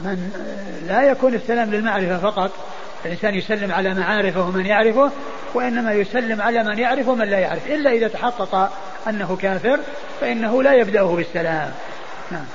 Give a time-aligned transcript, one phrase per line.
[0.00, 0.30] من
[0.88, 2.50] لا يكون السلام للمعرفة فقط.
[3.04, 5.10] الإنسان يسلم على معارفه ومن يعرفه
[5.54, 7.66] وإنما يسلم على من يعرف ومن لا يعرف.
[7.66, 8.72] إلا إذا تحقق
[9.08, 9.80] أنه كافر
[10.20, 11.72] فإنه لا يبدأه بالسلام.
[12.30, 12.46] نعم.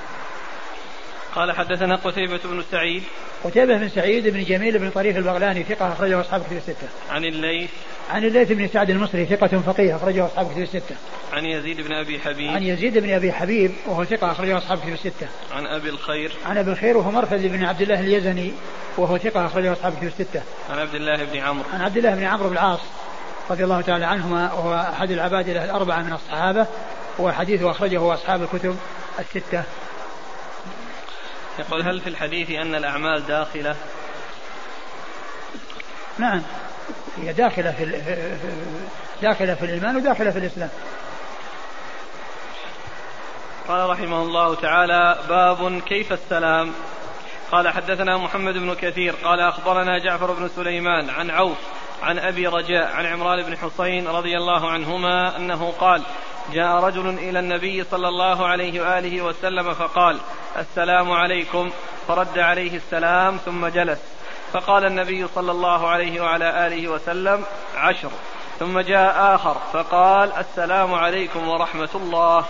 [1.36, 3.04] قال حدثنا قتيبة بن سعيد.
[3.44, 6.88] قتيبة بن سعيد بن جميل بن طريف البغلاني ثقة أخرجه أصحاب كتب الستة.
[7.10, 7.70] عن الليث
[8.10, 10.96] عن الليث بن سعد المصري ثقة فقيه أخرجه أصحاب كتب الستة.
[11.34, 12.52] عن يزيد بن أبي حبيب.
[12.52, 15.28] عن يزيد بن أبي حبيب وهو ثقة أخرجه أصحاب كتب الستة.
[15.52, 16.32] عن أبي الخير.
[16.46, 18.54] عن أبي الخير وهو مرثد بن عبد الله اليزني
[18.98, 20.42] وهو ثقة أخرجه أصحاب كتب الستة.
[20.70, 21.66] عن عبد الله بن عمرو.
[21.74, 22.80] عن عبد الله بن عمرو بن العاص
[23.50, 26.68] رضي الله تعالى عنهما وهو أحد العباد الأربعة من الصحابة
[27.20, 28.78] وحديثه أخرجه أصحاب الكتب
[29.20, 29.64] الستة.
[31.60, 33.76] يقول هل في الحديث أن الأعمال داخلة
[36.18, 36.42] نعم
[37.22, 38.02] هي داخلة في
[39.22, 40.70] داخلة في الإيمان وداخلة في الإسلام.
[43.68, 46.74] قال رحمه الله تعالى باب كيف السلام.
[47.52, 49.16] قال حدثنا محمد بن كثير.
[49.24, 51.58] قال أخبرنا جعفر بن سليمان عن عوف
[52.04, 56.04] عن أبي رجاء عن عمران بن حسين رضي الله عنهما أنه قال
[56.54, 60.20] جاء رجل إلى النبي صلى الله عليه وآله وسلم فقال
[60.58, 61.72] السلام عليكم.
[62.08, 64.15] فرد عليه السلام ثم جلس.
[64.56, 67.44] فقال النبي صلى الله عليه وعلى آله وسلم
[67.78, 68.10] عشر
[68.60, 72.46] ثم جاء آخر فقال السلام عليكم ورحمة الله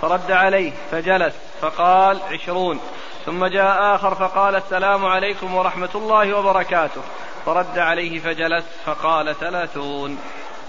[0.00, 2.80] فرد عليه فجلس فقال عشرون
[3.26, 7.00] ثم جاء آخر فقال السلام عليكم ورحمة الله وبركاته
[7.46, 10.18] فرد عليه فجلس فقال ثلاثون.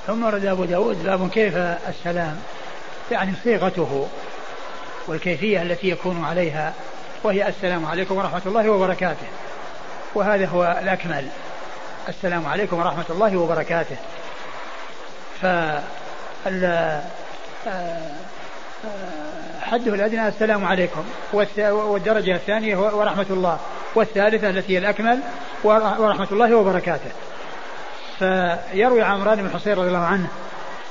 [0.08, 2.40] ثم ورد أبو داود باب كيف السلام
[3.12, 4.08] يعني صيغته
[5.08, 6.74] والكيفية التي يكون عليها
[7.24, 9.28] وهي السلام عليكم ورحمة الله وبركاته.
[10.16, 11.28] وهذا هو الأكمل
[12.10, 13.96] السلام عليكم ورحمة الله وبركاته.
[15.42, 15.46] ف
[19.62, 21.04] حده الأدنى السلام عليكم.
[21.60, 23.60] والدرجة الثانية ورحمة الله.
[23.96, 25.20] والثالثة التي هي الأكمل
[25.64, 27.12] ورحمة الله وبركاته.
[28.20, 30.28] فيروي عمران بن حصين رضي الله عنه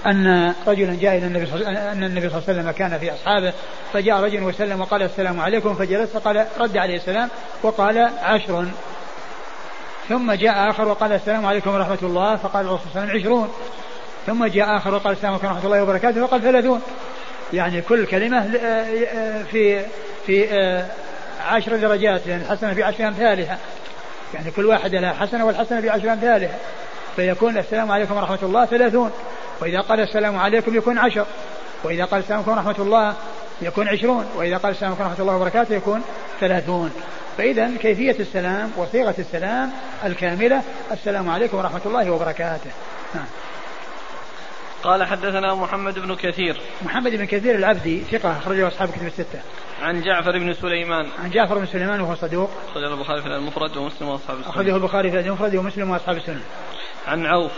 [0.07, 3.53] أن رجلا جاء إلى النبي أن النبي صلى الله عليه وسلم كان في أصحابه
[3.93, 7.29] فجاء رجل وسلم وقال السلام عليكم فجلس فقال رد عليه السلام
[7.63, 8.67] وقال عشر.
[10.09, 13.49] ثم جاء آخر وقال السلام عليكم ورحمة الله فقال الرسول صلى الله عليه وسلم عشرون.
[14.27, 16.83] ثم جاء آخر وقال السلام عليكم ورحمة الله وبركاته فقال ثلاثون.
[17.53, 18.51] يعني كل كلمة
[19.51, 19.85] في
[20.27, 20.85] في
[21.47, 23.59] عشر درجات لأن يعني الحسنة في عشر أمثالها.
[24.35, 26.57] يعني كل واحدة لها حسنة والحسنة في عشر أمثالها.
[27.17, 29.11] فيكون السلام عليكم ورحمة الله ثلاثون.
[29.61, 31.27] وإذا قال السلام عليكم يكون عشر.
[31.85, 33.15] وإذا قال السلام عليكم ورحمة الله
[33.63, 34.27] يكون عشرون.
[34.37, 36.03] وإذا قال السلام عليكم ورحمة الله وبركاته يكون
[36.41, 36.93] ثلاثون.
[37.39, 39.71] فإذا كيفية السلام وصيغة السلام
[40.05, 42.71] الكاملة السلام عليكم ورحمة الله وبركاته.
[44.83, 46.61] قال حدثنا محمد بن كثير.
[46.83, 49.41] محمد بن كثير العبدي ثقة أخرجه أصحاب كتب الستة.
[49.83, 51.09] عن جعفر بن سليمان.
[51.25, 52.51] عن جعفر بن سليمان وهو صدوق.
[52.71, 54.51] أخرجه البخاري في المفرد ومسلم وأصحاب السنة.
[54.51, 56.43] أخرجه البخاري في المفرد ومسلم وأصحاب السنة.
[57.07, 57.53] عن عوف.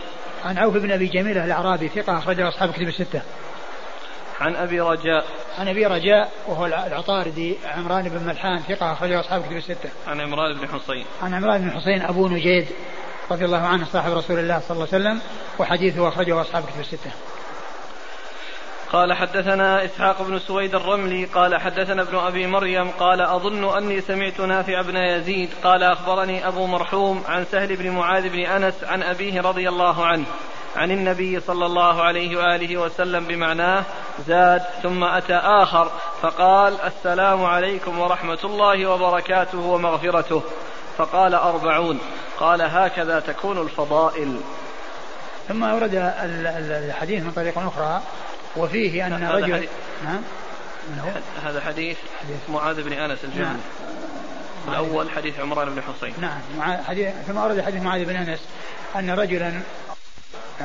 [0.45, 3.21] عن عوف بن أبي جميلة الأعرابي ثقة أخرجه أصحاب كتب الستة.
[4.39, 5.25] عن أبي رجاء
[5.57, 9.89] عن أبي رجاء وهو العطاردي عمران بن ملحان ثقة أخرجه اصحاب كتب الستة.
[10.07, 11.05] عن عمران بن حصين.
[11.21, 12.67] عن عمران بن حصين أبو نجيد
[13.31, 15.21] رضي الله عنه صاحب رسول الله صلى الله عليه وسلم
[15.59, 17.11] وحديثه أخرجه اصحاب كتب الستة.
[18.91, 24.39] قال حدثنا إسحاق بن سويد الرملي قال حدثنا ابن أبي مريم قال أظن أني سمعت
[24.39, 29.41] نافع بن يزيد قال أخبرني أبو مرحوم عن سهل بن معاذ بن أنس عن أبيه
[29.41, 30.25] رضي الله عنه
[30.75, 33.83] عن النبي صلى الله عليه وآله وسلم بمعناه
[34.27, 35.91] زاد ثم أتى آخر
[36.21, 40.43] فقال السلام عليكم ورحمة الله وبركاته ومغفرته.
[40.97, 41.99] فقال أربعون
[42.39, 44.39] قال هكذا تكون الفضائل.
[45.47, 46.13] ثم ورد
[46.89, 48.01] الحديث من طريق أخرى
[48.57, 49.67] وفيه أن رجل
[50.05, 50.21] نعم.
[51.43, 52.49] هذا حديث, حديث.
[52.49, 53.43] معاذ بن أنس الجهني.
[53.43, 53.59] نعم.
[54.67, 56.77] الأول حديث عمران بن حصين نعم.
[56.87, 58.39] حديث ثم ورد حديث معاذ بن أنس
[58.95, 59.61] أن رجلا هذا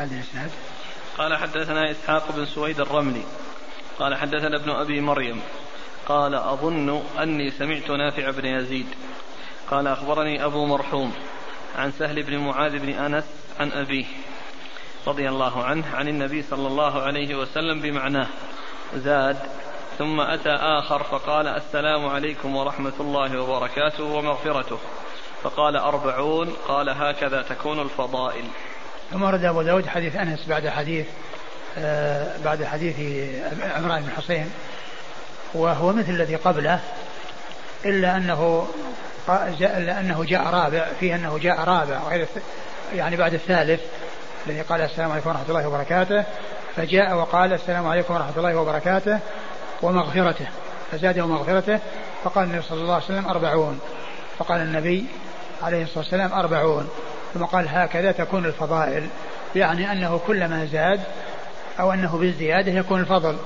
[0.02, 0.50] الإسناد.
[1.18, 3.22] قال حدثنا إسحاق بن سويد الرملي.
[3.98, 5.40] قال حدثنا ابن أبي مريم.
[6.06, 8.86] قال أظن أني سمعت نافع بن يزيد.
[9.70, 11.12] قال أخبرني أبو مرحوم
[11.76, 13.24] عن سهل بن معاذ بن أنس
[13.60, 14.06] عن أبيه
[15.06, 18.26] رضي الله عنه عن النبي صلى الله عليه وسلم بمعناه.
[18.94, 19.38] زاد
[19.98, 24.78] ثم أتى آخر فقال السلام عليكم ورحمة الله وبركاته ومغفرته.
[25.42, 28.44] فقال أربعون قال هكذا تكون الفضائل.
[29.10, 31.06] ثم ورد أبو داود حديث أنس بعد حديث
[31.78, 32.96] آه بعد حديث
[33.76, 34.50] عمران بن حصين
[35.54, 36.80] وهو مثل الذي قبله
[37.84, 38.68] إلا أنه
[39.60, 42.26] إلا أنه جاء رابع فيه أنه جاء رابع غير
[42.94, 43.80] يعني بعد الثالث
[44.46, 46.24] الذي قال السلام عليكم ورحمة الله وبركاته
[46.76, 49.18] فجاء وقال السلام عليكم ورحمة الله وبركاته
[49.82, 50.46] ومغفرته
[50.92, 51.78] فزاد ومغفرته
[52.24, 53.80] فقال النبي صلى الله عليه وسلم أربعون
[54.38, 55.06] فقال النبي
[55.62, 56.88] عليه الصلاة والسلام أربعون.
[57.34, 59.06] ثم قال هكذا تكون الفضائل
[59.56, 61.00] يعني أنه كلما زاد
[61.80, 63.36] أو أنه بالزيادة يكون الفضل.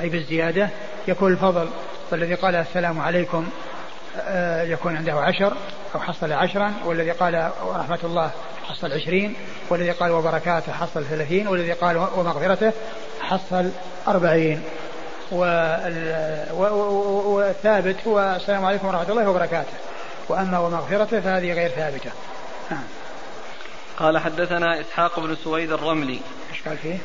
[0.00, 0.68] أي بالزيادة
[1.08, 1.68] يكون الفضل.
[2.12, 3.48] والذي قال السلام عليكم
[4.20, 5.52] آه، يكون عنده عشر
[5.94, 8.30] أو حصل عشرا والذي قال ورحمة الله
[8.68, 9.34] حصل عشرين
[9.68, 12.72] والذي قال وبركاته حصل ثلاثين والذي قال ومغفرته
[13.20, 13.70] حصل
[14.08, 14.62] أربعين.
[16.52, 19.72] والثابت هو السلام عليكم ورحمة الله وبركاته.
[20.28, 22.10] وأما ومغفرته فهذه غير ثابتة.
[22.70, 22.84] نعم
[23.98, 26.20] قال حدثنا إسحاق بن سويد الرملي
[26.52, 26.98] إيش قال فيه؟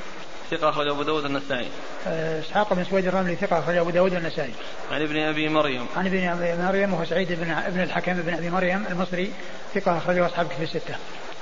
[0.52, 1.68] ثقة أخرج أبو داود النسائي.
[2.08, 4.54] آه، إسحاق بن سويد الرملي ثقة أخرج أبو داود النسائي.
[4.92, 5.86] عن ابن أبي مريم.
[5.96, 9.32] عن ابن أبي مريم وهو سعيد بن ابن الحكم بن أبي مريم المصري
[9.76, 10.96] ثقة أخرجه أصحاب كتب الستة.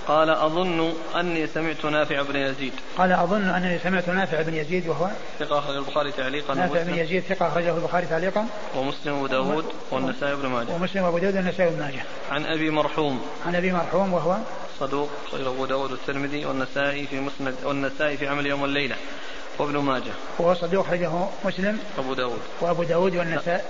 [0.10, 5.10] قال أظن أني سمعت نافع بن يزيد قال أظن أنني سمعت نافع بن يزيد وهو
[5.40, 10.36] ثقة أخرج البخاري تعليقا نافع بن يزيد ثقة أخرجه البخاري تعليقا ومسلم وأبو داود والنسائي
[10.36, 12.01] بن ماجه ومسلم وأبو داود والنسائي بن ماجه
[12.31, 14.38] عن أبي مرحوم عن أبي مرحوم وهو
[14.80, 18.96] صدوق خير أبو داود والترمذي والنسائي في مسند والنسائي في عمل يوم والليلة
[19.60, 20.12] وابن ماجه.
[20.40, 21.12] وهو صدوق خرجه
[21.46, 21.80] مسلم.
[21.98, 22.40] أبو داود.
[22.62, 23.62] وأبو داود والنسائي.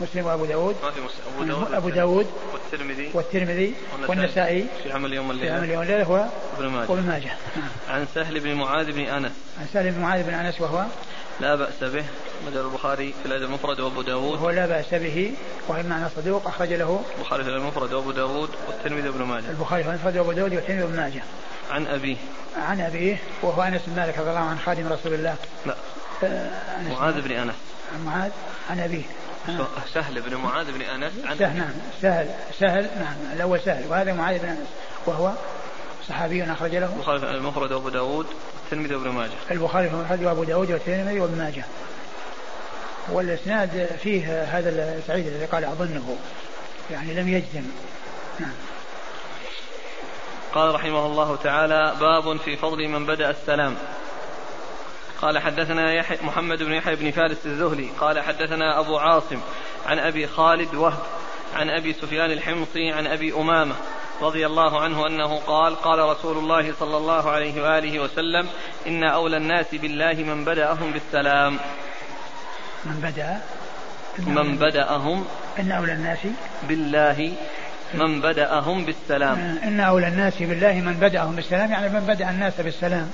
[0.00, 0.76] مسلم وأبو داود.
[0.82, 1.74] ما في مسلم.
[1.74, 3.10] أبو داود أبو والترمذي.
[3.14, 3.74] والترمذي.
[4.08, 5.50] والنسائي في عمل يوم الليلة.
[5.50, 6.26] في عمل يوم الليلة هو
[6.58, 6.90] ابن ماجه.
[6.90, 7.36] وابن ماجه.
[7.88, 9.32] عن سهل بن معاذ بن أنس.
[9.60, 10.84] عن سهل بن معاذ بن أنس وهو
[11.42, 12.04] لا بأس به
[12.46, 14.32] مجال البخاري في الأدب المفرد وأبو داود.
[14.32, 15.34] وهو لا بأس به
[15.68, 19.50] وهو معنى صدوق؟ أخرج له البخاري في الأدب المفرد وأبو داود والترمذي وابن ماجه.
[19.50, 21.22] البخاري في المفرد وأبو داود والترمذي وابن ماجه.
[21.70, 22.16] عن أبيه.
[22.56, 25.36] عن أبيه وهو أنس بن مالك رضي الله عنه خادم رسول الله.
[25.66, 25.74] لا.
[26.24, 26.50] آه
[26.90, 27.54] معاذ بن أنس.
[27.94, 28.30] عن معاذ
[28.70, 29.04] عن أبيه.
[29.94, 31.12] سهل بن معاذ بن أنس.
[31.24, 31.72] عن سهل نعم.
[32.02, 32.26] سهل
[32.60, 33.32] سهل نعم.
[33.32, 34.68] الأول سهل وهذا معاذ بن أنس.
[35.06, 35.32] وهو
[36.08, 36.92] صحابي أخرج له.
[36.96, 38.26] البخاري المفرد وأبو داود
[38.62, 39.30] والترمذي وابن ماجه.
[39.50, 41.64] البخاري في المفرد وأبو داود والترمذي وابن ماجه.
[43.08, 46.16] والإسناد فيه هذا سعيد الذي قال أظنه
[46.90, 47.64] يعني لم يجزم.
[48.40, 48.52] نعم.
[50.54, 53.76] قال رحمه الله تعالى باب في فضل من بدأ السلام.
[55.22, 59.40] قال حدثنا يحي محمد بن يحيى بن فارس الزهلي قال حدثنا أبو عاصم
[59.86, 61.02] عن أبي خالد وهب
[61.54, 63.74] عن أبي سفيان الحمصي عن أبي أمامة.
[64.22, 68.48] رضي الله عنه أنه قال قال رسول الله صلى الله عليه وآله وسلم
[68.86, 71.58] إن أولى الناس بالله من بدأهم بالسلام.
[72.84, 73.40] من بدأ؟
[74.18, 75.24] من بدأهم
[75.58, 76.18] إن أولى الناس
[76.68, 77.32] بالله
[77.94, 79.58] من بدأهم بالسلام.
[79.62, 83.10] إن أولى الناس بالله من بدأهم بالسلام يعني من بدأ الناس بالسلام.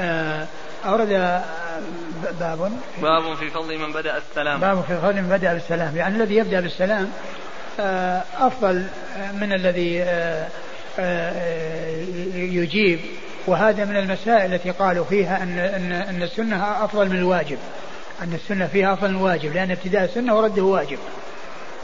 [0.00, 0.46] آه
[0.86, 1.08] أورد
[2.40, 2.72] باب.
[3.02, 4.60] باب في فضل من بدأ السلام.
[4.60, 5.96] باب في فضل من بدأ بالسلام.
[5.96, 7.45] يعني الذي يبدأ بالسلام آه،
[8.38, 8.86] أفضل
[9.40, 10.48] من الذي آه،
[10.98, 11.32] آه،
[12.34, 13.00] يجيب.
[13.46, 17.58] وهذا من المسائل التي قالوا فيها أن أن أن السنة أفضل من الواجب.
[18.22, 20.98] أن السنة فيها أفضل من الواجب لأن ابتداء السنة ورده واجب.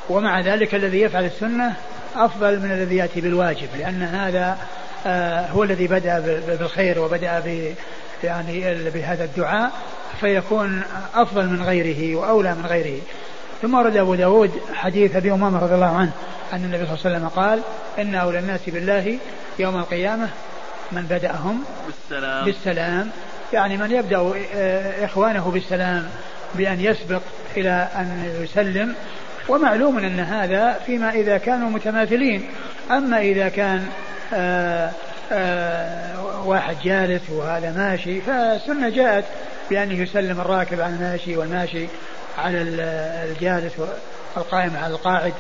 [0.09, 1.75] ومع ذلك الذي يفعل السنة
[2.17, 4.59] أفضل من الذي يأتي بالواجب لأن هذا
[5.53, 6.21] هو الذي بدأ
[6.59, 7.43] بالخير وبدأ
[8.25, 9.71] يعني بهذا الدعاء
[10.21, 10.83] فيكون
[11.15, 13.01] أفضل من غيره وأولى من غيره.
[13.63, 16.11] ثم ورد أبو داود حديث أبي أمامة رضي الله عنه
[16.53, 17.61] أن النبي صلى الله عليه وسلم قال
[17.99, 19.19] إن أولى الناس بالله
[19.59, 20.29] يوم القيامة
[20.93, 23.11] من بدأهم بالسلام, بالسلام.
[23.53, 26.09] يعني من يبدأ آه، إخوانه بالسلام
[26.55, 27.21] بأن يسبق
[27.57, 28.95] إلى أن يسلم.
[29.49, 32.49] ومعلوم أن هذا فيما إذا كانوا متماثلين.
[32.91, 33.87] أما إذا كان
[34.33, 34.91] آآ آه،
[35.33, 39.25] آآ آه، واحد جالس وهذا ماشي فالسنة جاءت
[39.71, 41.87] بأن يسلم الراكب على الماشي والماشي.
[42.39, 43.73] على الجالس
[44.37, 45.35] والقائم على القاعد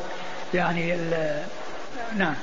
[0.54, 0.96] يعني
[2.16, 2.34] نعم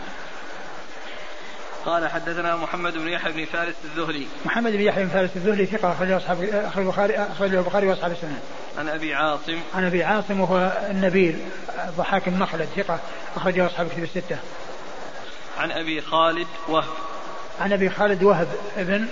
[1.85, 5.91] قال حدثنا محمد بن يحيى بن فارس الزهري محمد بن يحيى بن فارس الزهري ثقة
[5.91, 8.39] أخرجه أصحاب أخرج البخاري أخرجه البخاري وأصحاب السنة.
[8.77, 11.39] عن أبي عاصم عن أبي عاصم وهو النبيل
[11.97, 12.99] ضحاك المخلد ثقة
[13.35, 14.37] أخرجه أصحاب الكتب الستة.
[15.57, 16.89] عن أبي خالد وهب
[17.61, 19.07] عن أبي خالد وهب ابن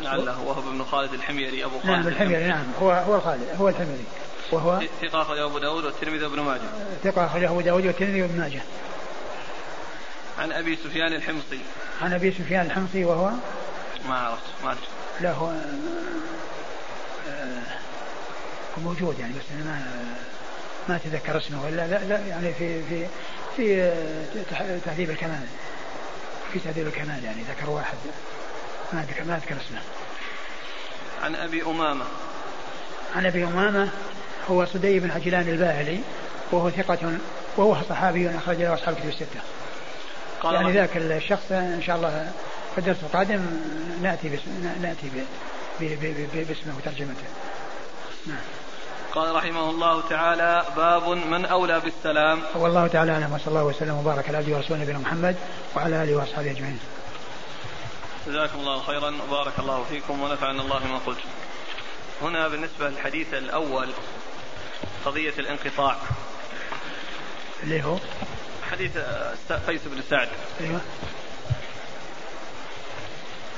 [0.00, 1.90] لعله وهب بن خالد الحميري أبو خالد.
[1.90, 4.04] نعم الحميري نعم هو هو الخالد هو الحميري.
[4.52, 6.60] وهو ثقة أخرجه أبو داود والترمذي وابن ماجه.
[7.04, 8.62] ثقة أخرجه أبو داود والترمذي وابن ماجه.
[10.38, 11.60] عن أبي سفيان الحمصي.
[12.02, 13.30] عن أبي سفيان الحمصي وهو؟
[14.08, 14.82] ما عرفت ما أدري
[15.20, 15.50] لا هو
[17.28, 17.62] آه،
[18.84, 19.86] موجود يعني بس أنا ما
[20.88, 23.06] ما أتذكر اسمه ولا لا, لا يعني في في
[23.56, 25.46] في آه، تهذيب الكمال
[26.52, 27.96] في تهذيب الكمال يعني ذكر واحد.
[28.92, 29.80] ما أذكر ما أذكر اسمه.
[31.22, 32.04] عن أبي أمامة.
[33.16, 33.88] عن أبي أمامة
[34.50, 36.00] هو صدي بن عجلان الباهلي
[36.52, 37.18] وهو ثقة
[37.56, 39.40] وهو صحابي أخرج له أصحاب الكتب الستة.
[40.44, 42.32] يعني ذاك الشخص إن شاء الله
[42.74, 43.40] في الدرس القادم
[44.02, 45.10] نأتي باسم نأتي
[46.34, 47.24] باسمه وترجمته.
[48.26, 48.38] نعم.
[49.14, 52.42] قال رحمه الله تعالى باب من أولى بالسلام.
[52.54, 55.36] والله تعالى أعلم وصلى الله وسلم وبارك على عبده ورسوله نبينا محمد
[55.76, 56.78] وعلى آله وأصحابه أجمعين.
[58.26, 61.18] جزاكم الله خيرا وبارك الله فيكم ونفعنا الله ما قلت
[62.22, 63.90] هنا بالنسبة للحديث الأول
[65.04, 65.96] قضية الانقطاع.
[67.62, 67.98] اللي هو؟
[68.70, 68.98] حديث
[69.66, 70.28] قيس بن سعد.
[70.60, 70.80] أيوه.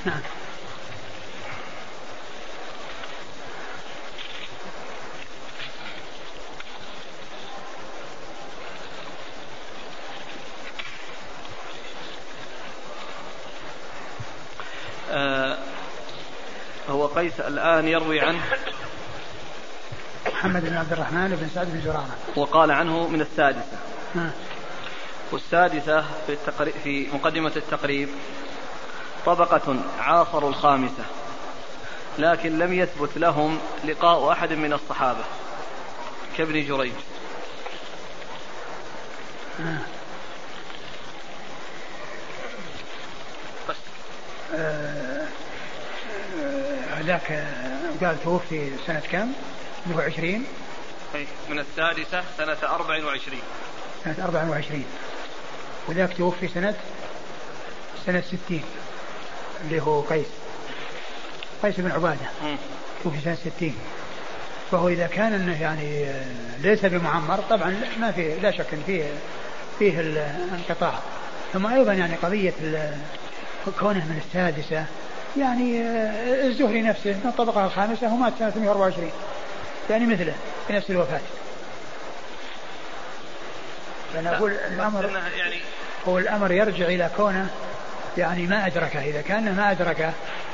[0.05, 0.21] نعم
[15.11, 15.57] آه
[16.89, 18.41] هو قيس الآن يروي عنه
[20.27, 23.77] محمد بن عبد الرحمن بن سعد بن زرارة وقال عنه من السادسة
[24.15, 24.29] آه.
[25.31, 26.37] والسادسة في,
[26.83, 28.09] في مقدمة التقريب
[29.25, 31.03] طبقة عاصروا الخامسة
[32.19, 35.23] لكن لم يثبت لهم لقاء أحد من الصحابة
[36.37, 36.93] كابن جريج
[39.59, 39.77] آه.
[43.69, 43.75] بس
[47.07, 47.43] هذاك
[48.03, 49.31] قال توفي سنة كم؟
[49.87, 50.45] 120
[51.15, 53.39] أي من السادسة سنة 24
[54.05, 54.85] سنة 24
[55.87, 56.75] وذاك توفي سنة؟
[58.05, 58.61] سنة 60
[59.63, 60.27] اللي هو قيس.
[61.63, 62.25] قيس بن عبادة.
[63.03, 63.75] توفي سنة 60
[64.71, 66.25] فهو إذا كان أنه يعني آه،
[66.61, 69.03] ليس بمعمر طبعا ما في لا شك أن فيه
[69.79, 70.99] فيه الانقطاع.
[71.53, 72.53] ثم أيضا يعني قضية
[73.79, 74.85] كونه من السادسة
[75.37, 79.11] يعني آه، الزهري نفسه من الطبقة الخامسة ومات سنة 124
[79.89, 80.33] يعني مثله
[80.67, 81.19] في نفس الوفاة.
[84.13, 85.05] فأنا أقول الأمر
[85.37, 85.55] يعني
[86.07, 87.49] هو الأمر يرجع إلى كونه
[88.17, 89.01] يعني ما أدركه.
[89.01, 90.11] إذا كان ما أدركه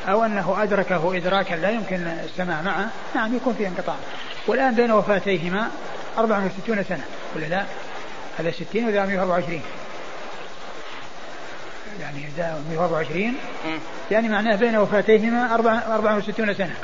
[0.08, 3.96] أو أنه أدركه إدراكا لا يمكن السماع معه نعم يكون فيه انقطاع.
[4.48, 5.72] والآن بين وفاتيهما
[6.18, 7.04] 64 سنة.
[7.36, 7.64] ولا لا؟
[8.40, 9.62] هذا 60 وذا 124
[12.02, 13.24] يعني ذا 124
[13.66, 13.80] مم.
[14.12, 16.76] يعني معناه بين وفاتيهما 64 سنة.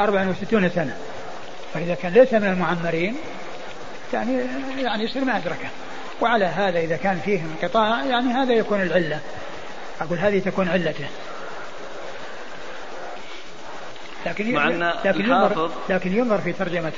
[0.00, 0.96] 64 سنة.
[1.74, 3.16] فإذا كان ليس من المعمرين
[4.12, 4.40] يعني
[4.78, 5.68] يعني يصير ما أدركه.
[6.20, 9.20] وعلى هذا إذا كان فيه انقطاع يعني هذا يكون العلة.
[10.00, 11.06] أقول هذه تكون علته.
[14.26, 16.92] لكن مع أن لكن ينظر لكن ينظر في ترجمة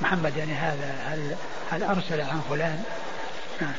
[0.00, 1.34] محمد يعني هذا هل
[1.70, 2.82] هل أرسل عن فلان؟
[3.60, 3.72] نعم.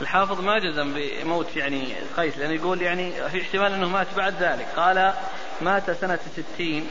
[0.00, 4.66] الحافظ ما جزم بموت يعني قيس لأنه يقول يعني في احتمال أنه مات بعد ذلك.
[4.76, 5.12] قال
[5.60, 6.88] مات سنة ستين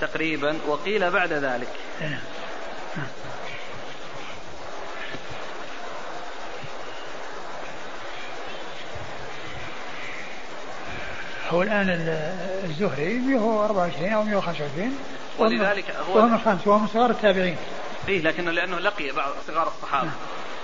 [0.00, 1.68] تقريبا وقيل بعد ذلك.
[2.00, 2.18] نعم.
[11.50, 14.98] هو الآن ال- الزهري هو 24 أو 125
[15.38, 17.56] وهو من- ولذلك هو- الخامس وهو من صغار التابعين.
[18.06, 20.04] فيه لكنه لأنه لقي بعض صغار الصحابة.
[20.06, 20.14] نعم.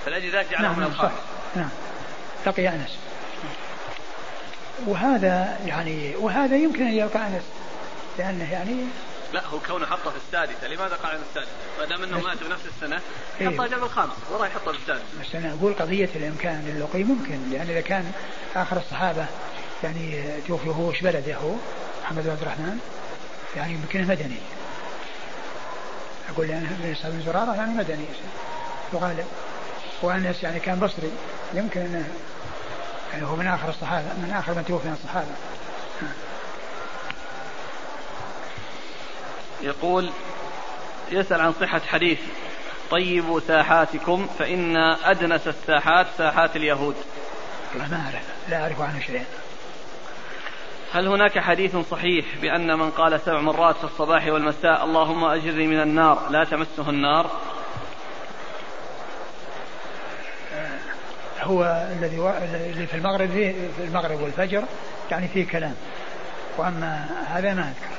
[0.07, 0.95] فلأجل ذلك جعله نعم من نعم صح.
[1.01, 1.13] الخامس.
[1.57, 1.69] نعم.
[2.47, 2.99] لقي أنس.
[4.87, 7.43] وهذا يعني وهذا يمكن أن يلقى أنس
[8.19, 8.77] لأنه يعني
[9.33, 10.69] لا هو كونه حطه في السادسة.
[10.69, 13.01] لماذا قال عن السادسة؟ ما دام انه مات بنفس السنة
[13.41, 13.49] إيه.
[13.49, 14.13] حطه جنب الخامس.
[14.31, 15.05] وراح يحطه في السادسة.
[15.21, 18.13] بس أنا أقول قضية الإمكان للقي ممكن لأن إذا كان
[18.57, 19.27] آخر الصحابة
[19.85, 21.55] يعني توفي هو وش بلده هو؟
[22.05, 22.79] محمد بن عبد الرحمن؟
[23.57, 24.39] يعني يمكنه مدني.
[26.39, 28.05] لأن ابن إسحاق بن زرارة يعني مدني.
[28.95, 29.27] يغالب
[30.05, 31.11] وأنس يعني كان بصري.
[31.55, 32.09] يمكن أنه
[33.13, 35.29] يعني هو من آخر الصحابة من آخر من توفي من الصحابة.
[39.63, 40.11] يقول
[41.11, 42.19] يسأل عن صحة حديث
[42.91, 46.97] طيبوا ساحاتكم فإن أدنس الساحات ساحات اليهود.
[47.73, 49.25] والله ما أعرف لا أعرف عنه شيئا.
[50.93, 55.81] هل هناك حديث صحيح بأن من قال سبع مرات في الصباح والمساء اللهم أجرني من
[55.81, 57.31] النار لا تمسه النار؟
[61.43, 62.17] هو الذي.
[62.71, 64.65] اللي في المغرب فيه في المغرب والفجر
[65.11, 65.75] يعني فيه كلام.
[66.59, 67.93] وأما هذا ما أذكر.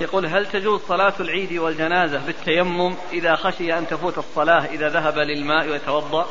[0.00, 5.68] يقول هل تجوز صلاة العيد والجنازة بالتيمم إذا خشي أن تفوت الصلاة إذا ذهب للماء
[5.68, 6.26] ويتوضأ؟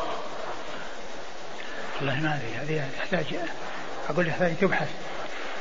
[1.99, 2.77] والله ما أدري.
[2.77, 3.25] هذه تحتاج
[4.09, 4.89] أقول هذه تبحث.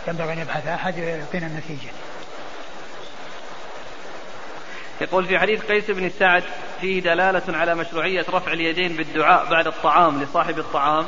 [0.08, 1.90] ينبغي أن يبحث أحد يعطينا النتيجة.
[5.00, 6.42] يقول في حديث قيس بن سعد
[6.80, 11.06] فيه دلالة على مشروعية رفع اليدين بالدعاء بعد الطعام لصاحب الطعام.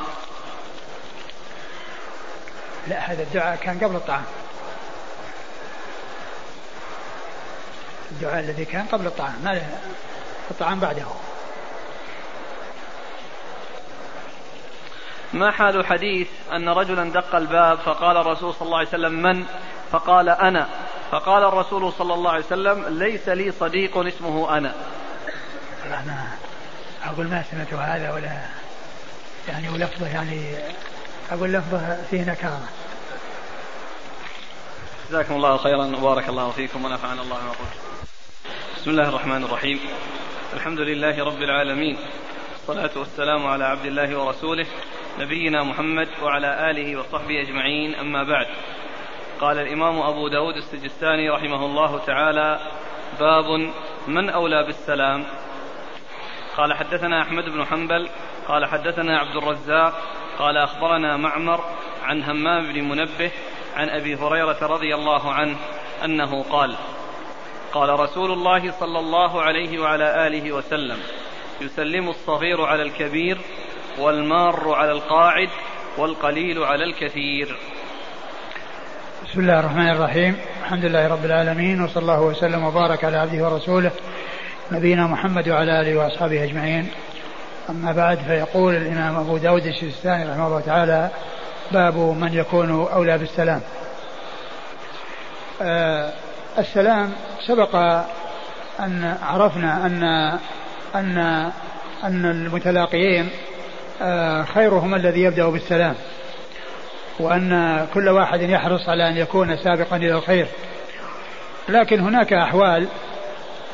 [2.89, 4.25] لا هذا الدعاء كان قبل الطعام.
[8.11, 9.63] الدعاء الذي كان قبل الطعام ما
[10.51, 11.07] الطعام بعده.
[15.33, 19.45] ما حال حديث أن رجلا دق الباب فقال الرسول صلى الله عليه وسلم من؟
[19.93, 20.69] فقال أنا.
[21.11, 24.75] فقال الرسول صلى الله عليه وسلم ليس لي صديق اسمه أنا.
[25.87, 26.29] أنا
[27.05, 28.41] أقول ما سمعت هذا ولا
[29.49, 30.57] يعني ولفظه يعني
[31.31, 32.69] أقول لفظه فيه نكارة
[35.09, 37.77] جزاكم الله خيرا وبارك الله فيكم ونفعنا الله ما قلت
[38.77, 39.81] بسم الله الرحمن الرحيم.
[40.55, 41.99] الحمد لله رب العالمين.
[42.53, 44.67] والصلاة والسلام على عبد الله ورسوله
[45.19, 48.47] نبينا محمد وعلى آله وصحبه أجمعين أما بعد.
[49.41, 52.61] قال الإمام أبو داود السجستاني رحمه الله تعالى
[53.21, 53.71] باب
[54.09, 55.25] من أولى بالسلام.
[56.57, 58.09] قال حدثنا أحمد بن حنبل
[58.49, 59.95] قال حدثنا عبد الرزاق
[60.39, 61.61] قال أخبرنا معمر
[62.03, 63.31] عن همام بن منبه
[63.77, 65.57] عن أبي هريرة رضي الله عنه
[66.05, 66.77] أنه قال
[67.73, 70.99] قال رسول الله صلى الله عليه وعلى آله وسلم
[71.61, 73.39] يسلم الصغير على الكبير
[73.99, 75.49] والمار على القاعد
[75.99, 77.57] والقليل على الكثير.
[79.37, 80.37] بسم الله الرحمن الرحيم.
[80.63, 83.91] الحمد لله رب العالمين وصلى الله وسلم وبارك على عبده ورسوله
[84.73, 86.89] نبينا محمد وعلى آله وأصحابه أجمعين.
[87.71, 91.11] أما بعد فيقول الإمام أبو داود السيستاني رحمه الله تعالى
[91.73, 93.61] باب من يكون أولى بالسلام.
[95.63, 96.13] آه
[96.59, 97.13] السلام
[97.47, 97.77] سبق
[98.81, 100.03] أن عرفنا أن
[100.95, 101.19] أن
[102.05, 103.29] أن المتلاقيين
[104.03, 105.95] آه خيرهم الذي يبدأ بالسلام.
[107.21, 110.47] وأن كل واحد يحرص على أن يكون سابقا إلى الخير.
[111.69, 112.87] لكن هناك أحوال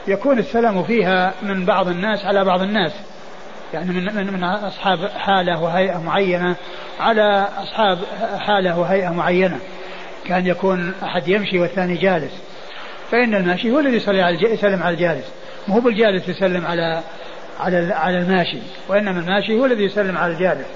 [0.09, 2.93] يكون السلام فيها من بعض الناس على بعض الناس.
[3.75, 6.57] يعني من من من أصحاب حالة وهيئة معينة
[7.01, 7.99] على أصحاب
[8.39, 9.59] حالة وهيئة معينة.
[10.27, 12.33] كان يكون أحد يمشي والثاني جالس.
[13.11, 13.97] فإن الماشي هو الذي
[14.43, 15.27] يسلم على الجالس.
[15.69, 17.01] مو بالجالس يسلم على
[17.61, 18.59] على على الماشي.
[18.89, 20.67] وإنما الماشي هو الذي يسلم على الجالس.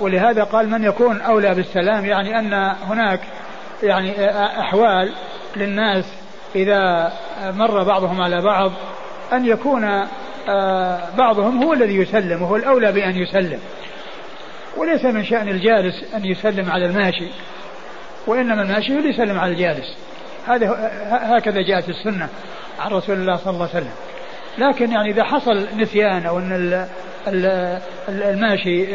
[0.00, 2.54] ولهذا قال من يكون أولى بالسلام يعني أن
[2.86, 3.20] هناك
[3.82, 5.12] يعني أحوال
[5.56, 6.04] للناس
[6.56, 7.12] إذا
[7.42, 8.72] مر بعضهم على بعض
[9.32, 10.06] أن يكون
[11.18, 13.60] بعضهم هو الذي يسلم وهو الأولى بأن يسلم.
[14.76, 17.28] وليس من شأن الجالس أن يسلم على الماشي
[18.26, 19.96] وإنما الماشي هو اللي يسلم على الجالس.
[20.46, 22.28] هذا هكذا جاءت السنة
[22.80, 23.94] عن رسول الله صلى الله عليه وسلم.
[24.58, 26.86] لكن يعني إذا حصل نسيان أو أن
[28.08, 28.86] الماشي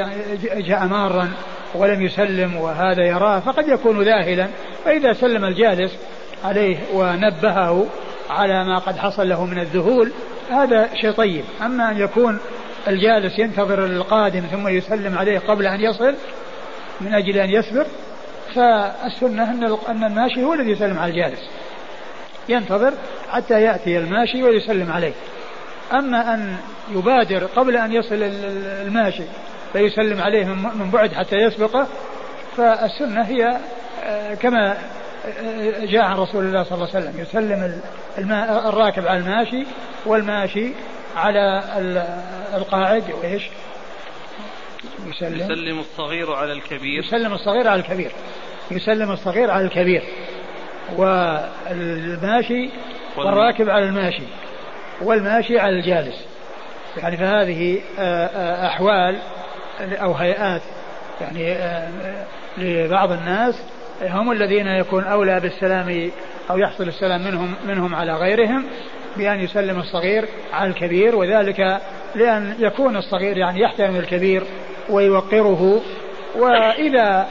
[0.55, 1.31] جاء مارا
[1.75, 4.47] ولم يسلم وهذا يراه فقد يكون ذاهلا.
[4.85, 5.91] فإذا سلم الجالس
[6.45, 7.85] عليه ونبهه
[8.29, 10.11] على ما قد حصل له من الذهول
[10.49, 11.43] هذا شيء طيب.
[11.61, 12.39] أما أن يكون
[12.87, 16.15] الجالس ينتظر القادم ثم يسلم عليه قبل أن يصل
[17.01, 17.85] من أجل أن يصبر
[18.55, 19.51] فالسنة
[19.89, 21.49] أن الماشي هو الذي يسلم على الجالس.
[22.49, 22.93] ينتظر
[23.29, 25.11] حتى يأتي الماشي ويسلم عليه.
[25.93, 26.58] أما أن
[26.91, 28.15] يبادر قبل أن يصل
[28.86, 29.23] الماشي
[29.73, 31.88] فيسلم عليه من بعد حتى يسبقه
[32.58, 33.58] فالسنة هي
[34.04, 37.82] آه، كما آه، جاء عن رسول الله صلى الله عليه وسلم يسلم
[38.65, 39.65] الراكب على الماشي
[40.06, 40.71] والماشي
[41.15, 41.63] على
[42.54, 43.43] القاعد وإيش؟
[45.08, 45.39] يسلم.
[45.39, 47.04] يسلم الصغير على الكبير.
[47.04, 48.12] يسلم الصغير على الكبير.
[48.71, 50.04] يسلم الصغير على الكبير.
[50.97, 52.69] والماشي.
[53.17, 54.23] والراكب على الماشي.
[55.01, 56.25] والماشي على الجالس.
[56.97, 59.15] يعني فهذه آه، آه، أحوال
[59.81, 60.62] أو هيئات
[61.21, 61.89] يعني آه،
[62.57, 63.62] لبعض الناس
[64.01, 66.12] هم الذين يكون أولى بالسلام
[66.49, 68.65] أو يحصل السلام منهم منهم على غيرهم
[69.17, 71.81] بأن يسلم الصغير على الكبير وذلك
[72.15, 74.43] لأن يكون الصغير يعني يحترم الكبير
[74.89, 75.81] ويوقره
[76.35, 77.27] وإذا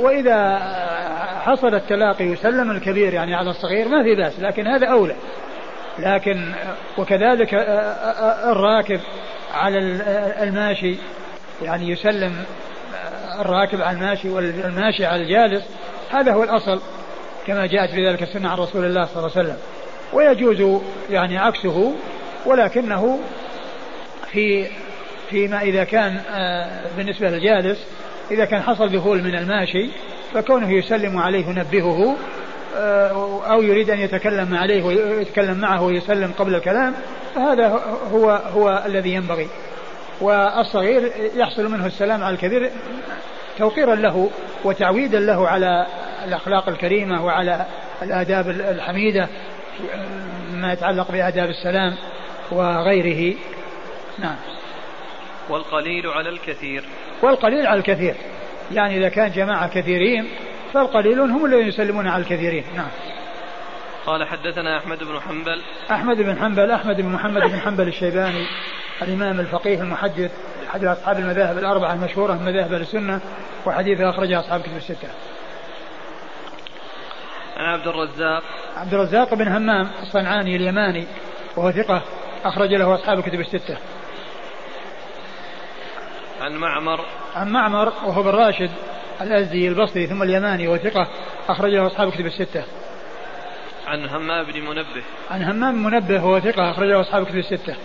[0.00, 0.58] وإذا
[1.44, 5.14] حصل التلاقي يسلم الكبير يعني على الصغير ما في بأس لكن هذا أولى.
[5.98, 6.52] لكن
[6.98, 7.54] وكذلك
[8.44, 9.00] الراكب
[9.54, 9.78] على
[10.42, 10.96] الماشي
[11.62, 12.44] يعني يسلم
[13.40, 15.64] الراكب على الماشي والماشي على الجالس
[16.10, 16.80] هذا هو الأصل
[17.46, 19.58] كما جاءت في ذلك السنة عن رسول الله صلى الله عليه وسلم.
[20.12, 21.94] ويجوز يعني عكسه
[22.46, 23.18] ولكنه
[24.32, 24.66] في
[25.30, 26.20] فيما إذا كان
[26.96, 27.86] بالنسبة للجالس
[28.30, 29.90] إذا كان حصل ذهول من الماشي
[30.34, 32.16] فكونه يسلم عليه ينبهه آه،
[33.50, 36.94] أو يريد أن يتكلم عليه ويتكلم معه ويسلم قبل الكلام
[37.34, 37.68] فهذا
[38.12, 39.48] هو هو الذي ينبغي.
[40.20, 42.70] والصغير يحصل منه السلام على الكبير
[43.58, 44.30] توقيرا له
[44.64, 45.86] وتعويدا له على
[46.28, 47.66] الأخلاق الكريمة وعلى
[48.02, 49.28] الآداب الحميدة
[50.54, 51.96] ما يتعلق بآداب السلام
[52.50, 53.36] وغيره.
[54.18, 54.36] نعم.
[55.48, 56.84] والقليل على الكثير.
[57.22, 58.14] والقليل على الكثير.
[58.72, 60.28] يعني إذا كان جماعة كثيرين
[60.72, 62.64] فالقليلون هم الذين يسلمون على الكثيرين.
[62.76, 62.90] نعم.
[64.06, 65.62] قال حدثنا أحمد بن حنبل.
[65.90, 68.46] أحمد بن حنبل أحمد بن محمد بن حنبل الشيباني
[69.02, 70.30] الإمام الفقيه المحدث
[70.70, 73.20] أحد أصحاب المذاهب الأربعة المشهورة من مذاهب السنة
[73.66, 75.08] وحديثه أخرجه أصحاب كتب الستة.
[77.56, 78.42] عن عبد الرزاق.
[78.76, 81.06] عبد الرزاق بن همام الصنعاني اليماني
[81.56, 82.02] وهو ثقة
[82.44, 83.76] أخرج له أصحاب الكتب الستة.
[86.40, 87.04] عن معمر.
[87.34, 88.70] عن معمر وهو بن راشد
[89.22, 91.08] الأزدي البصري ثم اليماني وثقة
[91.48, 92.64] أخرج له أصحاب الكتب الستة.
[93.86, 97.76] عن همام بن منبه عن همام منبه وهو ثقة أخرج له أصحاب الكتب الستة.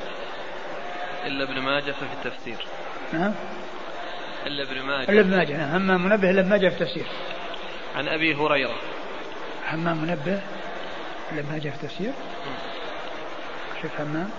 [1.26, 2.65] إلا ابن ماجه في التفسير
[3.13, 3.34] نعم
[4.47, 7.06] إلا ابن ماجه إلا ابن ماجه نعم همام منبه إلا ابن ماجه في التفسير.
[7.95, 8.76] عن أبي هريرة
[9.71, 10.41] همام منبه
[11.32, 12.12] إلا ابن ماجه في التفسير.
[13.82, 14.30] شوف همام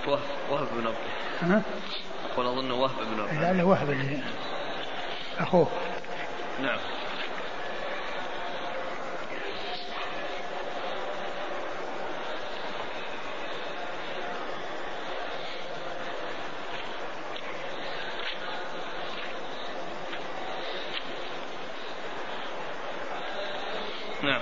[0.00, 0.96] هذاك وهب وهب بن عبد
[1.42, 1.62] ها؟
[2.32, 4.18] أقول أظنه وهب بن عبد لعله وهب اللي
[5.38, 5.68] أخوه.
[6.62, 6.78] نعم.
[24.22, 24.40] نعم.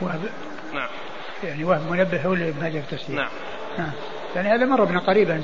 [0.00, 0.30] وهب
[0.72, 0.88] نعم.
[1.44, 3.16] يعني وهب منبه هو اللي في التفسير.
[3.16, 3.30] نعم.
[3.78, 3.92] نعم.
[4.36, 5.42] يعني هذا مر بنا قريبا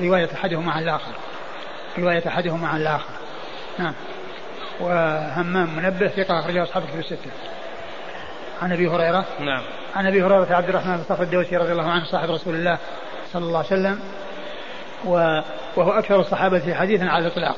[0.00, 1.12] رواية أحدهما عن الآخر.
[1.98, 3.10] رواية أحدهما عن الآخر.
[3.78, 3.94] نعم.
[4.80, 7.30] وهمام منبه ثقة أخرجه أصحاب الكتب الستة.
[8.62, 9.24] عن أبي هريرة.
[9.40, 9.62] نعم.
[9.96, 12.78] عن أبي هريرة عبد الرحمن بن صخر الدوسي رضي الله عنه صاحب رسول الله
[13.32, 14.00] صلى الله عليه وسلم
[15.04, 15.40] و-
[15.76, 17.56] وهو أكثر الصحابة حديثا على الإطلاق.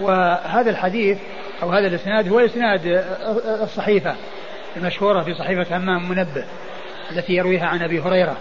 [0.00, 1.18] وهذا الحديث
[1.62, 3.04] أو هذا الإسناد هو إسناد
[3.62, 4.14] الصحيفة
[4.76, 6.44] المشهورة في صحيفة همام منبه
[7.10, 8.36] التي يرويها عن أبي هريرة.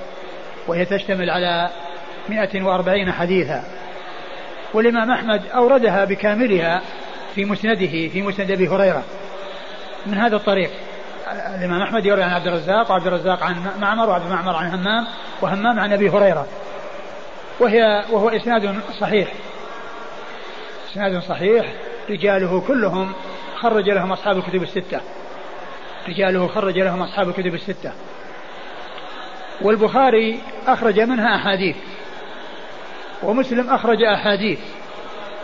[0.67, 1.69] وهي تشتمل على
[2.29, 3.63] 140 حديثا.
[4.73, 6.81] والإمام أحمد أوردها بكاملها
[7.35, 9.03] في مسنده في مسند أبي هريرة.
[10.05, 10.69] من هذا الطريق.
[11.31, 15.07] الإمام أحمد يروي عن عبد الرزاق وعبد الرزاق عن معمر وعبد معمر عن همام
[15.41, 16.47] وهمام عن أبي هريرة.
[17.59, 19.33] وهي وهو إسناد صحيح.
[20.91, 21.73] إسناد صحيح.
[22.09, 23.13] رجاله كلهم
[23.55, 24.99] خرج لهم أصحاب الكتب الستة.
[26.07, 27.91] رجاله خرج لهم أصحاب الكتب الستة.
[29.61, 31.75] والبخاري أخرج منها أحاديث
[33.23, 34.59] ومسلم أخرج أحاديث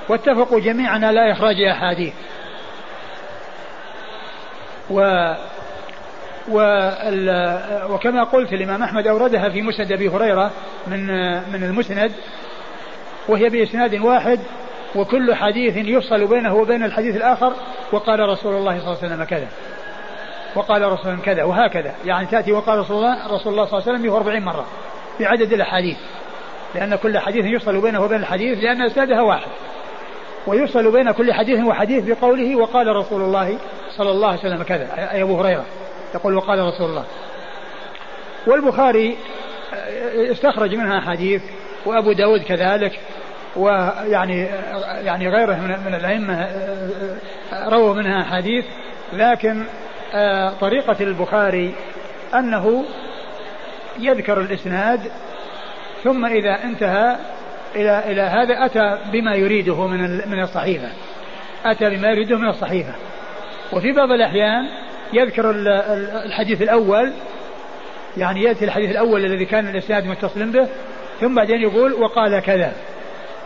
[0.10, 2.14] واتفقوا جميعا على إخراج أحاديث.
[4.90, 5.00] و
[6.48, 7.30] وال...
[7.90, 10.52] وكما قلت الإمام أحمد أوردها في مسند أبي هريرة
[10.88, 11.08] من
[11.52, 12.12] من المسند
[13.28, 14.40] وهي بإسناد واحد
[14.96, 17.54] وكل حديث يفصل بينه وبين الحديث الآخر
[17.92, 19.48] وقال رسول الله صلى الله عليه وسلم كذا.
[20.56, 21.94] وقال رسول الله كذا وهكذا.
[22.06, 24.66] يعني تأتي وقال رسول الله رسول الله صلى الله عليه وسلم 140 مرة
[25.20, 25.98] بعدد الأحاديث.
[26.76, 29.52] لأن كل حديث يفصل بينه وبين الحديث لأن إسنادها واحد.
[30.48, 33.58] ويفصل بين كل حديث وحديث بقوله وقال رسول الله
[33.98, 35.12] صلى الله عليه وسلم كذا.
[35.12, 35.66] أي أبو هريرة
[36.16, 37.06] يقول وقال رسول الله.
[38.48, 39.18] والبخاري
[40.32, 41.42] استخرج منها حديث
[41.86, 43.00] وأبو داود كذلك
[43.56, 44.48] ويعني
[45.04, 46.48] يعني غيره من, الأئمة
[47.54, 48.66] رووا منها حديث.
[49.14, 49.64] لكن
[50.62, 51.74] طريقة البخاري
[52.34, 52.86] أنه
[54.00, 55.00] يذكر الإسناد
[56.04, 57.16] ثم إذا انتهى
[57.76, 60.90] إلى إلى هذا أتى بما يريده من من الصحيفة.
[61.66, 62.94] أتى بما يريده من الصحيفة.
[63.74, 64.64] وفي بعض الأحيان
[65.14, 65.52] يذكر
[66.26, 67.14] الحديث الأول
[68.18, 70.68] يعني يأتي الحديث الأول الذي كان الإسناد متصل به
[71.22, 72.74] ثم بعدين يقول وقال كذا.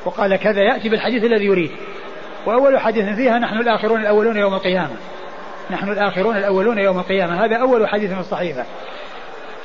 [0.06, 1.72] وقال كذا يأتي بالحديث الذي يريد.
[2.46, 4.96] وأول حديث فيها نحن الآخرون الأولون يوم القيامة.
[5.72, 7.46] نحن الآخرون الأولون يوم القيامة.
[7.46, 8.66] هذا أول حديث في الصحيفة.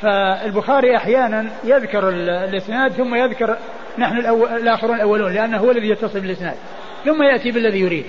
[0.00, 3.56] فالبخاري أحيانا يذكر الإسناد ثم يذكر
[3.98, 4.16] نحن
[4.56, 6.56] الآخرون الأولون لأنه هو الذي يتصل بالإسناد.
[7.04, 8.04] ثم يأتي بالذي يريد.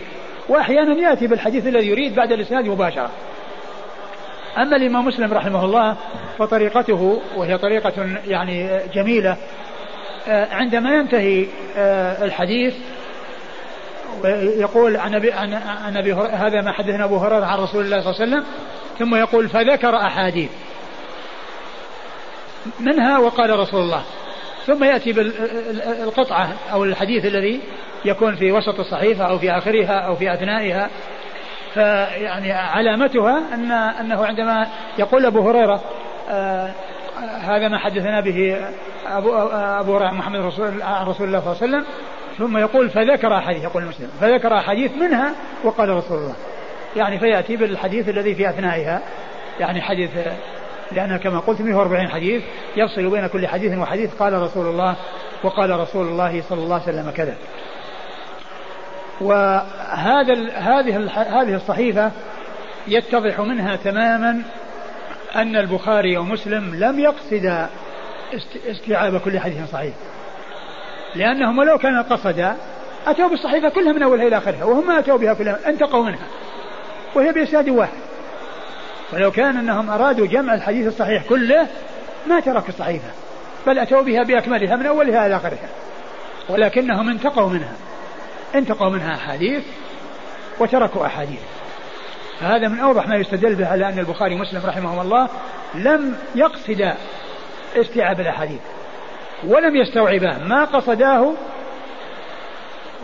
[0.50, 3.10] وأحيانا يأتي بالحديث الذي يريد بعد الإسناد مباشرة.
[4.58, 5.96] أما الإمام مسلم رحمه الله
[6.38, 9.38] فطريقته وهي طريقة يعني جميلة
[10.28, 11.46] عندما ينتهي
[12.26, 12.76] الحديث
[14.58, 18.22] يقول عن ابي عن أبي هذا ما حدثنا أبو هريرة عن رسول الله صلى الله
[18.22, 18.46] عليه وسلم
[19.00, 20.50] ثم يقول فذكر أحاديث.
[22.80, 24.04] منها وقال رسول الله.
[24.66, 27.62] ثم يأتي بالقطعه أو الحديث الذي
[28.06, 30.90] يكون في وسط الصحيفه أو في آخرها أو في أثنائها.
[31.74, 34.68] فيعني علامتها ان أنه عندما
[35.00, 35.82] يقول أبو هريرة
[36.30, 36.72] آه
[37.42, 38.58] هذا ما حدثنا به
[39.08, 41.86] ابو أبو محمد رسول رسول الله صلى الله عليه وسلم
[42.38, 46.36] ثم يقول فذكر احاديث يقول مسلم فذكر احاديث منها وقال رسول الله.
[46.96, 49.02] يعني فيأتي بالحديث الذي في أثنائها.
[49.60, 50.10] يعني حديث
[50.92, 52.44] لأنها كما قلت 140 حديث
[52.78, 54.96] يفصل بين كل حديث وحديث قال رسول الله
[55.44, 57.36] وقال رسول الله صلى الله عليه وسلم كذا.
[59.22, 61.10] وهذا هذه
[61.42, 62.12] هذه الصحيفة
[62.88, 64.42] يتضح منها تماما
[65.36, 67.70] أن البخاري ومسلم لم يقصدا
[68.72, 69.94] استيعاب كل حديث صحيح.
[71.16, 72.56] لأنهم لو كان قصدا
[73.08, 76.28] أتوا بالصحيفة كلها من أولها إلى آخرها وهم ما أتوا بها كلها انتقوا منها.
[77.16, 77.98] وهي بإسناد واحد.
[79.14, 81.68] ولو كان أنهم أرادوا جمع الحديث الصحيح كله
[82.28, 83.08] ما تركوا الصحيفة
[83.68, 85.70] بل أتوا بها بأكملها من أولها إلى آخرها.
[86.50, 87.74] ولكنهم انتقوا منها.
[88.56, 89.64] انتقوا منها أحاديث
[90.60, 91.42] وتركوا أحاديث.
[92.40, 95.30] فهذا من أوضح ما يستدل به على أن البخاري ومسلم رحمهم الله
[95.76, 96.94] لم يقصد
[97.76, 98.62] استيعاب الأحاديث.
[99.48, 101.34] ولم يستوعباه ما قصداه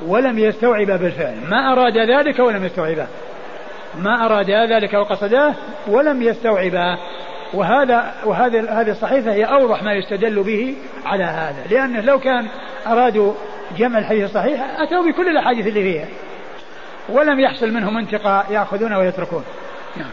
[0.06, 1.36] ولم يستوعب بالفعل.
[1.50, 3.08] ما أراد ذلك ولم يستوعبه
[3.98, 5.54] ما أراد ذلك وقصداه
[5.88, 6.98] ولم يستوعبه
[7.54, 10.76] وهذا وهذه هذه الصحيفة هي أوضح ما يستدل به
[11.06, 11.64] على هذا.
[11.70, 12.48] لأنه لو كان
[12.88, 13.34] أرادوا
[13.78, 16.08] جمع الحديث الصحيح أتوا بكل الأحاديث اللي فيها.
[17.10, 19.44] ولم يحصل منهم انتقاء يأخذون ويتركون.
[19.98, 20.12] نعم.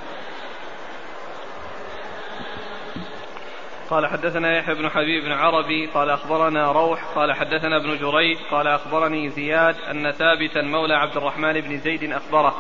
[3.91, 8.67] قال حدثنا يحيى بن حبيب بن عربي قال أخبرنا روح قال حدثنا ابن جريج قال
[8.67, 12.55] أخبرني زياد أن ثابتا مولى عبد الرحمن بن زيد أخبره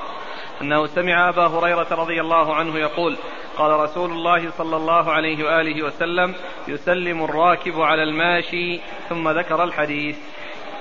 [0.62, 3.16] أنه سمع أبا هريرة رضي الله عنه يقول
[3.56, 6.34] قال رسول الله صلى الله عليه وآله وسلم
[6.68, 10.16] يسلم الراكب على الماشي ثم ذكر الحديث.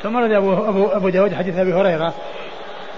[0.03, 2.13] ثم رد أبو, أبو, أبو داود حديث أبي هريرة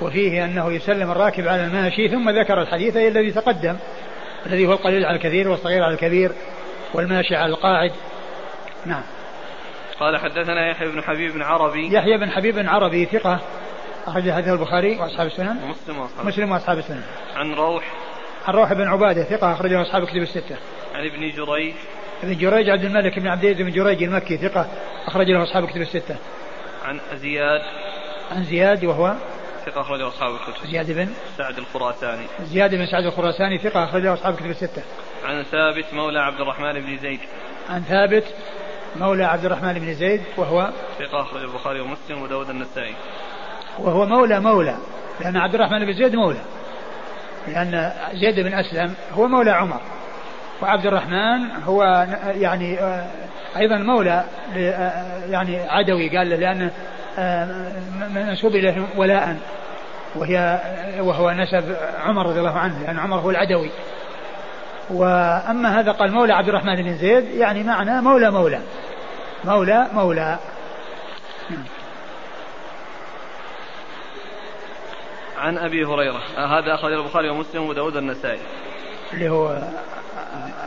[0.02, 3.78] وفيه أنه يسلم الراكب على الماشي ثم ذكر الحديث الذي تقدم
[4.46, 6.32] الذي هو القليل على الكثير والصغير على الكبير.
[6.94, 7.92] والماشي على القاعد.
[8.86, 9.04] نعم.
[10.00, 11.94] قال حدثنا يحيى بن حبيب بن عربي.
[11.94, 13.40] يحيى بن حبيب بن عربي ثقة.
[14.08, 15.64] أخرج حديث البخاري وأصحاب السنن.
[15.64, 17.04] ومسلم وأصحاب مسلم وأصحاب السنن.
[17.36, 17.84] عن روح.
[18.48, 19.54] عن روح بن عبادة ثقة.
[19.54, 20.56] أخرجه أصحاب كتب الستة.
[20.96, 21.74] عن ابن جريج.
[22.24, 24.68] ابن جريج عبد الملك بن عبد العزيز بن جريج المكي ثقة.
[25.08, 26.16] أخرج له أصحاب كتب الستة.
[26.86, 27.62] عن زياد.
[28.32, 29.16] عن زياد وهو
[29.68, 30.68] ثقة أخرجه أصحاب الكتب.
[30.72, 32.26] زياد بن سعد الخراساني.
[32.42, 34.82] زياد بن سعد الخراساني ثقة أخرجه أصحاب الكتب الستة.
[35.26, 37.20] عن ثابت مولى عبد الرحمن بن زيد.
[37.70, 38.24] عن ثابت
[38.96, 42.96] مولى عبد الرحمن بن زيد وهو ثقة أخرج البخاري ومسلم وداود النسائي.
[43.80, 44.78] وهو مولى مولى
[45.22, 46.42] لأن عبد الرحمن بن زيد مولى.
[47.48, 49.82] لأن زيد بن أسلم هو مولى عمر
[50.62, 53.08] وعبد الرحمن هو يعني آه،
[53.58, 54.24] أيضا مولى
[54.56, 56.72] آه، يعني عدوي قال له لأنه آه،
[58.16, 59.38] منسوب إليه ولاء
[60.16, 60.62] وهي
[61.00, 63.70] وهو نسب عمر رضي الله عنه لأن عمر هو العدوي.
[64.90, 68.60] وأما هذا قال مولى عبد الرحمن بن زيد يعني معنى مولى مولى.
[69.46, 70.40] مولى مولى.
[75.38, 76.22] عن أبي هريرة.
[76.38, 78.40] آه هذا اخرج البخاري ومسلم وداود النسائي
[79.14, 79.58] اللي هو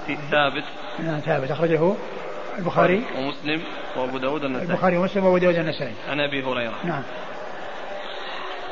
[0.06, 0.64] في ثابت.
[0.98, 1.94] نعم ثابت أخرجه
[2.60, 3.04] البخاري.
[3.18, 3.62] ومسلم
[3.96, 6.74] وابو داود النسائي البخاري ومسلم وابو داود النسائي عن أبي هريرة.
[6.84, 7.02] نعم.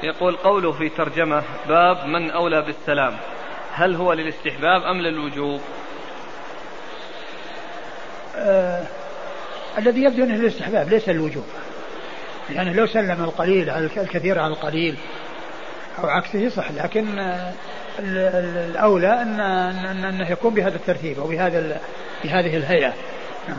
[0.03, 3.17] يقول قوله في ترجمة باب من أولى بالسلام.
[3.73, 5.61] هل هو للاستحباب أم للوجوب؟
[8.37, 8.83] آه
[9.79, 11.45] الذي يبدو أنه للاستحباب ليس الوجوب
[12.51, 14.97] لأنه لو سلم القليل على الكثير على القليل
[15.99, 17.53] أو عكسه صح لكن آه
[17.99, 19.41] الأولى ان
[20.05, 21.81] أنه يكون بهذا الترتيب أو بهذا
[22.25, 22.95] بهذه الهيئة.
[23.49, 23.59] نعم.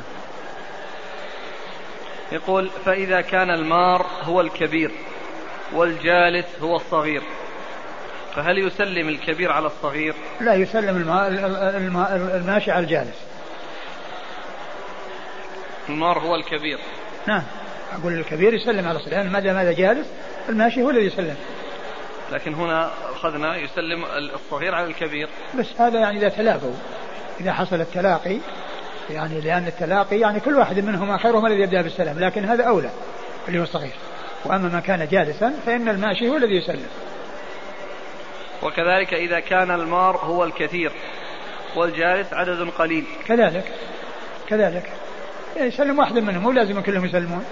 [2.32, 4.92] يقول فإذا كان المار هو الكبير
[5.74, 7.22] والجالس هو الصغير
[8.36, 10.98] فهل يسلم الكبير على الصغير؟ لا يسلم
[12.36, 13.18] الماشي على الجالس.
[15.89, 16.80] المار هو الكبير.
[17.28, 17.44] نعم
[18.00, 20.08] أقول الكبير يسلم على الصغير لأن ما دام هذا جالس؟
[20.50, 21.36] الماشي هو الذي يسلم.
[22.32, 25.30] لكن هنا أخذنا يسلم الصغير على الكبير.
[25.60, 26.74] بس هذا يعني إذا تلاقوا
[27.39, 28.38] إذا حصل التلاقي
[29.10, 32.89] يعني لأن التلاقي يعني كل واحد منهما خيرهم الذي يبدأ بالسلام لكن هذا أولى
[33.48, 33.93] اللي هو الصغير.
[34.45, 36.88] وأما من كان جالسا فإن الماشي هو الذي يسلم.
[38.63, 40.91] وكذلك إذا كان المار هو الكثير
[41.76, 43.06] والجالس عدد قليل.
[43.28, 43.72] كذلك
[44.48, 44.91] كذلك.
[45.56, 47.45] يسلم واحد منهم مو لازم كلهم يسلمون.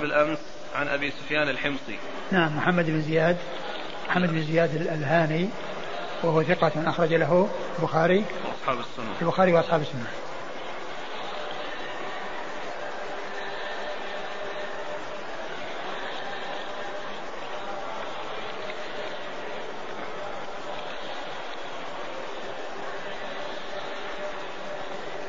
[0.00, 0.38] بالأمس
[0.74, 1.98] عن أبي سفيان الحمصي.
[2.32, 3.36] نعم محمد بن زياد.
[4.08, 5.48] محمد بن زياد الهاني
[6.22, 8.24] وهو ثقة أخرج له البخاري.
[8.44, 9.14] وأصحاب السنة.
[9.22, 10.06] البخاري وأصحاب السنة.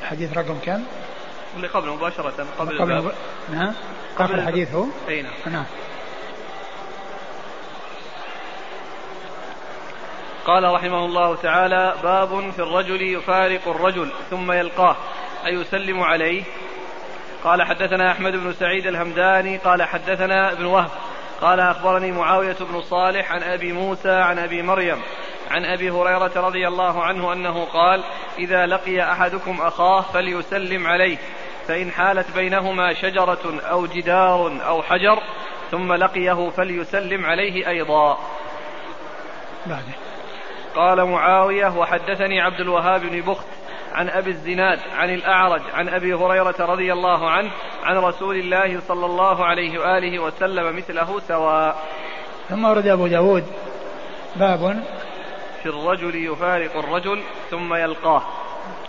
[0.02, 0.84] الحديث رقم كم؟
[1.56, 3.14] اللي قبل مباشرة قبل, قبل الباب.
[3.52, 3.74] نعم
[4.18, 5.34] قبل الحديث هو؟ أي نعم.
[5.46, 5.66] نعم.
[10.46, 14.96] قال رحمه الله تعالى باب في الرجل يفارق الرجل ثم يلقاه
[15.46, 16.44] أيسلم عليه.
[17.44, 20.90] قال حدثنا أحمد بن سعيد الهمداني قال حدثنا ابن وهب
[21.42, 25.02] قال أخبرني معاوية بن صالح عن أبي موسى عن أبي مريم
[25.52, 28.04] عن أبي هريرة رضي الله عنه أنه قال
[28.38, 31.18] إذا لقي أحدكم أخاه فليسلم عليه
[31.68, 35.20] فإن حالت بينهما شجرة أو جدار أو حجر
[35.72, 38.18] ثم لقيه فليسلم عليه أيضا.
[39.66, 40.09] بعده.
[40.76, 43.48] قال معاوية وحدثني عبد الوهاب بن بخت
[43.94, 47.52] عن أبي الزناد عن الأعرج عن أبي هريرة رضي الله عنه
[47.84, 51.76] عن رسول الله صلى الله عليه وآله وسلم مثله سواء.
[52.50, 53.44] ثم ورد أبو داود
[54.36, 54.84] باب
[55.64, 58.22] في الرجل يفارق الرجل ثم يلقاه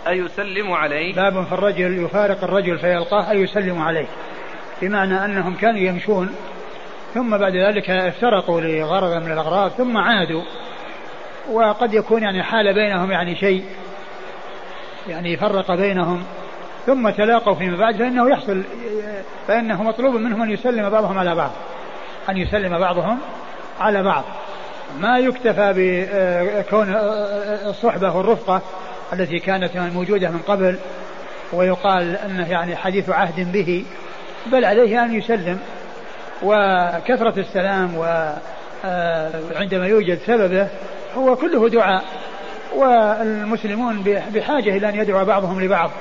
[0.07, 4.07] أيسلم عليه؟ باب في الرجل يفارق الرجل فيلقاه أيسلم عليه.
[4.81, 6.35] بمعنى أنهم كانوا يمشون
[7.13, 10.43] ثم بعد ذلك افترقوا لغرض من الأغراض ثم عادوا.
[11.51, 13.63] وقد يكون يعني حال بينهم يعني شيء
[15.07, 16.23] يعني فرق بينهم
[16.85, 18.63] ثم تلاقوا فيما بعد فإنه يحصل
[19.47, 21.51] فإنه مطلوب منهم أن يسلم بعضهم على بعض
[22.29, 23.19] أن يسلم بعضهم
[23.79, 24.23] على بعض.
[24.99, 26.95] ما يكتفى بكون
[27.65, 28.61] الصحبة والرفقة
[29.13, 30.79] التي كانت موجودة من قبل
[31.53, 33.85] ويقال أنه يعني حديث عهد به
[34.45, 35.59] بل عليه أن يسلم.
[36.43, 40.67] وكثرة السلام وعندما يوجد سببه
[41.15, 42.03] هو كله دعاء
[42.75, 45.91] والمسلمون بحاجة إلى أن يدعو بعضهم لبعض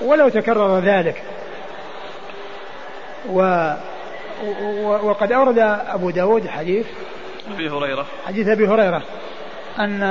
[0.00, 1.22] ولو تكرر ذلك.
[3.30, 3.72] و
[5.02, 6.86] وقد أورد أبو داود حديث
[7.54, 8.06] أبي هريرة.
[8.26, 9.02] حديث أبي هريرة
[9.78, 10.02] أن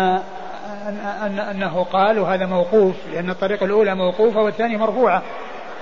[1.21, 5.21] أن أنه قال وهذا موقوف لأن الطريقة الأولى موقوفة والثانية مرفوعة.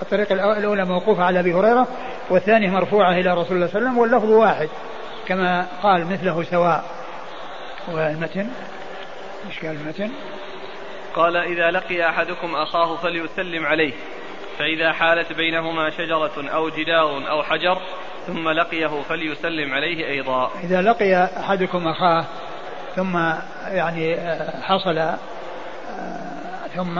[0.01, 1.87] الطريقة الأولى موقوفة على أبي هريرة
[2.29, 4.69] والثانية مرفوعة إلى رسول الله صلى الله عليه وسلم واللفظ واحد
[5.27, 6.83] كما قال مثله سواء.
[7.93, 8.47] والمتن
[9.47, 10.11] إيش قال المتن؟
[11.15, 13.93] قال إذا لقي أحدكم أخاه فليسلم عليه
[14.59, 17.81] فإذا حالت بينهما شجرة أو جدار أو حجر
[18.27, 22.25] ثم لقيه فليسلم عليه أيضا إذا لقي أحدكم أخاه
[22.95, 23.17] ثم
[23.67, 25.17] يعني آه، حصل آه،
[26.75, 26.99] ثم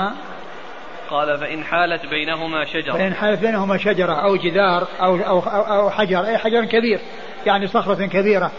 [1.10, 6.26] قال فإن حالت بينهما شجرة فإن حالت بينهما شجرة أو جدار أو أو أو حجر
[6.26, 7.00] أي حجر كبير
[7.46, 8.52] يعني صخرة كبيرة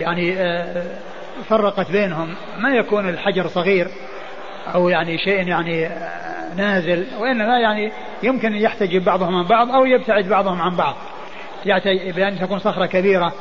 [0.00, 0.84] يعني آه،
[1.48, 2.34] فرقت بينهم.
[2.58, 3.88] ما يكون الحجر صغير
[4.74, 5.88] أو يعني شيء يعني
[6.56, 10.94] نازل وإنما يعني يمكن أن يحتجب بعضهم عن بعض أو يبتعد بعضهم عن بعض.
[12.16, 13.32] بأن تكون صخرة كبيرة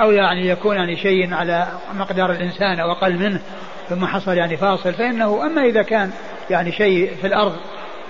[0.00, 3.40] أو يعني يكون يعني شيء على مقدار الإنسان أو أقل منه
[3.88, 6.10] ثم حصل يعني فاصل فإنه أما إذا كان
[6.50, 7.56] يعني شيء في الأرض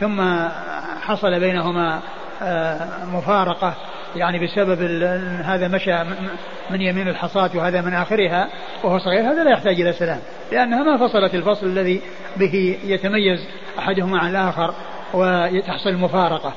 [0.01, 0.23] ثم
[1.03, 2.01] حصل بينهما
[2.43, 3.75] آه، مفارقة
[4.17, 4.83] يعني بسبب
[5.45, 5.95] هذا مشى
[6.71, 8.49] من يمين الحصاة وهذا من آخرها
[8.85, 10.21] وهو صغير هذا لا يحتاج إلى سلام
[10.53, 12.01] لأنها ما فصلت الفصل الذي
[12.37, 13.41] به يتميز
[13.79, 14.75] أحدهما عن الآخر
[15.15, 16.55] وتحصل المفارقة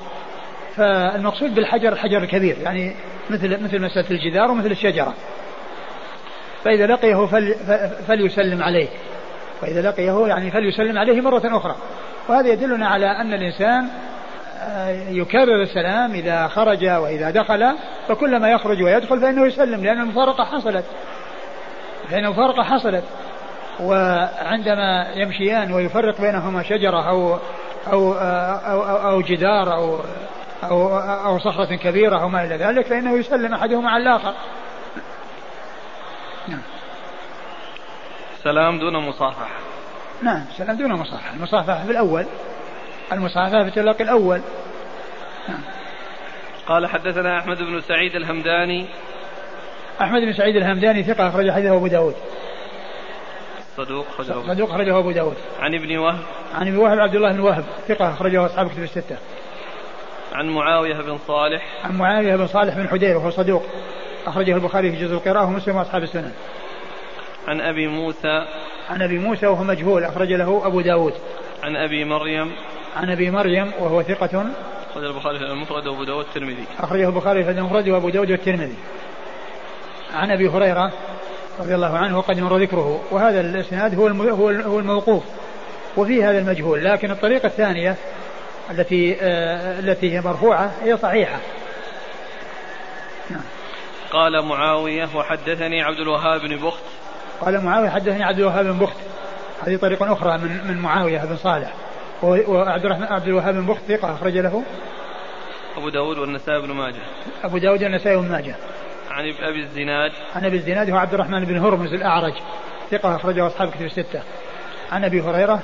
[0.76, 2.96] فالمقصود بالحجر الحجر الكبير يعني
[3.30, 5.14] مثل مثل مسألة الجدار ومثل الشجرة.
[6.64, 7.56] فإذا لقيه فل
[8.08, 8.88] فليسلم عليه.
[9.62, 11.76] فإذا لقيه يعني فليسلم عليه مرة أخرى.
[12.30, 13.88] وهذا يدلنا على أن الإنسان
[15.10, 17.76] يكرر السلام إذا خرج وإذا دخل
[18.08, 20.86] فكلما يخرج ويدخل فإنه يسلم لأن المفارقة حصلت
[22.10, 23.04] فإن المفارقة حصلت
[23.80, 27.38] وعندما يمشيان ويفرق بينهما شجرة أو
[27.88, 30.00] أو أو, أو, أو جدار أو
[30.64, 34.34] أو أو صخرة كبيرة أو ما إلى ذلك فإنه يسلم أحدهما على الآخر.
[36.48, 36.62] نعم.
[38.44, 39.50] سلام دون مصافحة.
[40.22, 42.26] نعم سلام دون مصافحة، المصافحة في الأول
[43.12, 44.42] المصافحة في التلقي الأول.
[46.68, 48.86] قال حدثنا أحمد بن سعيد الهمداني.
[50.02, 52.16] أحمد بن سعيد الهمداني ثقة أخرج حديثه أبو داود.
[53.78, 55.36] صدوق أخرجه صدوق أخرجه أبو داود.
[55.60, 56.24] عن ابن وهب.
[56.54, 59.18] عن ابن وهب عبد الله بن وهب ثقة أخرجه أصحاب كتب الستة.
[60.34, 61.66] عن معاوية بن صالح.
[61.84, 63.64] عن معاوية بن صالح بن حدير وهو صدوق
[64.28, 66.32] أخرجه البخاري في جزء القراءة ومسلم وأصحاب السنن
[67.48, 68.46] عن أبي موسى.
[68.90, 71.14] عن أبي موسى وهو مجهول أخرج له أبو داود.
[71.64, 72.52] عن أبي مريم.
[72.96, 74.46] عن أبي مريم وهو ثقة.
[74.92, 76.66] أخرج البخاري في المفرد وأبو داود والترمذي.
[76.80, 78.76] أخرجه البخاري في المفرد وأبو داود والترمذي.
[80.14, 80.92] عن أبي هريرة
[81.60, 83.04] رضي الله عنه وقد مر ذكره.
[83.12, 85.24] وهذا الإسناد هو هو الموقوف.
[85.98, 86.84] وفي هذا المجهول.
[86.84, 87.96] لكن الطريقة الثانية
[88.72, 91.40] التي آه التي هي مرفوعة هي صحيحة.
[93.30, 93.44] نعم.
[94.12, 96.84] قال معاوية وحدثني عبد الوهاب بن بخت.
[97.42, 98.98] قال معاوية حدثني عبد الوهاب بن بخت.
[99.66, 101.74] هذه طريقة أخرى من من معاوية بن صالح.
[102.24, 104.64] وعبد الرحمن عبد الوهاب بن بخت ثقة أخرج له.
[105.78, 107.02] أبو داود والنسائي بن ماجه.
[107.44, 108.56] أبو داود والنسائي بن ماجه.
[109.10, 110.12] عن أبي الزناد.
[110.36, 112.34] عن أبي الزناد هو عبد الرحمن بن هرمز الأعرج.
[112.92, 114.22] ثقة أخرجه أصحاب كتب الستة.
[114.92, 115.60] عن أبي هريرة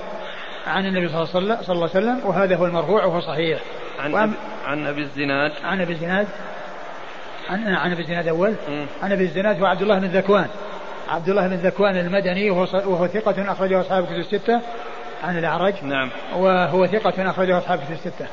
[0.68, 3.60] عن النبي صلى الله عليه وسلم وهذا هو المرفوع وهو صحيح.
[4.00, 4.34] عن أبي
[4.66, 5.52] عن أبي الزناد.
[5.64, 6.28] عن أبي الزناد.
[7.50, 8.54] عن عن أبي الزناد أول.
[9.04, 10.48] عن أبي الزناد هو عبد الله بن ذكوان.
[11.10, 14.62] عبد الله بن ذكوان المدني وهو وهو ثقة أخرجه أصحاب كتب الستة.
[15.24, 15.74] عن الأعرج.
[15.84, 16.10] نعم.
[16.36, 18.28] وهو ثقة أخرجه أصحاب كتب الستة.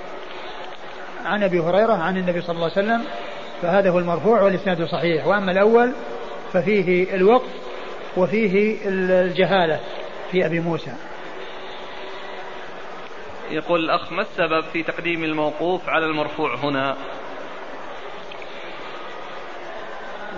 [1.25, 3.05] عن أبي هريرة عن النبي صلى الله عليه وسلم
[3.63, 5.27] فهذا هو المرفوع والإسناد صحيح.
[5.27, 5.93] وأما الأول
[6.53, 7.51] ففيه الوقف
[8.17, 9.81] وفيه الجهالة
[10.31, 10.93] في أبي موسى.
[13.51, 16.97] يقول الأخ ما السبب في تقديم الموقوف على المرفوع هنا؟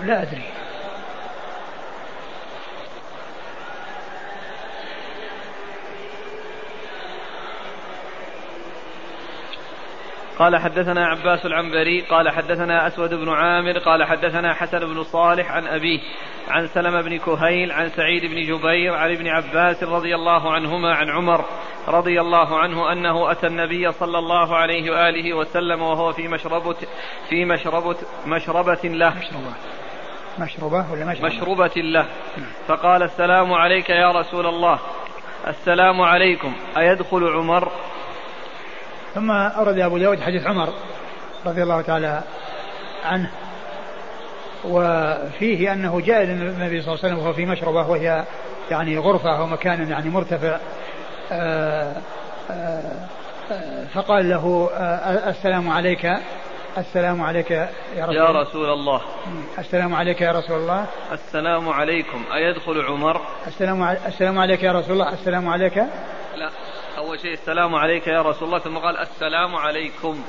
[0.03, 0.60] لا أدري.
[10.41, 15.67] قال حدثنا عباس العنبري قال حدثنا أسود بن عامر قال حدثنا حسن بن صالح عن
[15.67, 15.99] أبيه
[16.49, 21.09] عن سلمة بن كهيل عن سعيد بن جبير عن ابن عباس رضي الله عنهما عن
[21.09, 21.45] عمر
[21.87, 26.75] رضي الله عنه أنه أتى النبي صلى الله عليه وآله وسلم وهو في مشربة
[27.29, 29.09] في مشربة مشربة له.
[29.09, 29.53] مشربة
[30.39, 32.05] مشربة ولا مشربة مشربة له.
[32.67, 34.79] فقال السلام عليك يا رسول الله.
[35.47, 36.53] السلام عليكم.
[36.77, 37.71] أيدخل عمر؟
[39.15, 40.69] ثم أورد أبو داود حديث عمر
[41.45, 42.21] رضي الله تعالى
[43.05, 43.31] عنه.
[44.65, 48.23] وفيه أنه جاء إلى النبي صلى الله عليه وسلم وهو في مشربة وهي
[48.71, 50.57] يعني غرفة أو مكان يعني مرتفع.
[51.31, 51.93] آآ
[52.51, 52.81] آآ
[53.93, 54.69] فقال له
[55.29, 56.11] السلام عليك
[56.77, 59.01] السلام عليك يا رسول, يا رسول الله.
[59.59, 60.85] السلام عليك يا رسول الله.
[61.11, 62.23] السلام عليكم.
[62.33, 65.13] أيدخل عمر السلام السلام عليك يا رسول الله.
[65.13, 65.77] السلام عليك.
[66.35, 66.49] لا.
[66.97, 70.23] أول شيء السلام عليك يا رسول الله ثم قال السلام عليكم.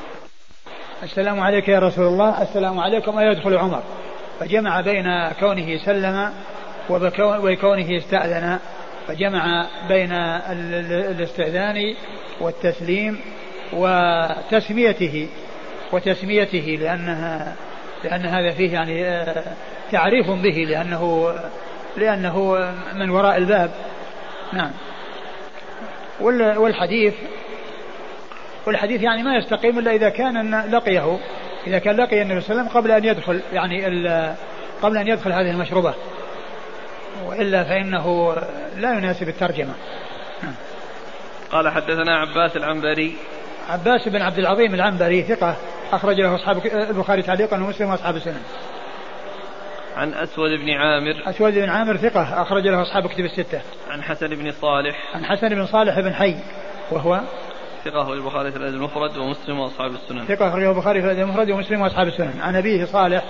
[1.02, 3.82] السلام عليك يا رسول الله السلام عليكم أيدخل عمر
[4.40, 6.32] فجمع بين كونه سلم
[7.20, 8.58] وكونه استأذن
[9.06, 11.94] فجمع بين الاستئذان
[12.40, 13.20] والتسليم
[13.72, 15.28] وتسميته
[15.92, 17.56] وتسميته لأنها
[18.04, 19.44] لأن هذا فيه يعني آه،
[19.92, 21.34] تعريف به لأنه
[21.96, 22.58] لأنه
[22.94, 23.70] من وراء الباب.
[24.52, 24.70] نعم.
[26.20, 27.14] والحديث
[28.66, 31.18] والحديث يعني ما يستقيم إلا إذا كان لقيه.
[31.66, 33.86] إذا كان لقي النبي صلى الله عليه وسلم قبل أن يدخل يعني
[34.82, 35.94] قبل أن يدخل هذه المشروبة.
[37.26, 38.36] وإلا فإنه
[38.76, 39.74] لا يناسب الترجمة.
[41.52, 43.16] قال حدثنا عباس العنبري.
[43.68, 45.56] عباس بن عبد العظيم العنبري ثقة
[45.92, 48.42] أخرج له أصحاب البخاري تعليقا ومسلم وأصحاب السنن.
[49.96, 51.22] عن أسود بن عامر.
[51.26, 53.60] أسود بن عامر ثقة أخرج له أصحاب كتب الستة.
[53.90, 55.16] عن حسن بن صالح.
[55.16, 56.36] عن حسن بن صالح بن حي
[56.90, 57.20] وهو
[57.84, 60.24] ثقة البخاري في الأدب المفرد ومسلم وأصحاب السنن.
[60.24, 62.40] ثقة أخرجه البخاري في الأدب المفرد ومسلم وأصحاب السنن.
[62.40, 63.24] عن أبيه صالح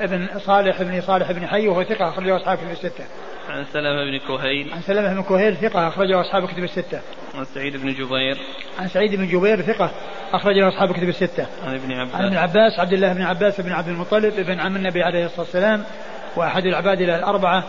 [0.00, 3.04] ابن صالح بن صالح بن حي وهو ثقة أخرجه أصحاب كتب الستة.
[3.50, 4.72] عن سلمة بن كهيل.
[4.72, 7.00] عن سلمة بن كهيل ثقة أخرجه أصحاب كتب الستة.
[7.34, 8.36] عن سعيد بن جبير.
[8.78, 9.90] عن سعيد بن جبير ثقة
[10.32, 11.46] أخرجه أصحاب كتب الستة.
[11.66, 12.14] عن ابن عباس.
[12.14, 15.40] عن ابن عباس عبد الله بن عباس بن عبد المطلب ابن عم النبي عليه الصلاة
[15.40, 15.84] والسلام
[16.36, 17.64] وأحد العباد الأربعة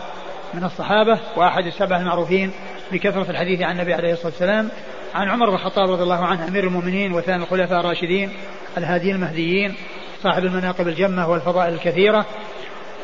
[0.54, 2.52] من الصحابة وأحد السبعة المعروفين
[2.92, 4.68] بكثرة الحديث عن النبي عليه الصلاة والسلام.
[5.14, 8.32] عن عمر بن الخطاب رضي الله عنه أمير المؤمنين وثاني الخلفاء الراشدين
[8.78, 9.74] الهاديين المهديين
[10.22, 12.26] صاحب المناقب الجمة والفضائل الكثيرة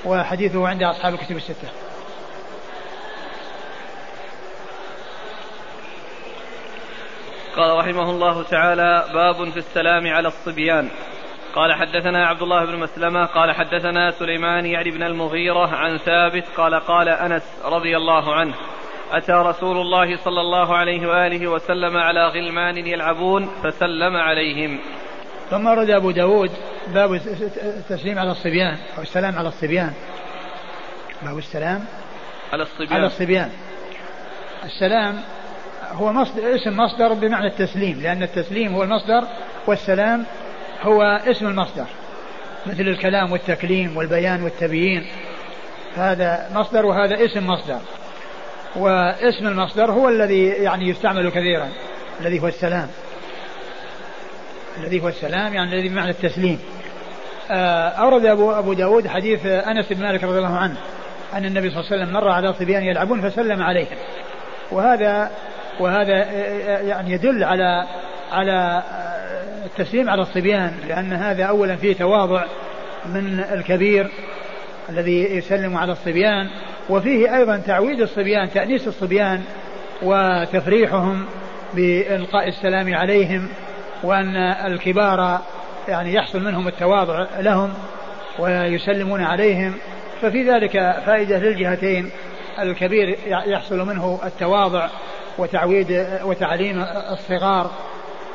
[0.05, 1.68] وحديثه عند أصحاب الكتب الستة.
[7.59, 10.89] قال رحمه الله تعالى باب في السلام على الصبيان.
[11.55, 16.75] قال حدثنا عبد الله بن مسلمة قال حدثنا سليمان يعني بن المغيرة عن ثابت قال
[16.75, 18.55] قال أنس رضي الله عنه
[19.13, 24.79] أتى رسول الله صلى الله عليه وآله وسلم على غلمان يلعبون فسلم عليهم.
[25.51, 26.51] ثم ورد أبو داود
[26.95, 29.93] باب التسليم على الصبيان أو السلام على الصبيان.
[31.23, 31.85] باب السلام
[32.53, 32.93] على الصبيان.
[32.93, 33.51] على الصبيان.
[34.65, 35.23] السلام
[35.93, 39.24] هو مصدر اسم مصدر بمعنى التسليم لأن التسليم هو المصدر
[39.66, 40.24] والسلام
[40.82, 41.86] هو اسم المصدر
[42.66, 45.07] مثل الكلام والتكليم والبيان والتبيين.
[45.97, 47.80] هذا مصدر وهذا اسم مصدر
[48.76, 51.68] واسم المصدر هو الذي يعني يستعمل كثيرا
[52.20, 52.89] الذي هو السلام.
[54.78, 56.59] الذي هو السلام يعني الذي بمعنى التسليم.
[57.51, 60.76] آه، أورد أبو, أبو داود حديث أنس بن مالك رضي الله عنه
[61.34, 63.97] أن النبي صلى الله عليه وسلم مر على صبيان يلعبون فسلم عليهم.
[64.70, 65.30] وهذا
[65.81, 66.14] وهذا
[66.81, 67.87] يعني يدل على
[68.33, 68.83] على
[69.64, 72.45] التسليم على الصبيان لأن هذا أولا فيه تواضع
[73.07, 74.11] من الكبير
[74.89, 76.51] الذي يسلم على الصبيان
[76.91, 79.43] وفيه أيضا تعويد الصبيان تأنيس الصبيان
[80.03, 81.24] وتفريحهم
[81.74, 83.49] بإلقاء السلام عليهم
[84.03, 85.41] وأن الكبار
[85.89, 87.74] يعني يحصل منهم التواضع لهم
[88.39, 89.74] ويسلمون عليهم.
[90.22, 90.72] ففي ذلك
[91.07, 92.11] فائدة للجهتين
[92.59, 94.89] الكبير يحصل منه التواضع
[95.39, 97.70] وتعويد وتعليم الصغار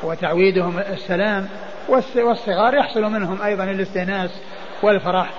[0.02, 1.48] وتعويدهم السلام
[2.16, 4.30] والصغار يحصل منهم أيضا الاستئناس
[4.82, 5.30] والفرح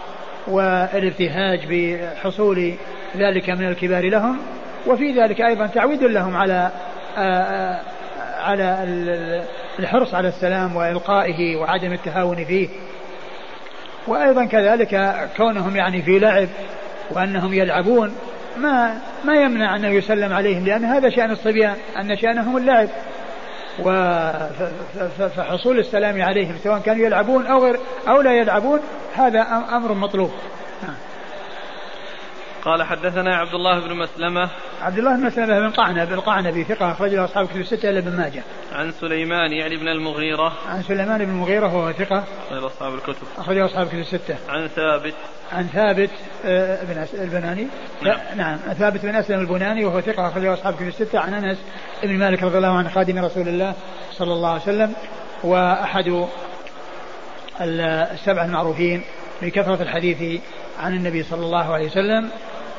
[0.47, 2.73] والابتهاج بحصول
[3.17, 4.37] ذلك من الكبار لهم
[4.87, 6.71] وفي ذلك أيضا تعويد لهم على
[8.37, 8.83] على
[9.79, 12.69] الحرص على السلام وإلقائه وعدم التهاون فيه.
[14.07, 16.47] وأيضا كذلك كونهم يعني في لعب
[17.11, 18.15] وأنهم يلعبون
[18.57, 22.89] ما ما يمنع أنه يسلم عليهم لأن هذا شأن الصبيان أن شأنهم اللعب.
[25.35, 28.79] فحصول السلام عليهم سواء كانوا يلعبون أو غير أو لا يلعبون
[29.15, 29.41] هذا
[29.71, 30.31] أمر مطلوب.
[32.65, 34.49] قال حدثنا عبد الله بن مسلمة
[34.81, 38.43] عبد الله بن مسلمة بن قعنب القعنبي ثقة أخرجه أصحاب كتب الستة إلا ابن ماجه.
[38.73, 40.53] عن سليمان يعني بن المغيرة.
[40.69, 42.23] عن سليمان بن المغيرة وهو ثقة.
[42.49, 43.27] أخرج أصحاب الكتب.
[43.37, 44.35] أخرجه أصحاب كتب الستة.
[44.49, 45.13] عن ثابت.
[45.51, 46.09] عن ثابت
[46.45, 47.67] آه، بن البناني.
[48.01, 48.19] نعم.
[48.35, 51.57] نعم ثابت بن أسلم البناني وهو ثقة أخرجه أصحاب كتب الستة عن أنس
[52.03, 53.73] بن مالك رضي الله عنه خادم رسول الله
[54.11, 54.93] صلى الله عليه وسلم
[55.43, 56.27] وأحد
[57.61, 59.03] السبعة المعروفين
[59.41, 60.41] بكثرة الحديث
[60.79, 62.29] عن النبي صلى الله عليه وسلم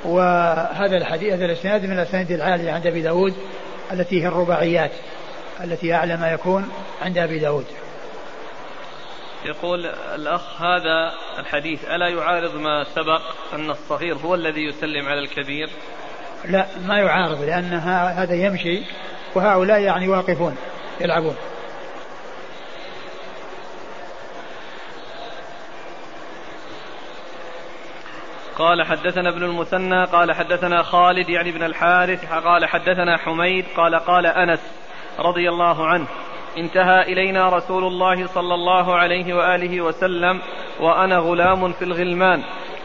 [0.06, 3.34] وهذا الحديث هذا الإسناد من الاسانيد العاليه عند أبي داود
[3.92, 4.92] التي هي الرباعيات
[5.64, 6.68] التي أعلى ما يكون
[7.02, 7.66] عند أبي داود.
[9.44, 13.22] يقول الأخ هذا الحديث ألا يعارض ما سبق
[13.54, 15.70] أن الصغير هو الذي يسلم على الكبير؟
[16.44, 17.72] لا ما يعارض لأن
[18.18, 18.82] هذا يمشي
[19.34, 20.56] وهؤلاء يعني واقفون
[21.00, 21.36] يلعبون.
[28.56, 34.26] قال حدثنا ابن المثنى قال حدثنا خالد يعني بن الحارث قال حدثنا حميد قال قال
[34.26, 34.60] أنس
[35.18, 36.06] رضي الله عنه
[36.58, 40.40] انتهى إلينا رسول الله صلى الله عليه وآله وسلم
[40.80, 42.42] وأنا غلام في الغلمان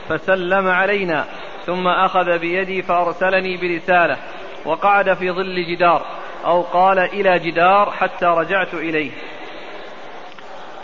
[0.10, 1.26] فسلم علينا
[1.66, 4.18] ثم أخذ بيدي فأرسلني برسالة
[4.66, 6.06] وقعد في ظل جدار
[6.46, 9.12] أو قال إلى جدار حتى رجعت إليه.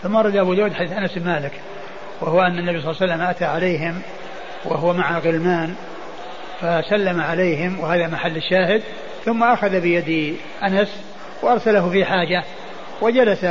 [0.02, 1.52] ثم رد أبو داود حديث أنس بن مالك
[2.20, 4.02] وهو أن النبي صلى الله عليه وسلم أتى عليهم
[4.64, 5.74] وهو مع غلمان
[6.60, 8.82] فسلم عليهم وهذا محل الشاهد
[9.24, 11.04] ثم أخذ بيد أنس
[11.42, 12.44] وأرسله في حاجة
[13.00, 13.46] وجلس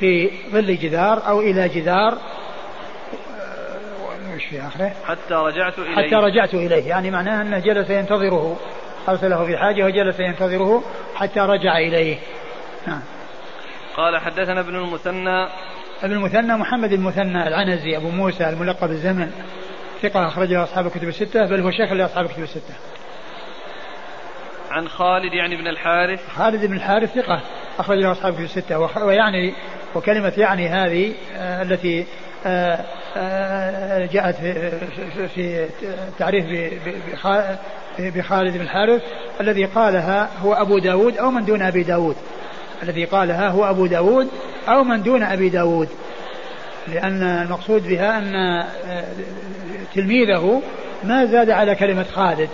[0.00, 2.18] في ظل جدار أو إلى جدار
[4.34, 5.96] وش في آخره؟ حتى رجعت إليه.
[5.96, 8.56] حتى رجعت إليه يعني معناه أنه جلس ينتظره
[9.08, 10.82] أرسله في حاجة وجلس ينتظره
[11.14, 12.18] حتى رجع إليه.
[12.86, 13.02] نعم.
[13.96, 15.48] قال حدثنا ابن المثنى.
[16.02, 19.32] ابن المثنى محمد المثنى العنزي أبو موسى الملقب الزمن.
[20.02, 22.74] ثقة أخرجه أصحاب الكتب الستة بل هو شيخ لأصحاب الكتب الستة.
[24.70, 26.28] عن خالد يعني بن الحارث.
[26.28, 27.40] خالد بن الحارث ثقة
[27.78, 29.04] أخرج له أصحاب الكتب الستة.
[29.04, 29.54] ويعني
[29.94, 32.06] وكلمة يعني هذه آه التي
[32.46, 32.84] آه
[33.16, 34.36] آه جاءت
[35.34, 35.68] في,
[36.18, 36.44] تعريف
[37.98, 39.02] بخالد بن الحارث
[39.40, 42.16] الذي قالها هو أبو داود أو من دون أبي داود.
[42.82, 44.28] الذي قالها هو أبو داود
[44.68, 45.88] أو من دون أبي داود.
[46.88, 48.64] لأن المقصود بها أن
[49.94, 50.62] تلميذه
[51.04, 52.48] ما زاد على كلمة خالد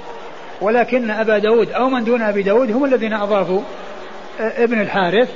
[0.60, 3.60] ولكن أبا داود أو من دون أبي داود هم الذين أضافوا
[4.40, 5.30] آه، ابن الحارث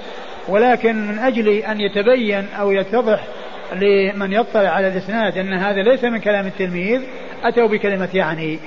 [0.48, 3.24] ولكن من أجل أن يتبين أو يتضح
[3.72, 7.00] لمن يطلع على الإسناد أن هذا ليس من كلام التلميذ
[7.44, 8.58] أتوا بكلمة يعني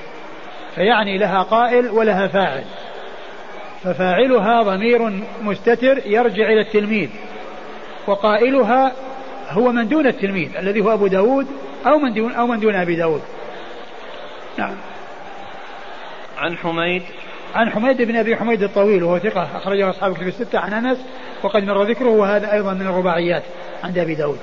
[0.76, 2.64] فيعني لها قائل ولها فاعل.
[3.84, 7.10] ففاعلها ضمير مستتر يرجع إلى التلميذ
[8.08, 8.92] وقائلها
[9.50, 11.48] هو من دون التلميذ الذي هو أبو داود
[11.86, 13.22] أو من دون أو من دون أبي داود.
[14.58, 14.76] نعم.
[16.38, 17.04] عن حميد.
[17.56, 21.06] عن حميد بن أبي حميد الطويل وهو ثقة أخرجه أصحاب الكتب الستة عن أنس
[21.44, 23.44] وقد مر ذكره وهذا أيضا من الرباعيات
[23.84, 24.40] عند أبي داود.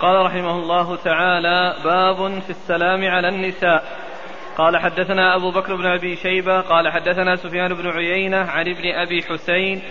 [0.00, 3.84] قال رحمه الله تعالى باب في السلام على النساء.
[4.58, 9.22] قال حدثنا أبو بكر بن أبي شيبة قال حدثنا سفيان بن عيينة عن ابن أبي
[9.22, 9.82] حسين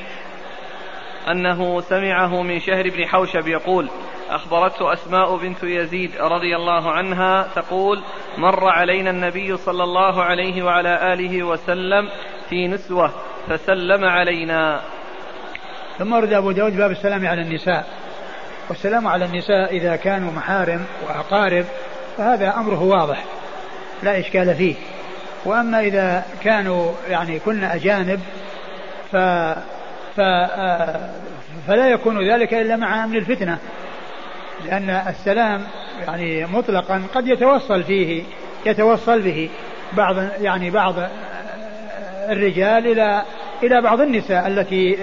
[1.32, 3.90] أنه سمعه من شهر بن حوشب يقول
[4.30, 8.04] أخبرته أسماء بنت يزيد رضي الله عنها تقول
[8.38, 12.10] مر علينا النبي صلى الله عليه وعلى آله وسلم
[12.50, 13.12] في نسوة
[13.50, 14.82] فسلم علينا.
[15.98, 17.86] ثم ورد أبو داود باب السلام على النساء.
[18.70, 21.66] والسلام على النساء إذا كانوا محارم وأقارب
[22.18, 23.24] فهذا أمره واضح
[24.04, 24.76] لا إشكال فيه.
[25.46, 28.20] وأما إذا كانوا يعني كن أجانب
[29.12, 29.16] ف
[31.68, 33.58] فلا يكون ذلك إلا مع أمن الفتنة.
[34.66, 35.62] لأن السلام
[36.08, 38.24] يعني مطلقا قد يتوصل فيه
[38.66, 39.50] يتوصل به
[39.94, 40.96] بعض يعني بعض
[42.30, 43.22] الرجال إلى
[43.64, 44.98] إلى بعض النساء التي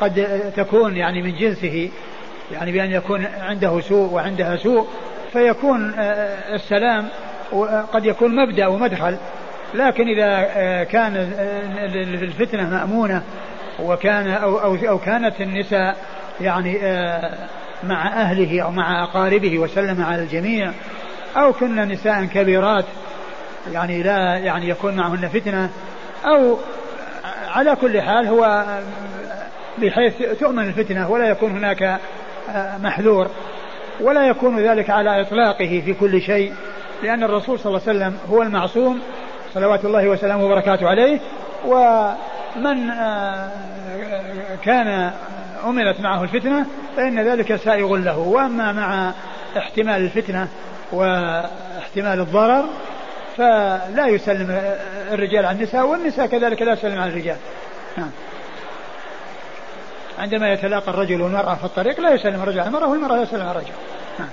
[0.00, 1.90] قد تكون يعني من جنسه
[2.52, 4.86] يعني بأن يكون عنده سوء وعندها سوء
[5.32, 5.94] فيكون
[6.52, 7.08] السلام
[7.92, 9.16] قد يكون مبدأ ومدخل.
[9.74, 11.16] لكن إذا آه، كان
[12.22, 13.22] الفتنة مأمونة
[13.78, 15.96] وكان أو, أو, أو كانت النساء
[16.40, 17.34] يعني آه،
[17.82, 20.72] مع أهله أو مع أقاربه وسلم على الجميع
[21.36, 22.84] أو كن نساء كبيرات
[23.72, 25.70] يعني لا يعني يكون معهن فتنة
[26.26, 26.58] أو
[27.48, 28.64] على كل حال هو
[29.78, 31.98] بحيث تؤمن الفتنة ولا يكون هناك
[32.82, 33.28] محذور
[34.00, 36.52] ولا يكون ذلك على إطلاقه في كل شيء
[37.02, 39.00] لأن الرسول صلى الله عليه وسلم هو المعصوم
[39.54, 41.20] صلوات الله وسلامه وبركاته عليه
[41.66, 43.50] ومن آه،
[44.64, 45.12] كان
[45.64, 48.18] أمرت معه الفتنة فإن ذلك سائغ له.
[48.18, 49.12] وأما مع
[49.58, 50.48] احتمال الفتنة
[50.92, 52.64] واحتمال الضرر
[53.36, 54.60] فلا يسلم
[55.12, 57.36] الرجال على النساء والنساء كذلك لا يسلم على الرجال.
[57.96, 58.10] نعم.
[60.18, 63.50] عندما يتلاقى الرجل والمرأة في الطريق لا يسلم الرجل على المرأة والمرأة لا يسلم على
[63.50, 63.72] الرجل.
[64.18, 64.28] نعم.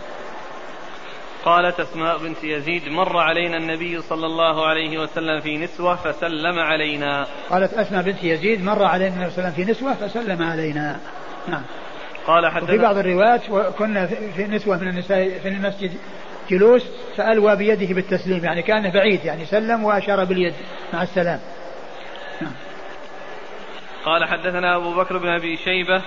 [1.45, 7.27] قالت أسماء بنت يزيد مر علينا النبي صلى الله عليه وسلم في نسوة فسلم علينا.
[7.49, 10.99] قالت أسماء بنت يزيد مر علينا النبي صلى الله عليه وسلم في نسوة فسلم علينا.
[11.47, 11.61] نعم.
[12.27, 13.41] قال حدثنا وفي بعض الروايات
[13.77, 15.91] كنا في نسوة من النساء في المسجد
[16.49, 16.85] جلوس
[17.17, 20.53] فألوى بيده بالتسليم يعني كان بعيد يعني سلم وأشار باليد
[20.93, 21.39] مع السلام.
[22.41, 22.53] نعم.
[24.05, 26.01] قال حدثنا أبو بكر بن أبي شيبة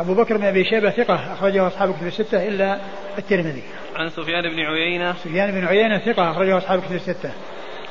[0.00, 2.78] أبو بكر بن أبي شيبة ثقة أخرجه أصحاب كتب الستة إلا
[3.18, 3.62] الترمذي.
[3.96, 5.12] عن سفيان بن عيينة.
[5.12, 7.30] سفيان بن عيينة ثقة أخرجه أصحاب كتب الستة.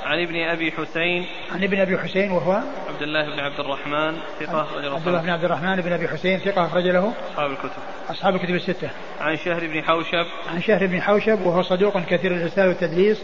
[0.05, 1.26] عن ابن أبي حسين.
[1.51, 2.51] عن ابن أبي حسين وهو
[2.88, 6.39] عبد الله بن عبد الرحمن ثقة أخرج عبد الله بن عبد الرحمن بن أبي حسين
[6.39, 7.82] ثقة أخرج له أصحاب الكتب.
[8.10, 8.89] أصحاب الكتب الستة.
[9.20, 10.26] عن شهر بن حوشب.
[10.53, 13.24] عن شهر بن حوشب وهو صدوق كثير الإرسال والتدليس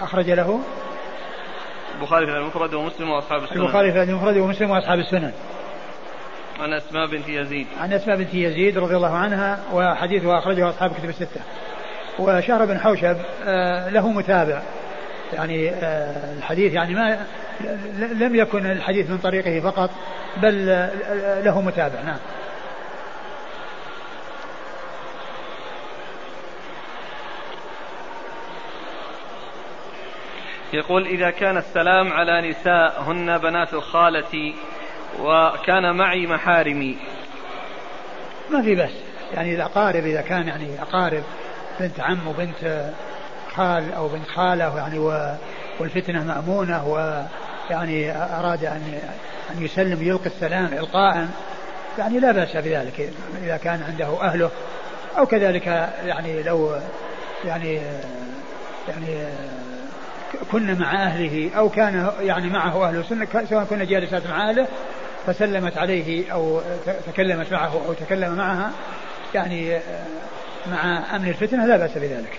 [0.00, 0.60] أخرج له
[1.98, 3.62] البخاري في المفرد ومسلم وأصحاب السنن.
[3.62, 5.32] البخاري في المفرد ومسلم وأصحاب السنن.
[6.58, 7.66] عن أسماء بنت يزيد.
[7.80, 11.40] عن أسماء بنت يزيد رضي الله عنها وحديثها أخرجه أصحاب الكتب الستة.
[12.18, 14.62] وشهر بن حوشب آه، له متابع.
[15.32, 17.26] يعني آه، الحديث يعني ما
[17.98, 19.90] لم يكن الحديث من طريقه فقط
[20.36, 22.02] بل آه، له متابع.
[22.02, 22.18] نعم.
[30.72, 34.54] يقول إذا كان السلام على نساء هن بنات خالتي
[35.18, 36.96] وكان معي محارمي.
[38.50, 38.90] ما في بس.
[39.34, 41.22] يعني الأقارب إذا كان يعني أقارب
[41.80, 42.90] بنت عم وبنت
[43.54, 44.98] خال أو بنت خالة يعني
[45.80, 49.00] والفتنة مأمونة ويعني أراد أن
[49.50, 51.28] أن يسلم يلقي السلام إلقاء
[51.98, 53.12] يعني لا بأس بذلك.
[53.42, 54.50] إذا كان عنده أهله
[55.18, 55.66] أو كذلك
[56.04, 56.76] يعني لو
[57.44, 57.80] يعني
[58.88, 59.26] يعني
[60.52, 63.04] كنا مع أهله أو كان يعني معه أهله
[63.50, 64.66] سواء كنا جالسات مع أهله
[65.26, 66.60] فسلمت عليه أو
[67.06, 68.72] تكلمت معه أو تكلم معها
[69.34, 69.80] يعني
[70.66, 72.38] مع أمن الفتنة لا بأس بذلك.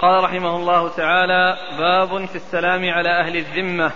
[0.00, 3.92] قال رحمه الله تعالى باب في السلام على أهل الذمة.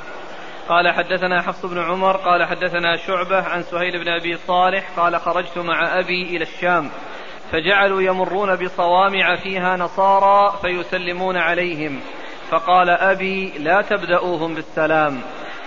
[0.69, 5.59] قال حدثنا حفص بن عمر قال حدثنا شعبة عن سهيل بن أبي صالح قال خرجت
[5.59, 6.91] مع أبي إلى الشام
[7.53, 12.01] فجعلوا يمرون بصوامع فيها نصارى فيسلمون عليهم.
[12.51, 15.21] فقال أبي لا تبدأوهم بالسلام.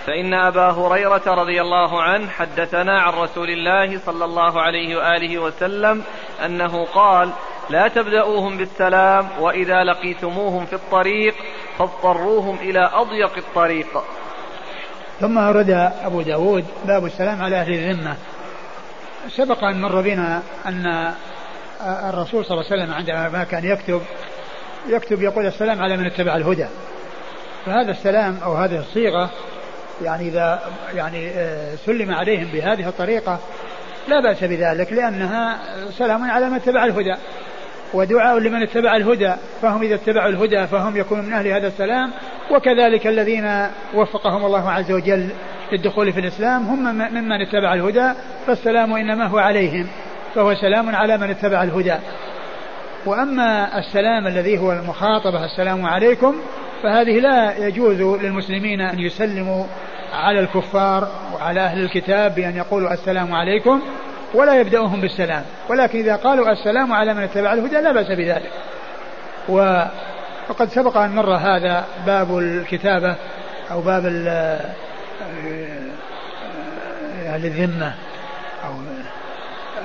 [0.06, 6.02] فإن أبا هريرة رضي الله عنه حدثنا عن رسول الله صلى الله عليه وآله وسلم
[6.44, 7.30] أنه قال
[7.70, 11.34] لا تبدأوهم بالسلام وإذا لقيتموهم في الطريق
[11.78, 14.04] فاضطروهم إلى أضيق الطريق.
[15.20, 15.70] ثم أورد
[16.04, 18.16] أبو داود باب السلام على أهل الذمة.
[19.28, 21.12] سبق أن مر بنا أن
[21.80, 24.02] الرسول صلى الله عليه وسلم عندما كان يكتب
[24.88, 26.66] يكتب يقول السلام على من اتبع الهدى.
[27.66, 29.30] فهذا السلام أو هذه الصيغة
[30.02, 30.60] يعني إذا
[30.94, 33.38] يعني آه، سلم عليهم بهذه الطريقة
[34.08, 35.58] لا بأس بذلك لأنها
[35.98, 37.14] سلام على من اتبع الهدى.
[37.94, 42.10] ودعاء لمن اتبع الهدى فهم إذا اتبعوا الهدى فهم يكونون من أهل هذا السلام.
[42.50, 45.28] وكذلك الذين وفقهم الله عز وجل
[45.72, 48.12] للدخول في الإسلام هم ممن اتبع الهدى
[48.46, 49.86] فالسلام إنما هو عليهم
[50.34, 51.94] فهو سلام على من اتبع الهدى.
[53.06, 56.34] وأما السلام الذي هو المخاطبة السلام عليكم
[56.82, 59.64] فهذه لا يجوز للمسلمين أن يسلموا
[60.12, 63.82] على الكفار وعلى أهل الكتاب بأن يقولوا السلام عليكم
[64.34, 65.44] ولا يبدأهم بالسلام.
[65.68, 68.50] ولكن إذا قالوا السلام على من اتبع الهدى لا بأس بذلك.
[69.48, 73.16] وقد سبق أن مر هذا باب الكتابة
[73.70, 74.06] أو باب
[77.44, 77.94] الذمة
[78.66, 78.72] أو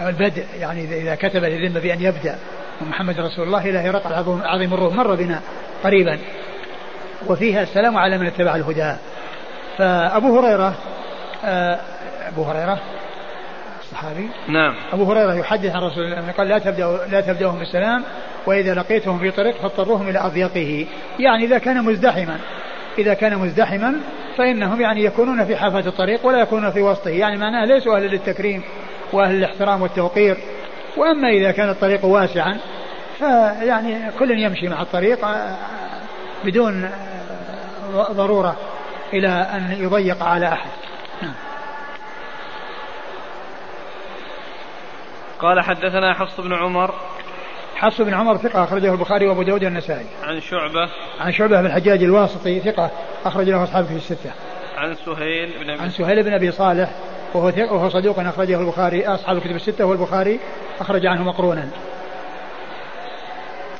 [0.07, 2.35] البدء يعني إذا كتب للذمة بأن يبدأ.
[2.81, 4.13] ومحمد رسول الله إلى هرقل
[4.43, 5.41] عظيم الروم مر بنا
[5.83, 6.19] قريبا.
[7.27, 8.95] وفيها السلام على من اتبع الهدى.
[9.77, 10.73] فأبو هريرة
[11.45, 11.79] آه،
[12.27, 12.79] أبو هريرة
[13.91, 14.75] صحابي؟ نعم.
[14.93, 18.03] أبو هريرة يحدث عن رسول الله قال لا تبدأ لا تبدأهم بالسلام
[18.45, 20.85] وإذا لقيتهم في طريق فاضطروهم إلى أضيقه.
[21.19, 22.39] يعني إذا كان مزدحما.
[22.97, 23.95] إذا كان مزدحما
[24.37, 27.09] فإنهم يعني يكونون في حافة الطريق ولا يكونون في وسطه.
[27.09, 28.63] يعني معناه ليسوا أهل للتكريم
[29.13, 30.37] وأهل الاحترام والتوقير.
[30.97, 32.57] وأما إذا كان الطريق واسعا
[33.19, 35.57] فيعني كل يمشي مع الطريق آه،
[36.43, 36.85] بدون
[37.95, 38.55] آه، ضرورة
[39.13, 40.69] إلى أن يضيق على أحد
[41.21, 41.33] نعم.
[45.39, 46.93] قال حدثنا حفص بن عمر
[47.75, 50.05] حفص بن عمر ثقة أخرجه البخاري وأبو داود والنسائي.
[50.23, 50.89] عن شعبة.
[51.19, 52.91] عن شعبة بن الحجاج الواسطي ثقة
[53.25, 54.31] أخرج له أصحاب في الستة.
[54.77, 56.89] عن سهيل بن أبي عن سهيل بن أبي صالح
[57.35, 60.39] وهو وهو صدوق أخرجه البخاري أصحاب الكتب الستة والبخاري
[60.79, 61.67] أخرج عنه مقرونا.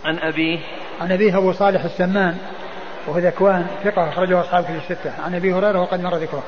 [0.06, 0.60] عن أبيه.
[1.02, 2.38] عن أبيه أبو صالح السمان
[3.08, 5.12] وهو ذكوان ثقة أخرجه أصحاب الكتب الستة.
[5.26, 6.44] عن أبي هريرة وقد مر ذكره.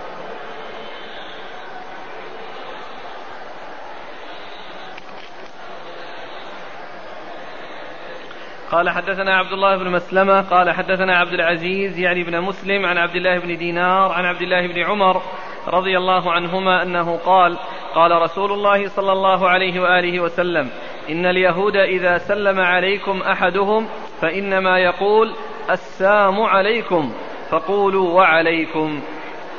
[8.72, 13.16] قال حدثنا عبد الله بن مسلمة قال حدثنا عبد العزيز يعني بن مسلم عن عبد
[13.16, 15.22] الله بن دينار عن عبد الله بن عمر
[15.68, 17.58] رضي الله عنهما أنه قال
[17.96, 20.70] قال رسول الله صلى الله عليه وآله وسلم
[21.10, 23.88] إن اليهود إذا سلم عليكم أحدهم
[24.22, 25.34] فإنما يقول
[25.70, 27.12] السام عليكم
[27.50, 29.02] فقولوا وعليكم.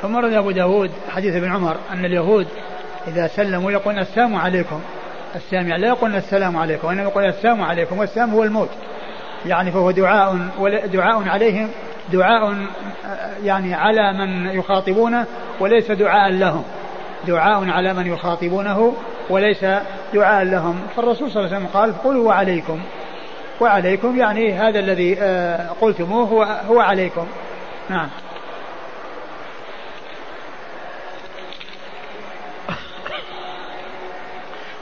[0.01, 2.47] ثم رد أبو داود حديث ابن عمر أن اليهود
[3.07, 4.81] إذا سلموا يقول السام عليكم.
[5.35, 8.69] السامع لا يقول السلام عليكم وإنما يقول السلام عليكم والسام هو الموت.
[9.45, 10.37] يعني فهو دعاء
[10.85, 11.69] دعاء عليهم
[12.13, 12.55] دعاء
[13.43, 15.25] يعني على من يخاطبونه
[15.59, 16.63] وليس دعاء لهم.
[17.27, 18.93] دعاء على من يخاطبونه
[19.29, 19.65] وليس
[20.13, 20.79] دعاء لهم.
[20.95, 22.79] فالرسول صلى الله عليه وسلم قال قولوا وعليكم
[23.61, 27.25] وعليكم يعني هذا الذي آه، قلتموه هو, هو عليكم.
[27.89, 28.07] نعم.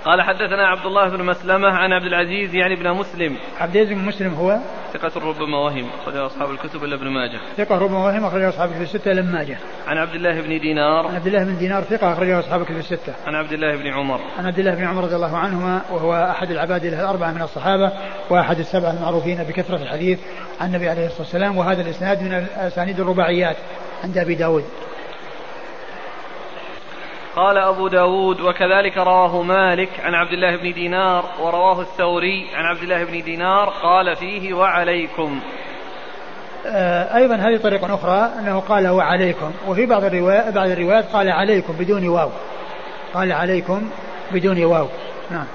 [0.07, 3.37] قال حدثنا عبد الله بن مسلمة عن عبد العزيز يعني ابن مسلم.
[3.59, 4.57] عبد العزيز بن مسلم هو
[4.93, 7.39] ثقة ربما وهم أخرجه أصحاب الكتب إلا ابن ماجه.
[7.57, 9.57] ثقة ربما وهم أخرجه أصحاب الكتب الستة إلا ابن ماجه.
[9.87, 11.07] عن عبد الله بن دينار.
[11.07, 13.13] عن عبد الله بن دينار ثقة أخرجه أصحاب الكتب الستة.
[13.27, 14.19] عن عبد الله بن عمر.
[14.37, 17.91] عن عبد الله بن عمر رضي الله عنهما وهو أحد العباد الأربعة من الصحابة
[18.29, 20.19] وأحد السبعة المعروفين بكثرة الحديث
[20.61, 23.57] عن النبي عليه الصلاة والسلام وهذا الإسناد من أسانيد الرباعيات
[24.03, 24.63] عند أبي داود.
[27.37, 32.83] قال أبو داود وكذلك رواه مالك عن عبد الله بن دينار ورواه الثوري عن عبد
[32.83, 35.39] الله بن دينار قال فيه وعليكم.
[36.65, 39.51] آه، أيضا هذه طريقة أخرى أنه قال وعليكم.
[39.67, 42.29] وفي بعض الروايات بعض الروايات قال عليكم بدون واو.
[43.13, 43.89] قال عليكم
[44.31, 44.87] بدون واو.
[45.31, 45.47] نعم.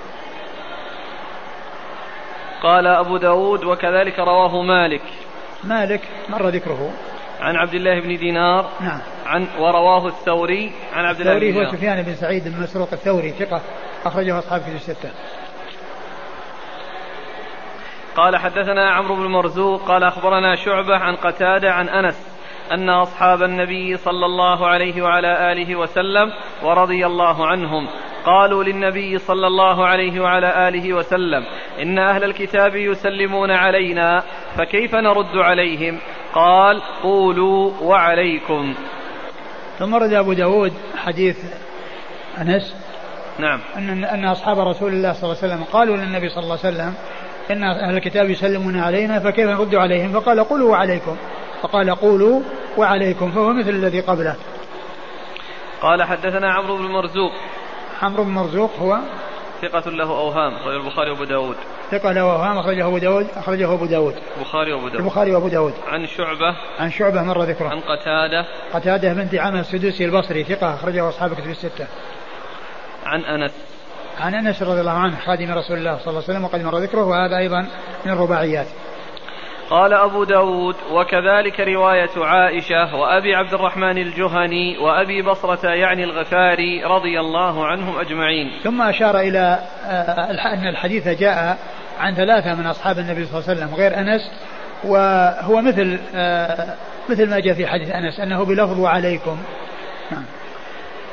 [2.63, 5.03] قال أبو داود وكذلك رواه مالك.
[5.65, 6.91] مالك مر ذكره.
[7.43, 9.01] عن عبد الله بن دينار نعم.
[9.27, 12.89] عن ورواه الثوري عن عبد الله بن دينار الثوري هو سفيان بن سعيد بن مسروق
[12.93, 13.61] الثوري ثقة
[14.05, 15.11] أخرجه أصحاب كتب الستة.
[18.17, 22.33] قال حدثنا عمرو بن مرزوق قال أخبرنا شعبة عن قتادة عن أنس
[22.73, 26.33] أن أصحاب النبي صلى الله عليه وعلى آله وسلم
[26.63, 27.89] ورضي الله عنهم
[28.25, 31.45] قالوا للنبي صلى الله عليه وعلى آله وسلم
[31.83, 34.23] إن أهل الكتاب يسلمون علينا
[34.57, 35.99] فكيف نرد عليهم؟
[36.35, 38.75] قال قولوا وعليكم.
[39.79, 41.37] ثم رد أبو داود حديث
[42.39, 42.77] أنس
[43.39, 43.61] نعم.
[43.77, 46.95] أن أن أصحاب رسول الله صلى الله عليه وسلم قالوا للنبي صلى الله عليه وسلم
[47.51, 51.17] إن أهل الكتاب يسلمون علينا فكيف نرد عليهم؟ فقال قولوا وعليكم.
[51.63, 52.41] فقال قولوا
[52.79, 54.37] وعليكم فهو مثل الذي قبله.
[55.83, 57.33] قال حدثنا عمرو بن مرزوق
[58.03, 58.99] عمرو بن مرزوق هو
[59.63, 61.57] ثقة له أوهام أخرجه البخاري وأبو داود.
[61.91, 64.15] ثقة له أوهام أخرجه أبو داود أخرجه أبو داود.
[64.37, 65.01] البخاري وأبو داود.
[65.01, 65.75] البخاري وأبو داود.
[65.87, 66.57] عن شعبة.
[66.81, 67.69] عن شعبة مر ذكره.
[67.69, 68.47] عن قتادة.
[68.75, 71.87] قتادة بن دعامة السدوسي البصري ثقة أخرجه أصحاب كتب الستة.
[73.07, 73.53] عن أنس.
[74.21, 77.05] عن أنس رضي الله عنه خادم رسول الله صلى الله عليه وسلم وقد مر ذكره
[77.05, 77.67] وهذا أيضا
[78.07, 78.67] من الرباعيات
[79.73, 87.21] قال أبو داود وكذلك رواية عائشة وأبي عبد الرحمن الجهني وأبي بصرة يعني الغفاري رضي
[87.21, 91.59] الله عنهم أجمعين ثم أشار إلى آه، أن الحديث جاء
[92.01, 94.31] عن ثلاثة من أصحاب النبي صلى الله عليه وسلم غير أنس
[94.85, 96.75] وهو مثل آه،
[97.09, 99.39] مثل ما جاء في حديث أنس أنه بلفظ وعليكم
[100.11, 100.25] نعم.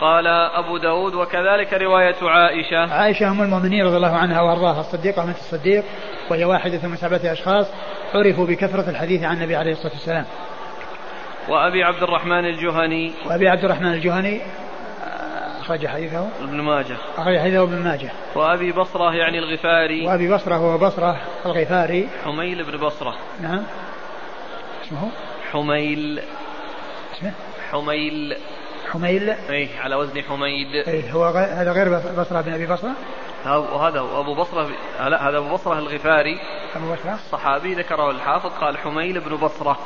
[0.01, 2.93] قال أبو داود وكذلك رواية عائشة.
[2.93, 5.83] عائشة أم المؤمنين رضي الله عنها وأرضاها الصديقة بنت الصديق
[6.29, 7.67] وهي واحدة من سبعة أشخاص
[8.13, 10.25] عرفوا بكثرة الحديث عن النبي عليه الصلاة والسلام.
[11.49, 13.11] وأبي عبد الرحمن الجهني.
[13.25, 14.41] وأبي عبد الرحمن الجهني
[15.59, 16.27] أخرج حديثه.
[16.41, 16.97] ابن ماجه.
[17.17, 18.11] أخرج حديثه ابن ماجه.
[18.35, 20.07] وأبي بصرة يعني الغفاري.
[20.07, 22.09] وأبي بصرة هو بصرة الغفاري.
[22.25, 23.15] حميل بن بصرة.
[23.41, 23.63] نعم.
[24.83, 25.09] اسمه؟
[25.51, 26.21] حميل.
[27.17, 27.33] اسمه؟
[27.71, 28.37] حميل.
[28.91, 30.75] حميل اي على وزن حميد.
[30.87, 32.93] اي هو هذا غير بصرة بن أبي بصرة؟
[33.45, 34.69] وهذا أبو بصرة
[34.99, 36.39] لا هذا أبو بصرة الغفاري.
[36.75, 39.79] أبو بصرة؟ صحابي ذكره الحافظ قال حميل بن بصرة.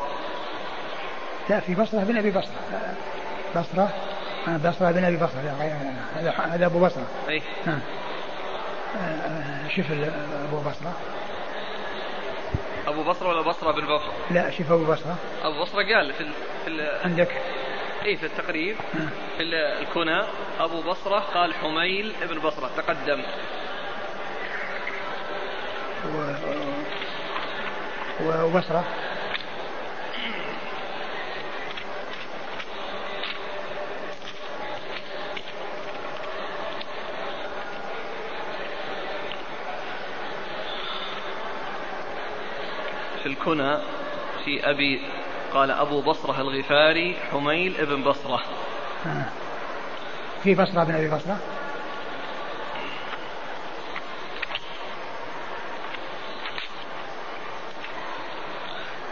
[1.49, 2.51] لا في بصرة بن أبي بصرة.
[3.55, 3.89] بصرة؟
[4.47, 5.39] بصرة بن أبي بصرة.
[6.15, 7.07] هذا هذا أبو بصرة.
[7.29, 7.79] اي نعم.
[9.75, 9.85] شوف
[10.49, 10.93] أبو بصرة.
[12.87, 15.15] أبو بصرة ولا بصرة بن بصرة؟ لا شوف أبو بصرة.
[15.43, 16.31] أبو بصرة قال في ال...
[16.63, 16.87] في ال...
[17.03, 17.31] عندك؟
[18.03, 18.75] في التقريب
[19.37, 20.21] في الكنى.
[20.59, 23.23] أبو بصرة قال حميل ابن بصرة تقدم.
[28.21, 28.45] و...
[28.45, 28.83] وبصره
[43.23, 43.77] في الكنى
[44.45, 45.01] في أبي
[45.53, 48.41] قال أبو بصرة الغفاري حميل ابن بصرة.
[49.05, 49.25] آه.
[50.43, 51.37] في بصرة بن أبي بصرة؟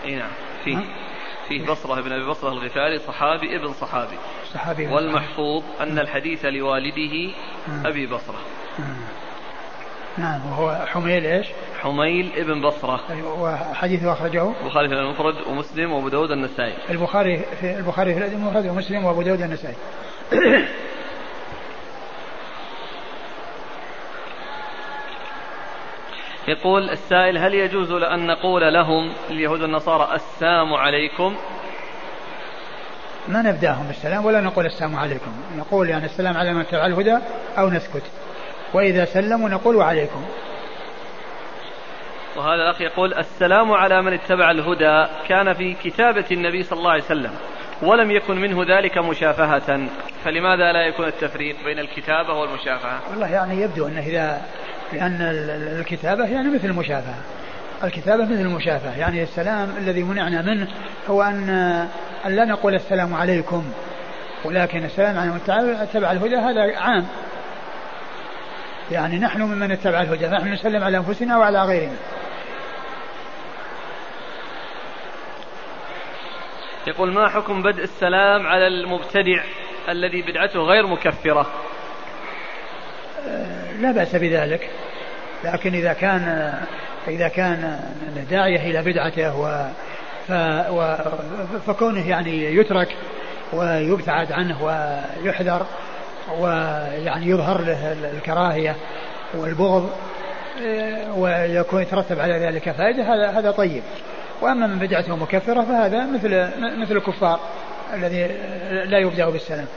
[0.05, 0.31] اي نعم.
[0.63, 0.77] فيه
[1.47, 4.17] فيه بصرة بن أبي بصرة الغفاري صحابي ابن صحابي.
[4.53, 7.33] صحابي والمحفوظ أن الحديث لوالده
[7.85, 8.39] أبي بصرة.
[10.17, 11.47] نعم وهو حميل إيش؟
[11.81, 12.99] حميل ابن بصرة.
[13.39, 16.73] وحديثه أخرجه؟ البخاري في المفرد ومسلم وأبو داود النسائي.
[16.89, 19.75] البخاري في البخاري في المفرد ومسلم وأبو داود النسائي.
[26.47, 31.35] يقول السائل هل يجوز أن نقول لهم اليهود والنصارى السلام عليكم؟
[33.27, 35.31] ما نبدأهم بالسلام ولا نقول السلام عليكم.
[35.57, 37.17] نقول يعني السلام على من اتبع الهدى
[37.57, 38.03] أو نسكت.
[38.73, 40.25] وإذا سلموا نقول وعليكم.
[42.35, 45.07] وهذا الأخ يقول السلام على من اتبع الهدى.
[45.27, 47.31] كان في كتابة النبي صلى الله عليه وسلم
[47.81, 49.87] ولم يكن منه ذلك مشافهة.
[50.25, 54.41] فلماذا لا يكون التفريق بين الكتابة والمشافهة؟ والله يعني يبدو أنه إذا
[54.93, 55.17] لأن
[55.79, 57.15] الكتابة يعني مثل المشافهة
[57.83, 60.67] الكتابة مثل المشافهة يعني السلام الذي منعنا منه
[61.09, 61.49] هو أن
[62.25, 63.63] أن لا نقول السلام عليكم
[64.45, 65.39] ولكن السلام على من
[65.81, 67.05] اتبع الهدى هذا عام.
[68.91, 71.97] يعني نحن ممن اتبع الهدى نحن نسلم على أنفسنا وعلى غيرنا.
[76.87, 79.43] يقول ما حكم بدء السلام على المبتدع
[79.89, 81.51] الذي بدعته غير مكفرة؟
[83.79, 84.69] لا بأس بذلك.
[85.43, 86.53] لكن إذا كان
[87.07, 87.79] إذا كان
[88.29, 90.97] داعية إلى بدعته و
[91.67, 92.95] فكونه يعني يترك
[93.53, 95.65] ويبتعد عنه ويحذر
[96.39, 98.75] ويعني يظهر له الكراهية
[99.33, 99.89] والبغض
[101.15, 102.71] ويكون يترتب على ذلك.
[102.71, 103.83] فائدة هذا هذا طيب.
[104.41, 106.51] وأما من بدعته مكفرة فهذا مثل
[106.81, 107.39] مثل الكفار
[107.93, 108.27] الذي
[108.85, 109.67] لا يبدأ بالسلام.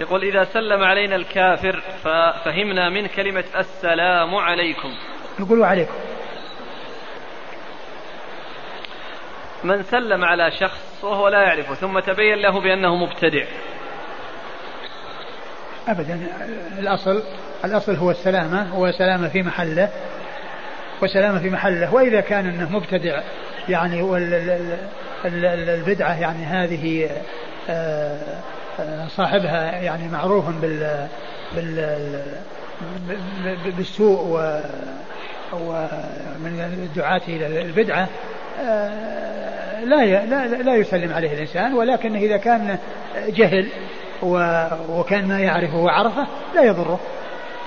[0.00, 4.94] يقول إذا سلم علينا الكافر ففهمنا من كلمة السلام عليكم.
[5.40, 5.94] نقول عليكم
[9.64, 13.44] من سلم على شخص وهو لا يعرفه ثم تبين له بأنه مبتدع.
[15.88, 16.20] أبدا.
[16.78, 17.22] الأصل
[17.64, 19.88] الأصل هو السلامة هو سلامة في محله
[21.02, 21.94] وسلامة في محله.
[21.94, 23.20] وإذا كان أنه مبتدع
[23.68, 24.00] يعني
[25.24, 27.10] البدعة يعني هذه
[27.70, 28.18] آه،
[28.80, 31.08] آه، صاحبها يعني معروف بال
[33.76, 34.60] بالسوء و
[35.52, 38.08] ومن الدعاة إلى البدعة.
[39.84, 42.78] لا لا لا يسلم عليه الإنسان ولكن إذا كان
[43.28, 43.68] جهل
[44.88, 47.00] وكان ما يعرفه وعرفه لا يضره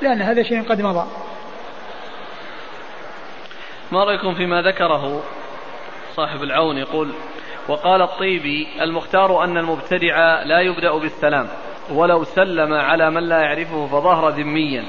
[0.02, 1.08] لأن هذا شيء قد مضى.
[3.92, 5.24] ما رأيكم فيما ذكره
[6.16, 7.14] صاحب العون يقول
[7.68, 11.48] وقال الطيبي المختار أن المبتدع لا يبدأ بالسلام
[11.92, 14.84] ولو سلم على من لا يعرفه فظهر ذميا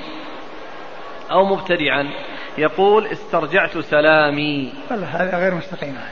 [1.31, 2.11] أو مبتدعا.
[2.59, 4.73] يقول استرجعت سلامي.
[4.91, 6.11] والله هذا غير مستقيم هذا.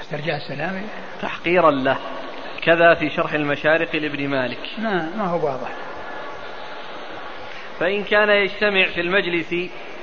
[0.00, 0.82] استرجع سلامي؟
[1.22, 1.98] تحقيرا له.
[2.62, 4.58] كذا في شرح المشارق لابن مالك.
[4.78, 5.70] ما ما هو واضح.
[7.80, 9.54] فإن كان يجتمع في المجلس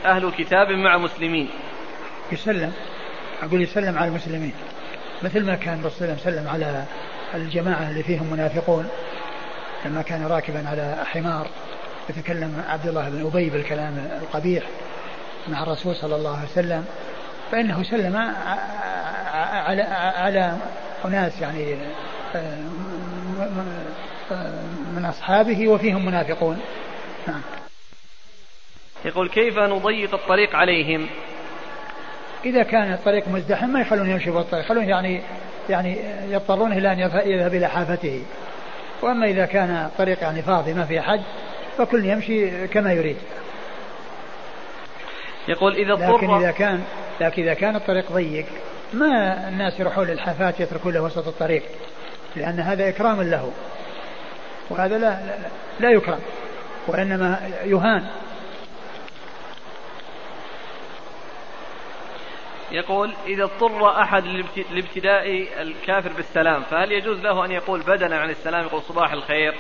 [0.06, 1.50] أهل كتاب مع مسلمين.
[2.32, 2.74] يسلم.
[3.44, 4.54] أقول يسلم على المسلمين.
[5.24, 6.86] مثل ما كان الرسول صلى الله عليه وسلم على
[7.34, 8.90] الجماعة اللي فيهم منافقون.
[9.86, 11.48] لما كان راكبا على حمار.
[12.10, 14.64] يتكلم عبد الله بن أبي بالكلام القبيح
[15.48, 16.86] مع الرسول صلى الله عليه وسلم
[17.52, 18.18] فإنه سلم
[19.36, 19.82] على
[20.18, 20.58] على
[21.06, 21.76] أناس يعني
[22.36, 22.58] آه،
[24.96, 26.60] من أصحابه وفيهم منافقون.
[27.28, 27.42] نعم.
[29.06, 31.08] يقول كيف نضيق الطريق عليهم؟
[32.46, 35.22] إذا كان الطريق مزدحم ما يخلون يمشي بالطريق يخلون يعني
[35.70, 35.98] يعني
[36.30, 38.24] يضطرون إلى أن يذهب إلى حافته.
[39.02, 41.22] وأما إذا كان الطريق يعني فاضي ما في أحد
[41.80, 43.18] فكل يمشي كما يريد.
[45.48, 46.84] يقول إذا اضطر لكن إذا كان
[47.22, 48.46] لكن إذا كان الطريق ضيق
[48.94, 51.64] ما الناس يروحون للحافات يتركون له وسط الطريق
[52.36, 53.52] لأن هذا إكرام له.
[54.70, 55.38] وهذا لا, لا,
[55.80, 56.20] لا يكرم
[56.88, 58.08] وإنما يهان.
[62.72, 64.24] يقول إذا اضطر أحد
[64.72, 69.56] لابتداء الكافر بالسلام فهل يجوز له أن يقول بدلا عن السلام يقول صباح الخير؟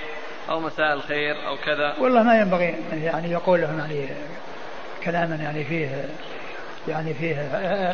[0.49, 1.95] أو مساء الخير أو كذا.
[1.99, 4.07] والله ما ينبغي يعني يقول لهم يعني
[5.03, 6.05] كلاما يعني فيه
[6.87, 7.35] يعني فيه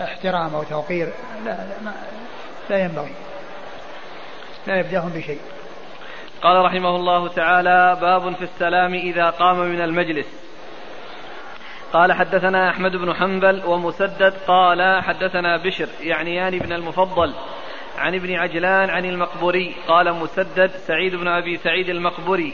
[0.04, 1.10] احترام أو توقير.
[1.46, 1.94] لا لا, ما
[2.70, 3.14] لا ينبغي.
[4.68, 5.40] لا يبدأهم بشيء.
[6.42, 10.28] قال رحمه الله تعالى باب في السلام إذا قام من المجلس.
[11.94, 17.34] قال حدثنا أحمد بن حنبل ومسدد قال حدثنا بشر يعنيان بن المفضل.
[17.98, 22.54] عن ابن عجلان عن المقبوري قال مسدد سعيد بن أبي سعيد المقبوري.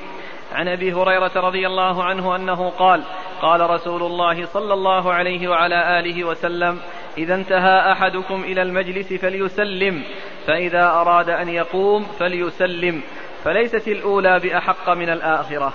[0.54, 3.04] عن أبي هريرة رضي الله عنه أنه قال
[3.42, 6.80] قال رسول الله صلى الله عليه وعلى آله وسلم
[7.18, 10.04] إذا انتهى أحدكم إلى المجلس فليسلم
[10.48, 13.02] فإذا أراد أن يقوم فليسلم
[13.44, 15.74] فليست الأولى بأحق من الآخرة.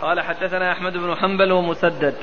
[0.00, 2.14] قال حدثنا أحمد بن حنبل ومسدد.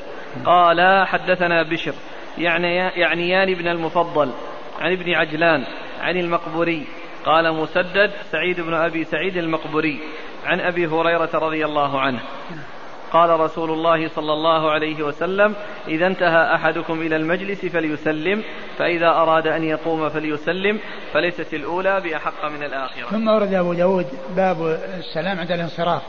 [0.44, 1.94] قال حدثنا بشر
[2.38, 4.32] يعني يعنيان ابن المفضل.
[4.80, 5.64] عن ابن عجلان
[6.00, 6.86] عن المقبوري
[7.24, 10.00] قال مسدد سعيد بن أبي سعيد المقبوري
[10.46, 12.20] عن أبي هريرة رضي الله عنه.
[13.12, 15.54] قال رسول الله صلى الله عليه وسلم
[15.88, 18.42] إذا انتهى أحدكم إلى المجلس فليسلم
[18.78, 20.78] فإذا أراد أن يقوم فليسلم
[21.12, 23.06] فليست الأولى بأحق من الآخرة.
[23.10, 24.06] ثم ورد أبو داود
[24.36, 26.02] باب السلام عند الانصراف.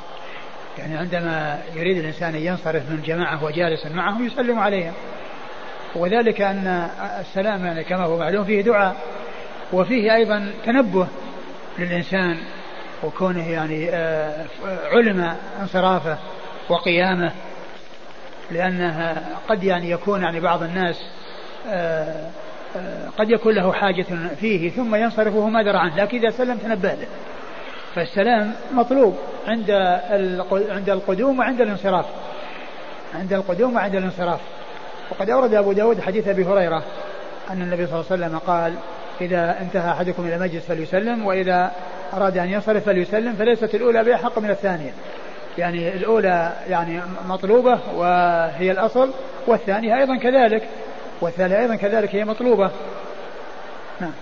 [0.77, 4.93] يعني عندما يريد الإنسان أن ينصرف من جماعة وجالس معهم يسلم عليهم.
[5.95, 6.89] وذلك أن
[7.19, 8.95] السلام يعني كما هو معلوم فيه دعاء
[9.73, 11.07] وفيه أيضا تنبه
[11.79, 12.37] للإنسان
[13.03, 14.45] وكونه يعني آه،
[14.91, 16.17] علم انصرافه
[16.69, 17.31] وقيامه
[18.51, 20.95] لأنها قد يعني يكون يعني بعض الناس
[21.67, 22.29] آه،
[22.75, 24.05] آه، قد يكون له حاجة
[24.39, 27.07] فيه ثم ينصرف وهو ما درى عنه لكن إذا سلم تنبه له.
[27.95, 29.17] فالسلام مطلوب
[29.47, 29.71] عند
[30.51, 32.05] عند القدوم وعند الانصراف.
[33.15, 34.39] عند القدوم وعند الانصراف.
[35.11, 36.83] وقد أورد أبو داود حديث أبي هريرة
[37.49, 38.73] أن النبي صلى الله عليه وسلم قال
[39.21, 41.71] إذا انتهى أحدكم إلى مجلس فليسلم وإذا
[42.13, 44.93] أراد أن ينصرف فليسلم فليست الأولى بأحق من الثانية.
[45.57, 49.13] يعني الأولى يعني مطلوبة وهي الأصل
[49.47, 50.67] والثانية أيضا كذلك
[51.21, 52.71] والثانية أيضا كذلك هي مطلوبة.
[54.01, 54.13] نعم.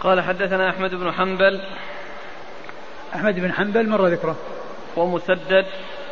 [0.00, 1.60] قال حدثنا أحمد بن حنبل.
[3.14, 4.36] أحمد بن حنبل مر ذكره.
[4.96, 5.66] ومسدد.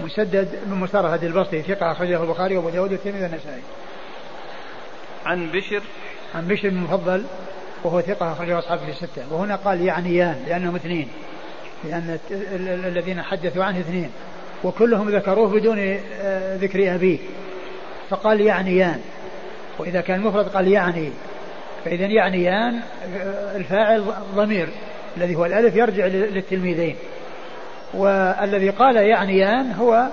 [0.05, 3.63] مسدد بن مسرهد البصري ثقة أخرجه البخاري وأبو داود والترمذي والنسائي.
[5.27, 5.83] عن بشر.
[6.35, 7.25] عن بشر بن مفضل
[7.85, 9.23] وهو ثقة أخرجه أصحابه في الستة.
[9.31, 11.09] وهنا قال يعنيان لأنهم اثنين.
[11.85, 12.19] لأن
[12.87, 14.11] الذين حدثوا عنه اثنين.
[14.65, 15.79] وكلهم ذكروه بدون
[16.21, 17.19] آه، ذكر أبيه.
[18.11, 19.01] فقال يعنيان.
[19.79, 21.11] وإذا كان مفرد قال يعني.
[21.85, 22.81] فإذا يعنيان
[23.17, 24.69] آه، الفاعل ضمير
[25.17, 26.97] الذي هو الألف يرجع للتلميذين.
[27.95, 30.09] والذي قال يعنيان هو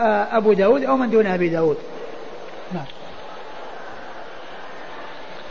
[0.00, 1.76] آه، أبو داود أو من دون أبي داود.
[2.72, 2.84] نعم.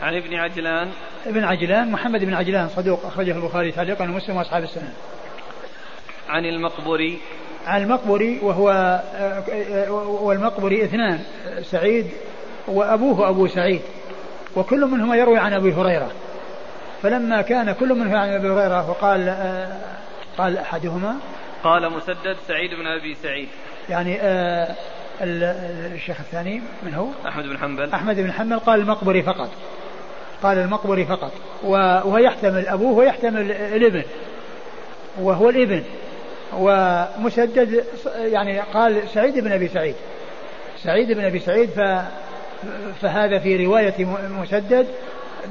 [0.02, 0.88] عن ابن عجلان.
[1.26, 4.92] ابن عجلان محمد بن عجلان صدوق أخرجه البخاري تعليقا ومسلم وأصحاب السنة.
[6.28, 7.18] عن المقبري.
[7.66, 9.00] عن المقبري وهو
[10.22, 11.20] والمقبري اثنان
[11.62, 12.06] سعيد
[12.68, 13.80] وأبوه أبو سعيد
[14.56, 16.10] وكل منهما يروي عن أبي هريرة.
[17.02, 19.36] فلما كان كل منهما عن أبي هريرة وقال
[20.38, 21.16] قال أحدهما
[21.64, 23.48] قال مسدد سعيد بن أبي سعيد.
[23.88, 24.74] يعني آه
[25.20, 27.90] الشيخ الثاني من هو؟ أحمد بن حنبل.
[27.90, 29.50] أحمد بن حنبل قال المقبري فقط.
[30.42, 31.32] قال المقبري فقط.
[31.62, 34.02] وهو يحتمل أبوه ويحتمل الإبن.
[35.20, 35.82] وهو الإبن.
[36.52, 37.84] ومسدد
[38.16, 39.94] يعني قال سعيد بن أبي سعيد.
[40.78, 41.80] سعيد بن أبي سعيد ف
[43.02, 44.86] فهذا في رواية مسدد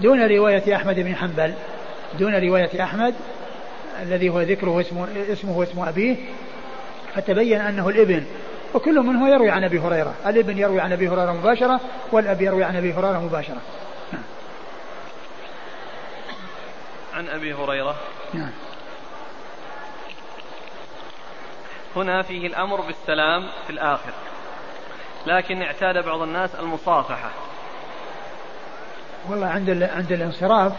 [0.01, 1.53] دون رواية أحمد بن حنبل.
[2.19, 3.13] دون رواية أحمد
[4.01, 6.15] الذي هو ذكره اسمه اسمه واسم أبيه
[7.15, 8.25] فتبين أنه الإبن
[8.73, 11.79] وكل منه يروي عن أبي هريرة، الإبن يروي عن أبي هريرة مباشرة
[12.11, 13.61] والأب يروي عن أبي هريرة مباشرة.
[14.13, 14.23] نعم.
[17.13, 17.95] عن أبي هريرة
[18.33, 18.51] نعم.
[21.95, 24.13] هنا فيه الأمر بالسلام في الآخر
[25.25, 27.29] لكن اعتاد بعض الناس المصافحة
[29.29, 30.73] والله عند عند الانصراف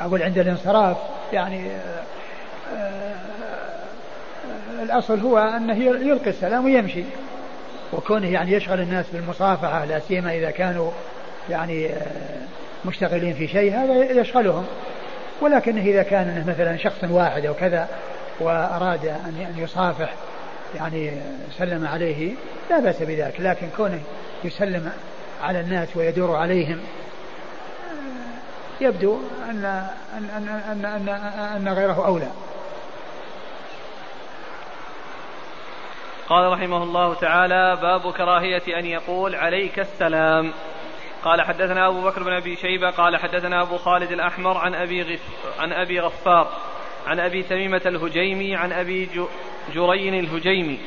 [0.00, 0.96] أقول عند الانصراف
[1.32, 2.02] يعني آه،
[4.82, 7.04] الأصل هو أنه يلقي السلام ويمشي.
[7.92, 10.90] وكونه يعني يشغل الناس بالمصافحة لا سيما إذا كانوا
[11.50, 12.00] يعني آه،
[12.84, 14.66] مشتغلين في شيء هذا يشغلهم.
[15.40, 17.88] ولكن إذا كان مثلا شخص واحد أو كذا
[18.40, 20.14] وأراد أن يصافح
[20.74, 21.12] يعني
[21.58, 22.32] سلم عليه
[22.70, 23.34] لا بأس بذلك.
[23.38, 24.00] لكن كونه
[24.44, 24.92] يسلم
[25.42, 26.80] على الناس ويدور عليهم
[28.80, 29.18] يبدو
[29.50, 29.64] أن
[30.16, 31.08] أن أن أن, أن,
[31.56, 32.28] أن غيره أولى.
[36.28, 40.52] قال رحمه الله تعالى باب كراهية أن يقول عليك السلام.
[41.24, 45.20] قال حدثنا أبو بكر بن أبي شيبة قال حدثنا أبو خالد الأحمر عن أبي غف
[45.58, 46.48] عن أبي غفار
[47.06, 49.08] عن أبي تميمة الهجيمي عن أبي
[49.74, 50.80] جرين الهجيمي.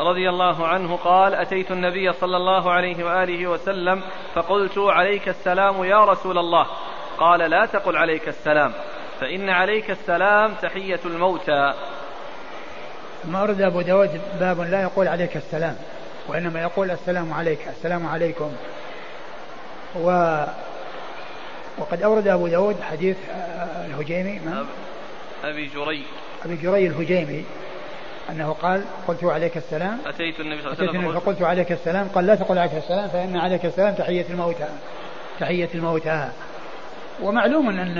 [0.00, 4.02] رضي الله عنه قال أتيت النبي صلى الله عليه وآله وسلم
[4.34, 6.66] فقلت عليك السلام يا رسول الله.
[7.18, 8.72] قال لا تقل عليك السلام
[9.20, 11.74] فإن عليك السلام تحية الموتى.
[13.26, 15.76] ثم أورد أبو داود باب لا يقول عليك السلام
[16.28, 18.52] وإنما يقول السلام عليك السلام عليكم.
[19.96, 20.08] و
[21.78, 23.16] وقد أورد أبو داود حديث
[23.86, 24.40] الهجيمي
[25.44, 26.04] أبي جري
[26.44, 27.44] أبي جري الهجيمي
[28.30, 29.98] أنه قال قلت عليك السلام.
[30.06, 33.36] أتيت النبي صلى الله عليه وسلم فقلت عليك السلام قال لا تقل عليك السلام فإن
[33.36, 34.68] عليك السلام تحية الموتى
[35.40, 36.28] تحية الموتى.
[37.22, 37.98] ومعلوم أن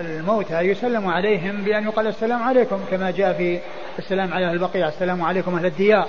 [0.00, 3.60] الموتى يسلم عليهم بأن يقال السلام عليكم كما جاء في
[3.98, 4.88] السلام على البقيع.
[4.88, 6.08] السلام عليكم أهل الديار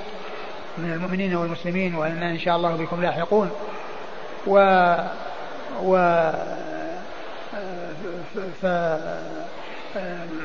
[0.78, 3.52] من المؤمنين والمسلمين وأن إن شاء الله بكم لاحقون.
[4.48, 4.58] و
[5.84, 5.98] و
[8.62, 8.66] ف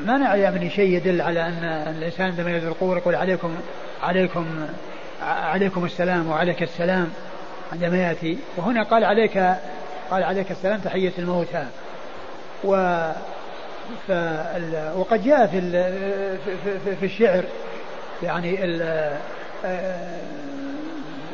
[0.05, 1.63] ما نعلم شيء يدل على أن
[1.97, 3.55] الإنسان عندما ينزل القبور يقول عليكم
[4.03, 4.45] عليكم
[5.23, 7.09] عليكم السلام وعليك السلام
[7.73, 8.37] عندما يأتي.
[8.57, 9.37] وهنا قال عليك
[10.11, 11.65] قال عليك السلام تحية الموتى.
[12.63, 12.75] و
[14.95, 15.61] وقد جاء في
[16.85, 17.43] في, في الشعر
[18.23, 18.57] يعني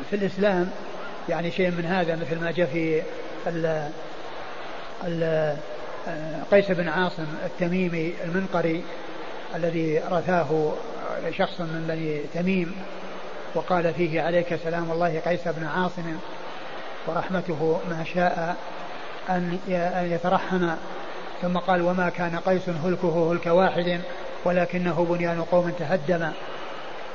[0.10, 0.70] في الإسلام
[1.30, 3.02] يعني شيء من هذا مثل ما جاء في
[3.48, 3.90] ال
[5.04, 5.56] ال
[6.52, 8.84] قيس بن عاصم التميمي المنقري
[9.56, 10.74] الذي رثاه
[11.38, 12.76] شخص من بني تميم
[13.56, 16.16] وقال فيه عليك سلام الله قيس بن عاصم
[17.08, 18.56] ورحمته ما شاء
[19.30, 19.60] أن
[20.12, 20.70] يترحم
[21.42, 24.00] ثم قال وما كان قيس هلكه هلك واحد
[24.46, 26.32] ولكنه بنيان قوم تهدم.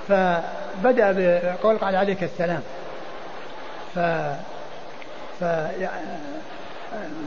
[0.09, 2.63] فبدأ بقول قال عليك السلام.
[3.95, 3.99] ف
[5.41, 5.45] ف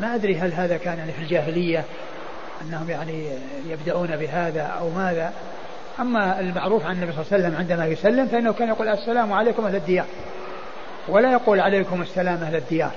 [0.01, 1.83] ما أدري هل هذا كان يعني في الجاهلية
[2.61, 3.27] أنهم يعني
[3.67, 5.33] يبدأون بهذا أو ماذا.
[5.99, 9.65] أما المعروف عن النبي صلى الله عليه وسلم عندما يسلم فإنه كان يقول السلام عليكم
[9.65, 10.05] أهل الديار
[11.07, 12.91] ولا يقول عليكم السلام أهل الديار.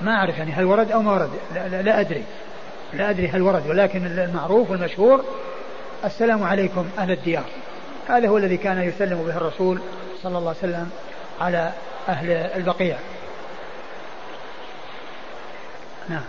[0.00, 2.24] ما أعرف يعني هل ورد أو ما ورد لا, لا, لا أدري.
[2.92, 5.24] لا أدري هل ورد ولكن المعروف والمشهور
[6.04, 7.44] السلام عليكم أهل الديار.
[8.08, 9.80] هذا هو الذي كان يسلم به الرسول
[10.22, 10.90] صلى الله عليه وسلم
[11.40, 11.72] على
[12.08, 12.98] أهل البقيع.
[16.08, 16.24] نعم.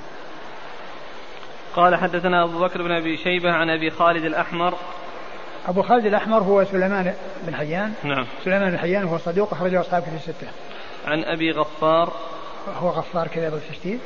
[1.76, 4.74] قال حدثنا أبو بكر بن أبي شيبة عن أبي خالد الأحمر.
[5.68, 7.93] أبو خالد الأحمر هو سليمان بن حيان.
[8.03, 8.26] نعم.
[8.45, 10.47] سليمان بن حيان هو صدوق أخرجه أصحاب في الستة.
[11.07, 12.14] عن أبي غفار.
[12.78, 13.99] هو غفار كذا بالتشديد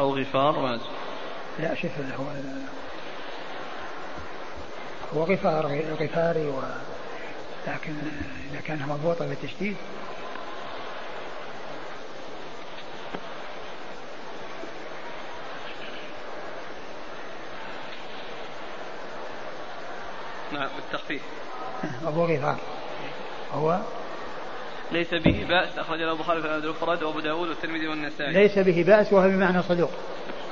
[0.00, 0.86] أو غفار ما أدري.
[1.58, 2.24] لا شوف هو
[5.14, 6.62] هو غفار غفاري و
[7.66, 7.92] لكن
[8.50, 9.76] إذا كان مضبوطة بالتشديد.
[20.52, 21.22] نعم بالتخفيف.
[22.06, 22.58] أبو غفار.
[23.52, 23.80] هو؟
[24.92, 28.32] ليس به بأس أخرجه البخاري في المفرد وأبو داود والترمذي والنسائي.
[28.32, 29.90] ليس به بأس وهو بمعنى صدوق.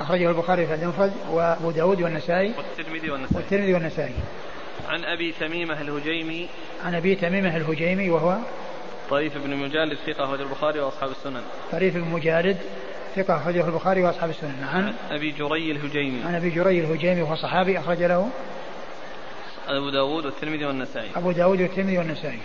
[0.01, 2.53] أخرجه البخاري في المفرد وأبو داود والنسائي.
[2.57, 3.35] والترمذي والنسائي.
[3.35, 4.13] والترمذي والنسائي.
[4.89, 6.47] عن أبي تميمة الهجيمي.
[6.85, 8.37] عن أبي تميمة الهجيمي وهو
[9.09, 11.41] طريف بن مجالد ثقة أخرجه البخاري وأصحاب السنن.
[11.71, 12.57] طريف بن مجالد
[13.15, 14.63] ثقة أخرجه البخاري وأصحاب السنن.
[14.73, 16.23] عن أبي جري الهجيمي.
[16.23, 18.29] عن أبي جري الهجيمي وهو صحابي أخرج له.
[19.67, 21.09] أبو داود والترمذي والنسائي.
[21.15, 22.39] أبو داود والترمذي والنسائي.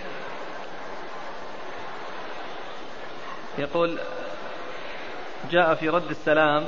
[3.59, 3.99] يقول
[5.51, 6.65] جاء في رد السلام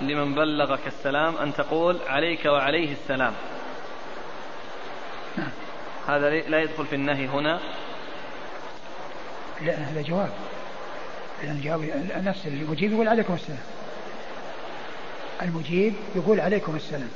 [0.00, 3.32] لمن بلغك السلام أن تقول عليك وعليه السلام.
[5.36, 5.50] نعم.
[6.08, 7.60] هذا لا يدخل في النهي هنا.
[9.62, 10.30] لا هذا جواب.
[11.42, 13.58] لأن الجواب نفس المجيب يقول عليكم السلام.
[15.42, 17.10] المجيب يقول عليكم السلام.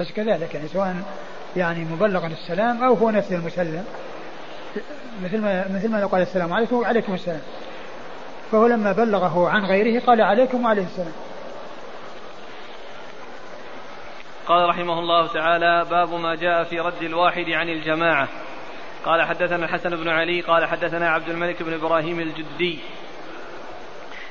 [0.00, 0.96] بس كذلك يعني سواء
[1.56, 3.84] يعني مبلغا السلام أو هو نفس المسلم.
[5.24, 7.42] مثل ما مثل ما قال السلام عليكم وعليكم السلام.
[8.52, 11.12] فهو لما بلغه عن غيره قال عليكم وعليه السلام.
[14.46, 18.28] قال رحمه الله تعالى باب ما جاء في رد الواحد عن الجماعة.
[19.04, 22.78] قال حدثنا الحسن بن علي قال حدثنا عبد الملك بن إبراهيم الجدي.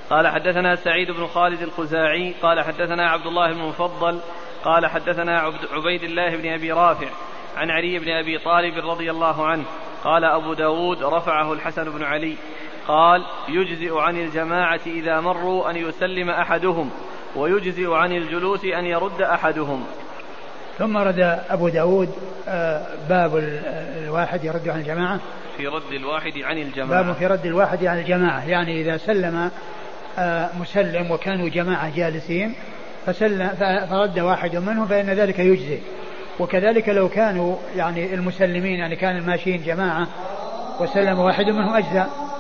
[0.10, 4.20] قال حدثنا سعيد بن خالد الخزاعي قال حدثنا عبد الله بن المفضل
[4.64, 5.40] قال حدثنا
[5.72, 7.08] عبيد الله بن أبي رافع
[7.58, 9.64] عن علي بن أبي طالب رضي الله عنه.
[10.04, 12.36] قال أبو داود رفعه الحسن بن علي.
[12.88, 16.92] قال يجزئ عن الجماعة إذا مروا أن يسلم أحدهم.
[17.36, 19.84] ويجزئ عن الجلوس أن يرد أحدهم.
[20.78, 22.10] ثم رد أبو داود
[22.48, 23.38] آه، باب
[23.98, 25.20] الواحد يرد عن الجماعة.
[25.58, 27.04] في رد الواحد عن الجماعة.
[27.04, 28.50] باب في رد الواحد عن الجماعة.
[28.50, 29.52] يعني إذا سلم
[30.20, 32.54] آه، مسلم وكانوا جماعة جالسين
[33.06, 33.50] فسلم
[33.90, 35.80] فرد واحد منهم فإن ذلك يجزي
[36.40, 40.08] وكذلك لو كانوا يعني المسلمين يعني كان الماشيين جماعة
[40.80, 42.32] وسلم واحد منهم أجزاء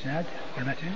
[0.00, 0.24] الإسناد
[0.56, 0.92] والمتن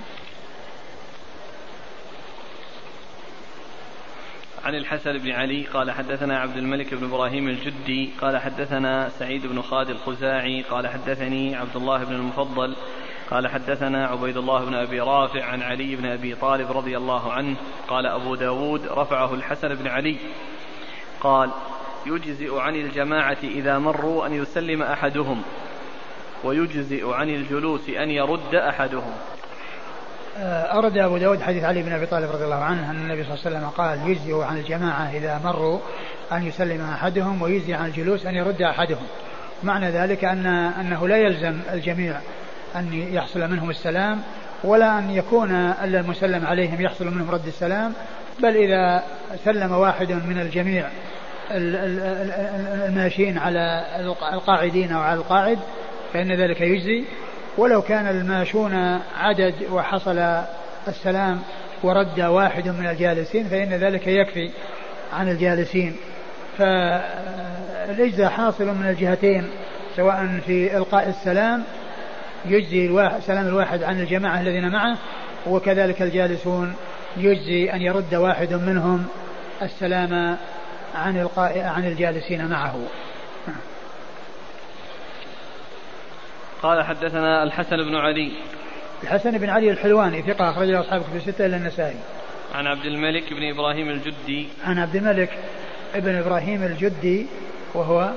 [4.63, 9.61] عن الحسن بن علي قال حدثنا عبد الملك بن إبراهيم الجدي قال حدثنا سعيد بن
[9.61, 12.75] خالد الخزاعي قال حدثني عبد الله بن المفضل
[13.31, 17.55] قال حدثنا عبيد الله بن أبي رافع عن علي بن أبي طالب رضي الله عنه
[17.87, 20.17] قال أبو داود رفعه الحسن بن علي
[21.21, 21.49] قال
[22.05, 25.41] يجزئ عن الجماعة إذا مروا أن يسلم أحدهم
[26.43, 29.13] ويجزئ عن الجلوس أن يرد أحدهم.
[30.37, 33.33] آه، أرد أبو داود حديث علي بن أبي طالب رضي الله عنه أن النبي صلى
[33.33, 35.79] الله عليه وسلم قال يجزئ عن الجماعة إذا مروا
[36.31, 39.03] أن يسلم أحدهم ويجزي عن الجلوس أن يرد أحدهم.
[39.63, 42.19] معنى ذلك أن أنه لا يلزم الجميع
[42.75, 44.21] أن يحصل منهم السلام
[44.63, 45.51] ولا أن يكون
[45.83, 47.93] المسلم عليهم يحصل منهم رد السلام
[48.39, 49.03] بل إذا
[49.45, 50.89] سلم واحد من الجميع
[52.87, 53.85] الماشيين على
[54.33, 55.59] القاعدين أو على القاعد
[56.13, 57.03] فإن ذلك يجزي.
[57.57, 60.43] ولو كان الماشون عدد وحصل
[60.87, 61.39] السلام
[61.83, 64.51] ورد واحد من الجالسين فإن ذلك يكفي
[65.13, 65.95] عن الجالسين.
[66.57, 69.49] فالإجزاء حاصل من الجهتين
[69.95, 71.63] سواء في إلقاء السلام
[72.45, 74.97] يجزي سلام الواحد عن الجماعة الذين معه
[75.47, 76.75] وكذلك الجالسون
[77.17, 79.05] يجزي أن يرد واحد منهم
[79.61, 80.37] السلام
[80.95, 82.75] عن القاء عن الجالسين معه.
[86.65, 88.31] قال حدثنا الحسن بن علي
[89.03, 91.95] الحسن بن علي الحلواني ثقة أخرج له أصحاب كتب الستة إلا النسائي.
[92.55, 94.47] عن عبد الملك بن إبراهيم الجدي.
[94.63, 95.29] عن عبد الملك
[95.95, 97.27] بن إبراهيم الجدي
[97.73, 98.11] وهو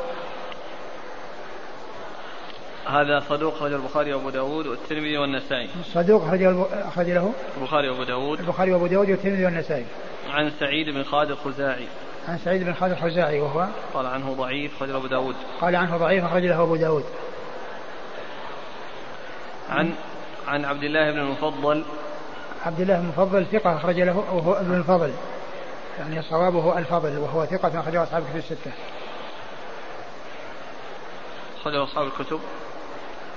[2.86, 5.68] هذا صدوق أخرج البخاري وأبو داود والترمذي والنسائي.
[5.94, 6.42] صدوق أخرج
[6.72, 9.84] أخرج له البخاري وأبو داود البخاري وأبو داود والترمذي والنسائي.
[10.30, 11.86] عن سعيد بن خالد الخزاعي.
[12.28, 15.34] عن سعيد بن خالد الخزاعي وهو قال عنه ضعيف أخرج أبو داود.
[15.60, 17.04] قال عنه ضعيف أخرج له أبو داود.
[19.70, 19.94] عن
[20.48, 21.84] عن عبد الله بن المفضل.
[22.66, 25.12] عبد الله بن المفضل ثقة أخرج له وهو ابن الفضل.
[25.98, 28.70] يعني صوابه الفضل وهو ثقة أخرجه أصحاب الكتب الستة.
[31.60, 32.40] أخرجه أصحاب الكتب.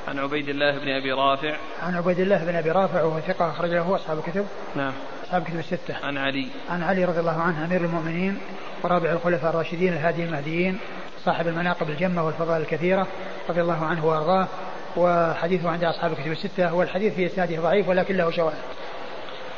[0.08, 1.56] عن عبيد الله بن أبي رافع.
[1.84, 4.46] عن عبيد الله بن أبي رافع وهو ثقة أخرج له أصحاب الكتب.
[4.76, 4.94] نعم.
[5.24, 5.96] أصحاب الكتب الستة.
[6.04, 6.48] عن علي.
[6.70, 8.38] عن علي رضي الله عنه أمير المؤمنين
[8.84, 10.80] ورابع الخلفاء الراشدين الهادي المهديين
[11.26, 13.08] صاحب المناقب الجمة والفضائل الكثيرة
[13.50, 14.48] رضي الله عنه وأرضاه.
[14.98, 18.58] وحديثه عند أصحاب الكتب الستة والحديث في إسناده ضعيف ولكن له شواهد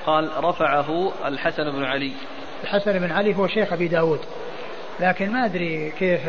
[0.05, 2.11] قال رفعه الحسن بن علي.
[2.64, 4.19] الحسن بن علي هو شيخ أبي داود.
[4.99, 6.22] لكن ما أدري كيف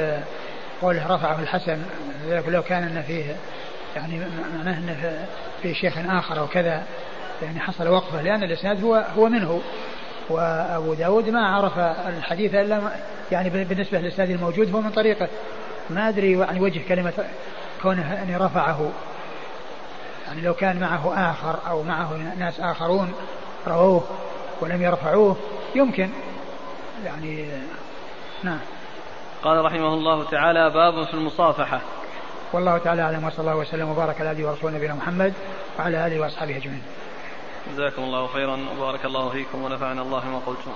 [0.83, 1.83] قوله رفعه الحسن
[2.47, 3.37] لو كان أن فيه
[3.97, 4.21] يعني
[4.59, 5.17] معناه أن
[5.63, 6.83] في شيخ آخر أو كذا
[7.43, 9.63] يعني حصل وقفة لأن الإسناد هو هو منه.
[10.31, 11.79] وأبو داود ما عرف
[12.19, 12.81] الحديث إلا
[13.33, 15.29] يعني بالنسبة للإسناد الموجود هو من طريقه.
[15.91, 17.13] ما أدري يعني وجه كلمة
[17.85, 18.91] كونه يعني رفعه.
[20.27, 23.15] يعني لو كان معه آخر أو معه ناس آخرون
[23.67, 24.05] رووه
[24.61, 25.37] ولم يرفعوه
[25.75, 26.11] يمكن.
[27.05, 27.49] يعني
[28.43, 28.59] نعم.
[29.43, 31.81] قال رحمه الله تعالى باب في المصافحة.
[32.53, 35.33] والله تعالى أعلم وصلى الله وسلم وبارك على عبده ورسوله نبينا محمد
[35.79, 36.83] وعلى آله وأصحابه أجمعين.
[37.73, 40.73] جزاكم الله خيرا وبارك الله فيكم ونفعنا الله ما قلتم.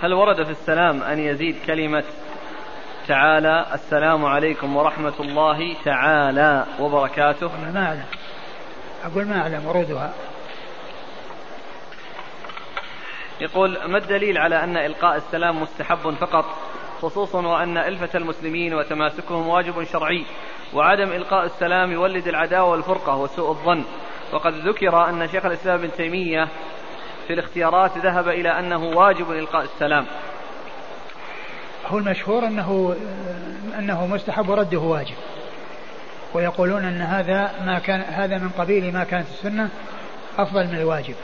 [0.00, 2.04] هل ورد في السلام أن يزيد كلمة
[3.08, 7.50] تعالى؟ السلام عليكم ورحمة الله تعالى وبركاته.
[7.62, 8.04] أنا ما أعلم.
[9.04, 10.12] أقول ما أعلم ورودها
[13.40, 16.44] يقول ما الدليل على أن إلقاء السلام مستحب فقط
[17.02, 20.26] خصوصا وأن ألفة المسلمين وتماسكهم واجب شرعي
[20.74, 23.84] وعدم إلقاء السلام يولد العداوة والفرقة وسوء الظن؟
[24.32, 26.48] وقد ذكر أن شيخ الإسلام ابن تيمية
[27.26, 30.06] في الاختيارات ذهب إلى أنه واجب إلقاء السلام.
[31.86, 32.96] هو المشهور أنه
[33.78, 35.14] أنه مستحب ورده واجب.
[36.34, 39.68] ويقولون أن هذا ما كان هذا من قبيل ما كانت السنة
[40.38, 41.14] أفضل من الواجب.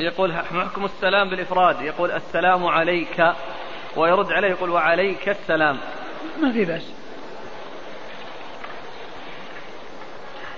[0.00, 1.80] يقول حكم السلام بالإفراد.
[1.80, 3.32] يقول السلام عليك.
[3.96, 5.78] ويرد عليه يقول وعليك السلام.
[6.42, 6.92] ما في بأس.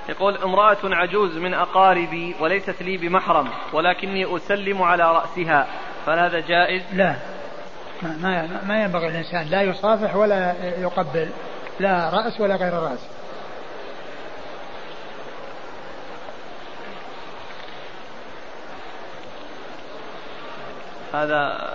[0.08, 5.66] يقول امرأة عجوز من أقاربي وليست لي بمحرم ولكني أسلم على رأسها.
[6.06, 7.16] فهل هذا جائز؟ لا.
[8.02, 11.28] ما ما ينبغي الإنسان لا يصافح ولا يقبل
[11.80, 13.08] لا رأس ولا غير رأس.
[21.12, 21.70] هذا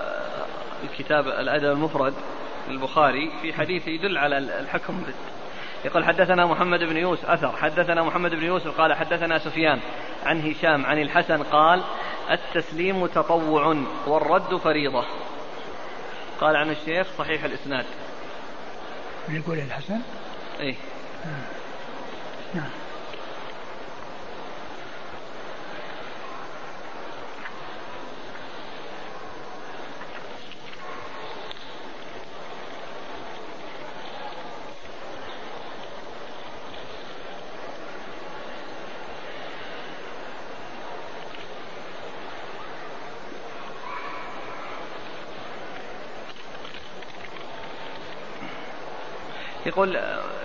[0.84, 2.14] الكتاب الأدب المفرد
[2.68, 5.04] البخاري في حديث يدل على الحكم
[5.86, 7.52] يقول حدثنا محمد بن يوسف أثر.
[7.58, 9.80] حدثنا محمد بن يوسف قال حدثنا سفيان
[10.26, 11.84] عن هشام عن الحسن قال
[12.32, 13.78] التسليم تطوع
[14.08, 15.06] والرد فريضة.
[16.42, 17.86] قال عن الشيخ صحيح الإسناد.
[19.30, 20.00] يقول الحسن؟
[20.60, 20.76] إيه.
[22.54, 22.83] نعم.
[49.74, 50.00] يقول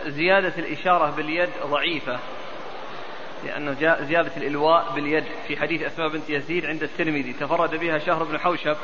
[0.07, 2.19] زيادة الإشارة باليد ضعيفة
[3.45, 8.25] لأنه جاء زيادة الإلواء باليد في حديث أسماء بنت يزيد عند الترمذي تفرد بها شهر
[8.25, 8.77] بن حوشب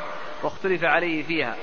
[0.43, 1.55] واختلف عليه فيها.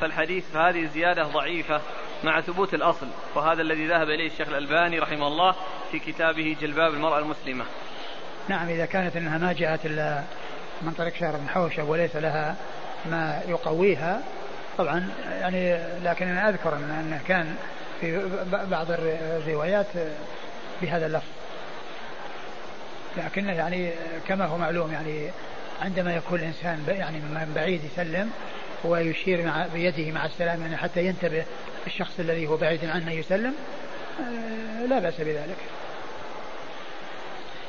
[0.00, 1.80] فالحديث فهذه الزيادة ضعيفة
[2.24, 5.54] مع ثبوت الأصل وهذا الذي ذهب إليه الشيخ الألباني رحمه الله
[5.92, 7.64] في كتابه جلباب المرأة المسلمة.
[8.48, 10.22] نعم إذا كانت أنها ما جاءت إلا
[10.82, 12.56] من طريق شهر بن حوشب وليس لها
[13.06, 14.22] ما يقويها
[14.78, 15.08] طبعا
[15.40, 17.54] يعني لكن أنا أذكر أنه كان
[18.00, 18.20] في
[18.70, 19.86] بعض الروايات
[20.82, 21.28] بهذا اللفظ.
[23.16, 23.90] لكنه يعني
[24.28, 25.30] كما هو معلوم يعني
[25.82, 28.30] عندما يكون الإنسان يعني من بعيد يسلم
[28.84, 31.44] ويشير مع بيده مع السلام يعني حتى ينتبه
[31.86, 33.54] الشخص الذي هو بعيد عنه يسلم
[34.20, 35.56] آه، لا بأس بذلك.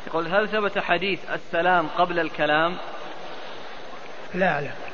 [0.08, 2.78] يقول هل ثبت حديث السلام قبل الكلام؟
[4.34, 4.87] لا أعلم.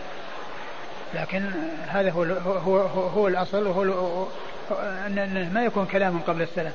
[1.14, 1.52] لكن
[1.88, 4.28] هذا هو هو هو, هو الأصل وهو
[5.08, 6.74] انه ما يكون كلام قبل السلام.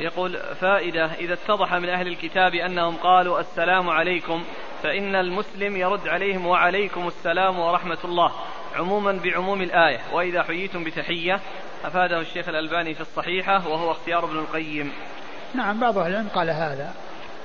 [0.00, 4.44] يقول فائدة إذا اتضح من أهل الكتاب أنهم قالوا السلام عليكم
[4.82, 8.32] فإن المسلم يرد عليهم وعليكم السلام ورحمة الله
[8.76, 11.40] عموما بعموم الآية وإذا حييتم بتحية
[11.84, 14.92] أفاده الشيخ الألباني في الصحيحة وهو اختيار ابن القيم
[15.54, 16.94] نعم بعض أهل العلم قال هذا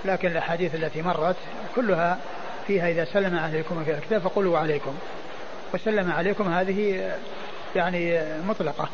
[0.05, 1.35] لكن الأحاديث التي مرت
[1.75, 2.19] كلها
[2.67, 4.95] فيها إذا سلم عليكم في الكتاب فقولوا عليكم.
[5.73, 7.11] وسلم عليكم هذه
[7.75, 8.89] يعني مطلقة.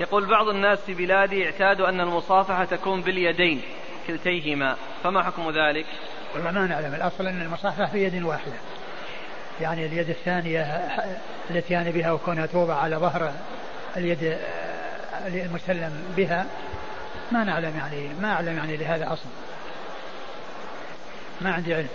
[0.00, 3.62] يقول بعض الناس في بلادي اعتادوا أن المصافحة تكون باليدين
[4.06, 4.76] كلتيهما.
[5.04, 5.86] فما حكم ذلك؟
[6.34, 6.94] والله ما نعلم.
[6.94, 8.52] الأصل أن المصافحة في يد واحدة.
[9.62, 10.60] يعني اليد الثانية
[11.50, 13.32] التي يعني بها وكونها توضع على ظهر
[13.96, 14.38] اليد
[15.26, 16.46] المسلم بها
[17.32, 19.30] ما نعلم يعني ما أعلم يعني لهذا أصلا.
[21.40, 21.88] ما عندي علم.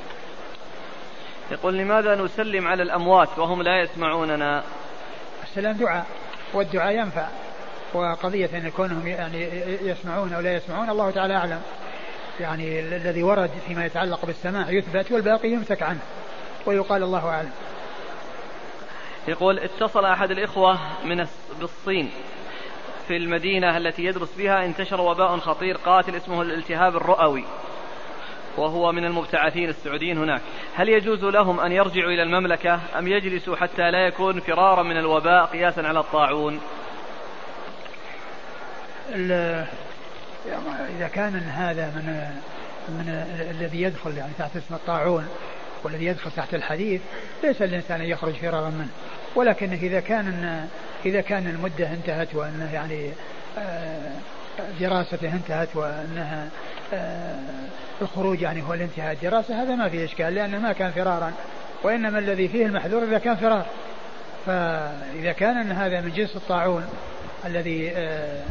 [1.51, 4.63] يقول لماذا نسلم على الأموات وهم لا يسمعوننا؟
[5.43, 6.05] السلام دعاء
[6.53, 7.27] والدعاء ينفع
[7.93, 9.49] وقضية أن كونهم يعني
[9.81, 11.61] يسمعون أو لا يسمعون الله تعالى أعلم.
[12.39, 15.99] يعني الذي ورد فيما يتعلق بالسماع يثبت والباقي يمسك عنه.
[16.67, 17.51] ويقال الله أعلم.
[19.27, 21.27] يقول اتصل أحد الإخوة من
[21.59, 22.11] بالصين
[23.07, 27.43] في المدينة التي يدرس بها انتشر وباء خطير قاتل اسمه الالتهاب الرئوي
[28.57, 30.41] وهو من المبتعثين السعوديين هناك.
[30.75, 35.45] هل يجوز لهم أن يرجعوا إلى المملكة؟ أم يجلسوا حتى لا يكون فرارا من الوباء
[35.45, 36.59] قياسا على الطاعون؟
[40.97, 42.31] إذا كان هذا من
[42.89, 43.09] من
[43.51, 45.27] الذي يدخل يعني تحت اسم الطاعون
[45.83, 47.01] والذي يدخل تحت الحديث
[47.43, 48.89] ليس الإنسان أن يخرج فرارا منه
[49.35, 50.67] ولكن إذا كان
[51.05, 53.09] إذا كان المدة انتهت وأنه يعني
[53.57, 54.11] آه،
[54.79, 56.47] دراسته انتهت وأنها
[56.93, 57.39] آه،
[58.01, 61.33] الخروج يعني هو الانتهاء الدراسة هذا ما فيه إشكال لأنه ما كان فرارا
[61.83, 63.65] وإنما الذي فيه المحذور إذا كان فرار.
[64.45, 66.85] فإذا كان أن هذا من جنس الطاعون
[67.45, 68.43] الذي آه،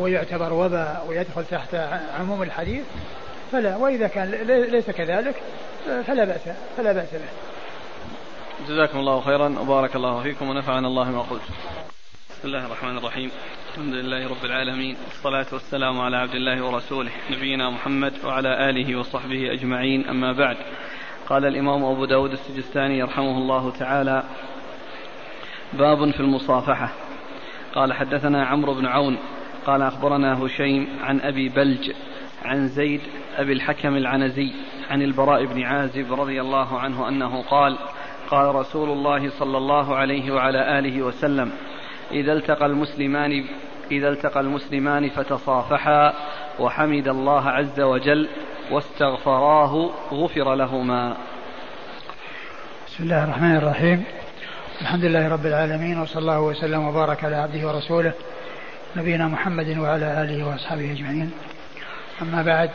[0.00, 1.74] هو يعتبر وباء ويدخل تحت
[2.18, 2.84] عموم الحديث
[3.52, 4.30] فلا وإذا كان
[4.70, 5.34] ليس كذلك
[5.84, 7.28] فلا بأس فلا بأس به.
[8.68, 11.42] جزاكم الله خيرا وبارك الله فيكم ونفعنا الله ما قلت.
[12.30, 13.30] بسم الله الرحمن الرحيم.
[13.72, 19.52] الحمد لله رب العالمين والصلاة والسلام على عبد الله ورسوله نبينا محمد وعلى آله وصحبه
[19.52, 20.56] أجمعين أما بعد.
[21.28, 24.22] قال الإمام أبو داود السجستاني يرحمه الله تعالى
[25.72, 26.92] باب في المصافحة.
[27.74, 29.18] قال حدثنا عمرو بن عون
[29.66, 31.90] قال أخبرنا هشيم عن أبي بلج
[32.44, 33.00] عن زيد
[33.36, 34.52] أبي الحكم العنزي
[34.90, 37.78] عن البراء بن عازب رضي الله عنه أنه قال
[38.30, 41.52] قال رسول الله صلى الله عليه وعلى آله وسلم
[42.12, 43.44] إذا التقى المسلمان
[43.90, 46.14] إذا التقى المسلمان فتصافحا
[46.58, 48.28] وحمد الله عز وجل
[48.70, 51.16] واستغفراه غفر لهما.
[52.86, 54.04] بسم الله الرحمن الرحيم.
[54.80, 58.12] الحمد لله رب العالمين وصلى الله وسلم وبارك على عبده ورسوله
[58.96, 61.30] نبينا محمد وعلى آله وأصحابه أجمعين.
[62.22, 62.70] أما بعد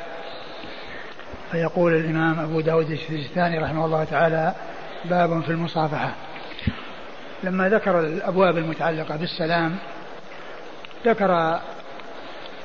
[1.51, 4.53] فيقول الإمام أبو داود السجستاني رحمه الله تعالى
[5.05, 6.13] باب في المصافحة.
[7.43, 9.77] لما ذكر الأبواب المتعلقة بالسلام
[11.05, 11.31] ذكر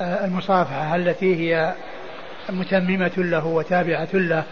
[0.01, 1.75] آه، المصافحة التي هي
[2.51, 4.45] متممة له وتابعة له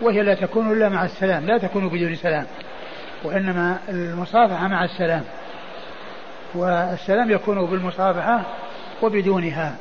[0.00, 2.46] وهي لا تكون إلا مع السلام لا تكون بدون سلام
[3.24, 5.24] وإنما المصافحة مع السلام.
[6.54, 8.42] والسلام يكون بالمصافحة
[9.02, 9.76] وبدونها.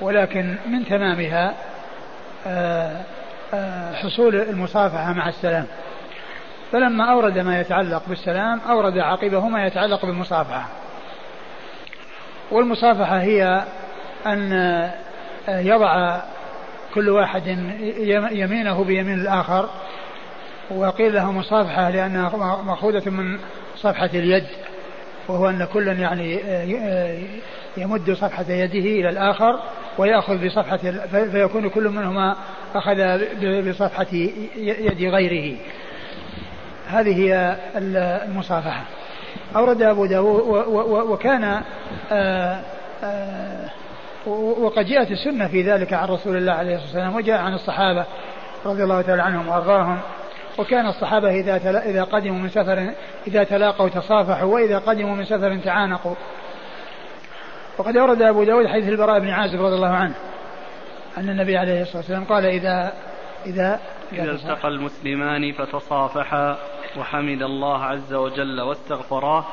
[0.00, 1.54] ولكن من تمامها
[2.46, 3.00] آه،
[3.54, 5.66] آه، حصول المصافحة مع السلام.
[6.72, 10.68] فلما أورد ما يتعلق بالسلام أورد عقبه ما يتعلق بالمصافحة.
[12.50, 13.64] والمصافحة هي
[14.26, 14.52] أن
[15.48, 16.20] يضع
[16.94, 17.46] كل واحد
[18.32, 19.68] يمينه بيمين الآخر
[20.70, 23.38] وقيل له مصافحة لأنها مأخوذة من
[23.76, 24.46] صفحة اليد.
[25.28, 26.40] وهو أن كل يعني
[27.76, 29.60] يمد صفحة يده إلى الآخر
[29.98, 30.76] ويأخذ بصفحة
[31.32, 32.36] فيكون كل منهما
[32.74, 33.18] أخذ
[33.70, 34.06] بصفحة
[34.56, 35.56] يد غيره.
[36.88, 38.84] هذه هي المصافحة.
[39.56, 40.42] أورد أبو داود
[41.10, 41.62] وكان
[42.12, 42.60] آه،
[43.04, 43.68] آه،
[44.60, 48.04] وقد جاءت السنة في ذلك عن رسول الله عليه الصلاة والسلام وجاء عن الصحابة
[48.66, 49.98] رضي الله تعالى عنهم وأرضاهم.
[50.58, 51.56] وكان الصحابة إذا
[51.90, 52.90] إذا قدموا من سفر
[53.26, 56.14] إذا تلاقوا تصافحوا وإذا قدموا من سفر تعانقوا.
[57.78, 60.14] وقد أورد أبو داود حديث البراء بن عازب رضي الله عنه
[61.18, 62.92] أن النبي عليه الصلاة والسلام قال إذا
[63.46, 63.80] إذا
[64.12, 66.56] إذا التقى المسلمان فتصافحا
[66.98, 69.44] وحمد الله عز وجل واستغفراه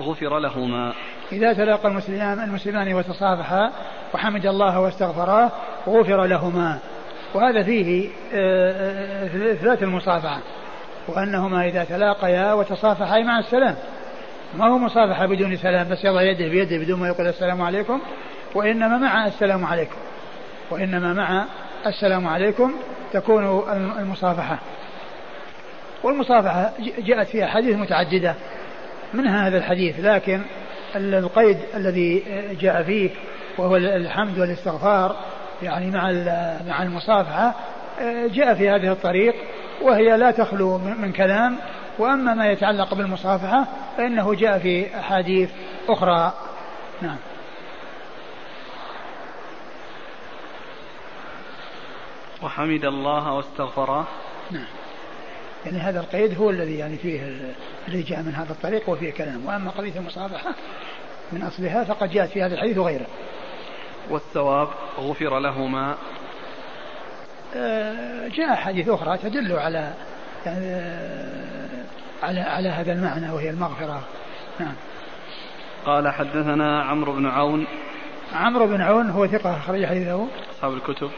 [0.00, 0.92] غفر لهما.
[1.32, 3.72] إذا تلاقى المسلمان المسلمان وتصافحا
[4.14, 5.50] وحمد الله واستغفراه
[5.88, 6.78] غفر لهما.
[7.34, 10.40] وهذا فيه آه، آه، إثبات المصافحة
[11.08, 13.76] وأنهما إذا تلاقيا وتصافحا مع السلام.
[14.58, 18.00] ما هو مصافحة بدون سلام بس يضع يده بيده بدون ما يقول السلام عليكم
[18.54, 19.96] وإنما مع السلام عليكم.
[20.70, 21.44] وإنما مع
[21.86, 22.74] السلام عليكم
[23.12, 23.62] تكون
[23.98, 24.58] المصافحة.
[26.02, 28.34] والمصافحة جاءت فيها حديث متعددة
[29.14, 30.40] منها هذا الحديث لكن
[30.96, 32.22] القيد الذي
[32.60, 33.10] جاء فيه
[33.58, 35.16] وهو الحمد والاستغفار
[35.62, 36.12] يعني مع
[36.66, 37.54] مع المصافحة
[38.26, 39.34] جاء في هذه الطريق
[39.82, 41.58] وهي لا تخلو من كلام.
[41.98, 43.66] وأما ما يتعلق بالمصافحة
[43.96, 45.50] فإنه جاء في أحاديث
[45.88, 46.32] أخرى.
[47.02, 47.16] نعم.
[52.42, 54.08] وحمد الله واستغفره.
[54.50, 54.66] نعم.
[55.66, 57.22] يعني هذا القيد هو الذي يعني فيه
[57.88, 59.46] الذي جاء من هذا الطريق وفيه كلام.
[59.46, 60.54] وأما قضية المصافحة
[61.32, 63.06] من أصلها فقد جاءت في هذا الحديث وغيره.
[64.10, 64.68] والثواب
[64.98, 65.96] غفر لهما
[67.56, 69.92] آه، جاء حديث أخرى تدل على
[70.46, 70.82] يعني
[72.22, 74.02] على على هذا المعنى وهي المغفرة.
[74.60, 74.74] نعم.
[75.86, 77.66] قال حدثنا عمرو بن عون
[78.34, 80.26] عمرو بن عون هو ثقة أخرج حديثه
[80.56, 81.10] أصحاب الكتب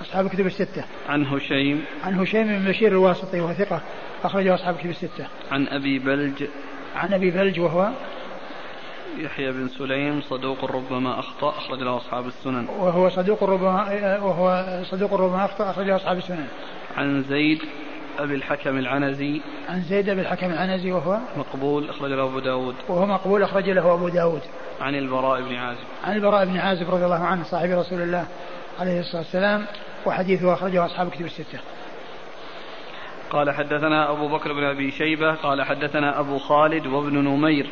[0.00, 0.84] أصحاب الكتب الستة.
[1.08, 1.84] عن هشيم.
[2.04, 3.80] عن هشيم بن بشير الواسطي وهو ثقة
[4.24, 5.26] أخرجه أصحاب الكتب الستة.
[5.50, 6.44] عن أبي بلج.
[6.96, 7.90] عن أبي بلج وهو
[9.18, 12.68] يحيى بن سليم صدوق ربما أخطأ أخرج له أصحاب السنن.
[12.68, 16.46] وهو صدوق ربما وهو صدوق ربما أخطأ أخرج له أصحاب السنن.
[16.96, 17.62] عن زيد
[18.18, 19.40] أبي الحكم العنزي.
[19.68, 22.74] عن زيد أبي الحكم العنزي وهو مقبول أخرج له أبو داود.
[22.88, 24.42] وهو مقبول أخرج له أبو داود.
[24.80, 25.84] عن البراء بن عازب.
[26.04, 28.26] عن البراء بن عازب رضي الله عنه صاحب رسول الله
[28.80, 29.66] عليه الصلاة والسلام
[30.06, 31.58] وحديثه أخرجه أصحاب كتب الستة.
[33.30, 37.70] قال حدثنا أبو بكر بن أبي شيبة قال حدثنا أبو خالد وابن نمير.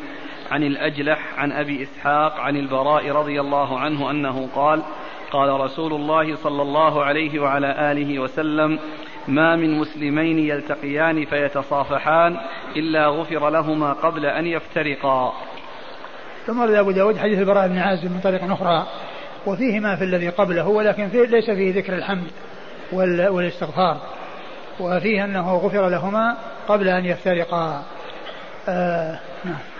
[0.51, 4.83] عن الأجلح عن أبي إسحاق عن البراء رضي الله عنه أنه قال
[5.31, 8.79] قال رسول الله صلى الله عليه وعلى آله وسلم
[9.27, 12.37] ما من مسلمين يلتقيان فيتصافحان
[12.75, 15.33] إلا غفر لهما قبل أن يفترقا.
[16.47, 18.87] ثم ورد أبو داود حديث البراء بن عازب من طريق أخرى
[19.45, 22.27] وفيه ما في الذي قبله ولكن فيه ليس فيه ذكر الحمد
[22.93, 23.97] والاستغفار
[24.79, 26.37] وفيه أنه غفر لهما
[26.67, 27.83] قبل أن يفترقا.
[28.69, 29.76] آه نعم.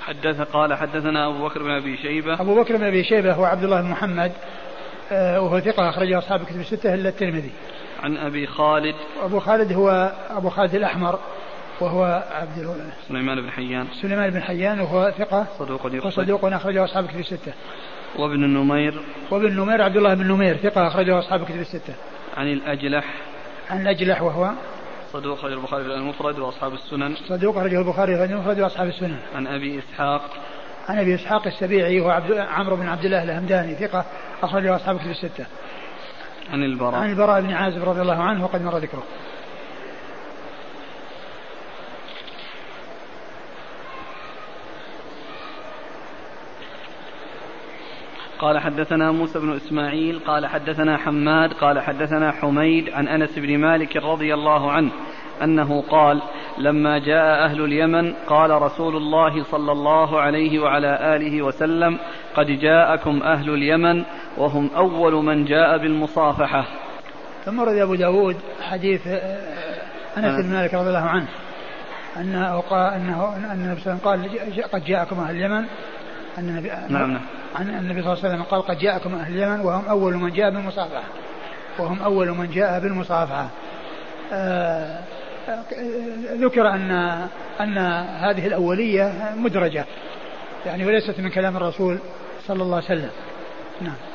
[0.00, 2.40] حدث قال حدثنا أبو بكر بن أبي شيبة.
[2.40, 4.32] أبو بكر بن أبي شيبة هو عبد الله بن محمد
[5.12, 7.50] آه وهو ثقة أخرجه أصحاب الكتب الستة إلا الترمذي.
[8.02, 8.94] عن أبي خالد.
[9.22, 11.18] أبو خالد هو أبو خالد الأحمر
[11.80, 12.76] وهو عبد
[13.08, 13.86] سليمان بن حيان.
[14.02, 17.52] سليمان بن حيان وهو ثقة صدوق وصدوق أخرجه أصحاب الكتب الستة.
[18.18, 19.02] وابن النمير.
[19.30, 21.94] وابن النمير عبد الله بن نمير ثقة أخرجه أصحاب الكتب الستة.
[22.36, 23.04] عن الأجلح.
[23.70, 24.50] عن الأجلح وهو
[25.12, 27.14] صدوق أخرجه البخاري في المفرد وأصحاب السنن.
[27.28, 29.18] صدوق أخرجه البخاري في المفرد وأصحاب السنن.
[29.34, 30.22] عن أبي إسحاق.
[30.88, 34.04] عن أبي إسحاق السبيعي وهو عبد عمرو بن عبد الله الهمداني ثقة
[34.42, 35.46] أخرجه أصحاب الكتب الستة.
[36.52, 36.94] عن البراء.
[36.94, 39.02] عن البراء بن عازب رضي الله عنه وقد مر ذكره.
[48.40, 53.96] قال حدثنا موسى بن إسماعيل قال حدثنا حماد قال حدثنا حميد عن أنس بن مالك
[53.96, 54.90] رضي الله عنه
[55.42, 56.22] أنه قال
[56.58, 61.98] لما جاء أهل اليمن قال رسول الله صلى الله عليه وعلى آله وسلم
[62.34, 64.04] قد جاءكم أهل اليمن
[64.36, 66.64] وهم أول من جاء بالمصافحة.
[67.44, 68.36] ثم رد أبو داود
[68.70, 69.06] حديث
[70.16, 71.28] أنس بن مالك رضي الله عنه
[72.16, 75.64] أنه قال أنه أن النبي صلى الله عليه وسلم قال قد جاءكم أهل اليمن.
[76.38, 77.20] أن نعم نعم.
[77.54, 80.50] عن النبي صلى الله عليه وسلم قال قد جاءكم أهل اليمن وهم أول من جاء
[80.50, 81.02] بالمصافحة.
[81.78, 83.48] وهم أول من جاء بالمصافحة.
[84.32, 84.98] آه
[86.34, 86.90] ذكر أن
[87.60, 87.78] أن
[88.20, 89.84] هذه الأولية مدرجة.
[90.66, 91.98] يعني وليست من كلام الرسول
[92.46, 93.10] صلى الله عليه وسلم.
[93.80, 94.09] نعم.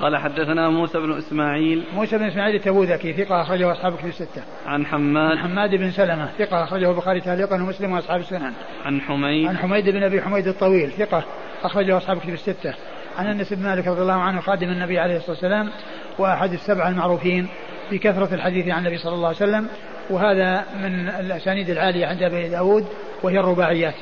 [0.00, 4.42] قال حدثنا موسى بن إسماعيل موسى بن إسماعيل التبوذكي ثقة أخرجه أصحاب كتب الستة.
[4.66, 8.52] عن حماد عن حماد بن سلمة ثقة أخرجه البخاري تعليقا ومسلم وأصحاب السنن.
[8.84, 11.24] عن حميد عن حميد بن أبي حميد الطويل ثقة
[11.62, 12.74] أخرجه أصحاب كتب الستة.
[13.18, 15.70] عن أنس بن مالك رضي الله عنه خادم النبي عليه الصلاة والسلام
[16.18, 17.48] وأحد السبعة المعروفين
[17.90, 19.68] بكثرة الحديث عن النبي صلى الله عليه وسلم
[20.10, 22.86] وهذا من الأسانيد العالية عند أبي داود
[23.22, 23.94] وهي الرباعيات.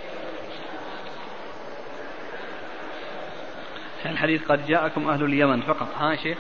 [4.06, 5.88] الحديث قد جاءكم أهل اليمن فقط.
[5.98, 6.38] ها شيخ؟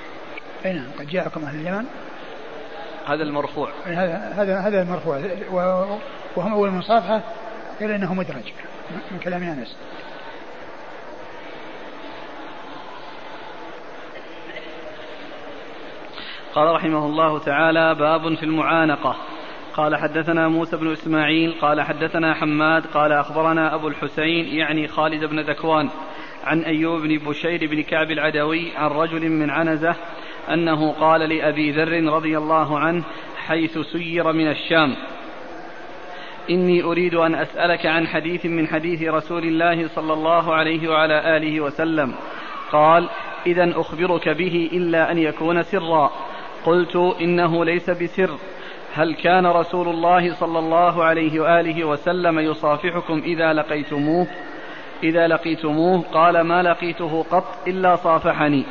[0.64, 1.84] أي نعم قد جاءكم أهل اليمن.
[3.06, 3.70] هذا المرفوع.
[3.84, 5.22] هذا هذا هذا المرفوع.
[6.36, 7.22] وهم أول مصافحة
[7.80, 8.52] قيل إنه مدرج
[9.10, 9.76] من كلام أنس.
[16.54, 19.16] قال رحمه الله تعالى باب في المعانقة.
[19.74, 25.40] قال حدثنا موسى بن إسماعيل قال حدثنا حماد قال أخبرنا أبو الحسين يعني خالد بن
[25.40, 25.90] ذكوان.
[26.44, 29.96] عن أيوب بن بشير بن كعب العدوي عن رجل من عنزة
[30.52, 33.04] أنه قال لأبي ذر رضي الله عنه
[33.36, 34.96] حيث سير من الشام.
[36.50, 41.60] إني أريد أن أسألك عن حديث من حديث رسول الله صلى الله عليه وعلى آله
[41.60, 42.14] وسلم.
[42.72, 43.08] قال
[43.46, 46.10] إذا أخبرك به إلا أن يكون سرا.
[46.64, 48.30] قلت إنه ليس بسر.
[48.94, 54.26] هل كان رسول الله صلى الله عليه وآله وسلم يصافحكم إذا لقيتموه؟
[55.02, 58.64] إذا لقيتموه قال ما لقيته قط إلا صافحني.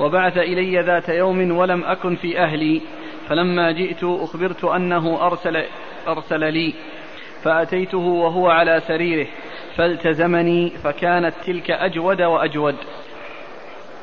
[0.00, 2.82] وبعث إلي ذات يوم ولم أكن في أهلي.
[3.28, 5.64] فلما جئت أخبرت أنه أرسل,
[6.08, 6.74] أرسل لي.
[7.42, 9.26] فأتيته وهو على سريره.
[9.76, 12.74] فالتزمني فكانت تلك أجود وأجود.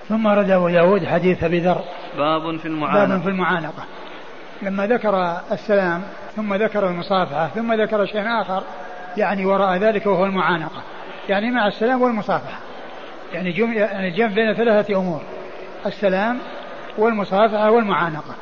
[0.08, 1.82] ثم رد أبو داود حديث أبي ذر.
[2.18, 3.08] باب في المعانقة.
[3.08, 3.84] باب في المعانقة.
[4.62, 6.02] لما ذكر السلام
[6.36, 8.64] ثم ذكر المصافحة ثم ذكر شيء آخر
[9.18, 10.82] يعني وراء ذلك وهو المعانقة.
[11.30, 12.60] يعني مع السلام والمصافحة.
[13.34, 15.22] يعني جم يعني الجمع بين ثلاثة أمور.
[15.86, 16.40] السلام
[16.98, 18.36] والمصافحة والمعانقة.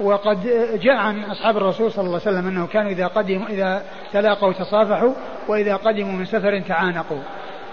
[0.00, 0.42] وقد
[0.82, 3.82] جاء عن أصحاب الرسول صلى الله عليه وسلم أنه كانوا إذا قدموا إذا
[4.12, 5.12] تلاقوا تصافحوا
[5.48, 7.22] وإذا قدموا من سفر تعانقوا.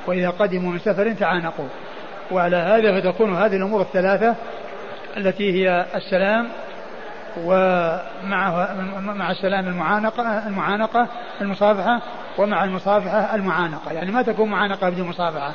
[0.08, 1.68] وإذا قدموا من سفر تعانقوا.
[2.32, 4.36] وعلى هذا فتكون هذه الأمور الثلاثة
[5.18, 6.48] التي هي السلام
[7.38, 11.08] ومع مع السلام المعانقة المعانقة
[11.42, 12.02] المصافحة
[12.38, 13.92] ومع المصافحة المعانقة.
[13.92, 15.54] يعني ما تكون معانقة بدون مصافحة.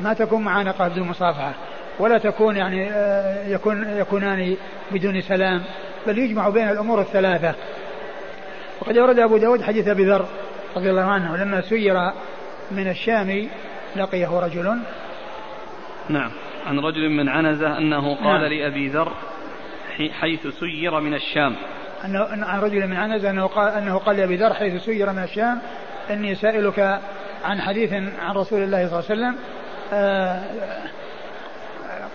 [0.00, 1.52] ما تكون معانقة بدون مصافحة.
[1.98, 4.56] ولا تكون يعني آه، يكون يكونان
[4.90, 5.62] بدون سلام.
[6.06, 7.54] بل يجمع بين الأمور الثلاثة.
[8.80, 10.26] وقد ورد أبو داود حديث أبي ذر
[10.76, 11.94] رضي الله عنه لما سير
[12.70, 13.48] من الشام
[13.96, 14.78] لقيه رجل.
[16.08, 16.30] نعم.
[16.66, 18.52] عن رجل من عنزة أنه قال نعم.
[18.52, 19.12] لأبي ذر
[20.20, 21.56] حيث سير من الشام.
[22.04, 25.58] أنه عن رجل من عنزة أنه قال, أنه قال لأبي ذر حيث سير من الشام
[26.10, 27.00] إني سائلك
[27.44, 29.36] عن حديث عن رسول الله صلى الله عليه وسلم
[29.92, 30.42] آه،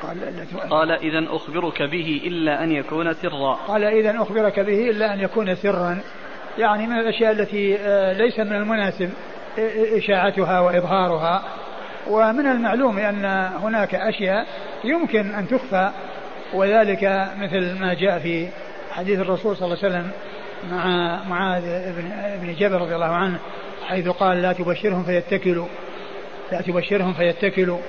[0.02, 3.54] قال قال إذا أخبرك به إلا أن يكون سرا.
[3.68, 6.02] قال إذا أخبرك به إلا أن يكون سرا.
[6.58, 9.10] يعني من الأشياء التي آه، ليس من المناسب
[9.98, 11.44] إشاعتها وإظهارها.
[12.08, 13.26] ومن المعلوم أن
[13.64, 14.48] هناك أشياء
[14.84, 15.92] يمكن أن تخفى
[16.54, 18.48] وذلك مثل ما جاء في
[18.92, 20.12] حديث الرسول صلى الله عليه وسلم
[20.72, 21.64] مع معاذ
[21.96, 22.12] بن,
[22.42, 23.40] بن جبل رضي الله عنه.
[23.90, 25.68] حيث قال لا تبشرهم فيتكلوا.
[26.52, 27.80] لا تبشرهم فيتكلوا.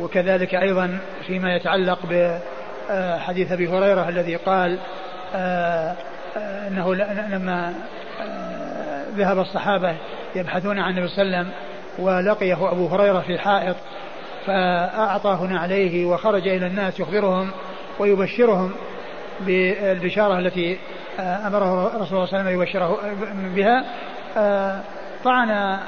[0.00, 4.78] وكذلك أيضا فيما يتعلق بحديث أبي هريرة الذي قال
[5.34, 5.94] آه،
[6.36, 6.94] آه، أنه
[7.28, 7.74] لما
[8.20, 9.96] آه، ذهب الصحابة
[10.36, 11.52] يبحثون عن النبي صلى الله عليه وسلم
[11.98, 13.76] ولقيه أبو هريرة في حائط
[14.46, 17.50] فأعطاه عليه وخرج إلى الناس يخبرهم
[17.98, 18.72] ويبشرهم
[19.40, 20.78] بالبشارة التي
[21.18, 22.98] أمره الرسول صلى الله عليه وسلم يبشره
[23.54, 23.84] بها.
[25.24, 25.78] طعن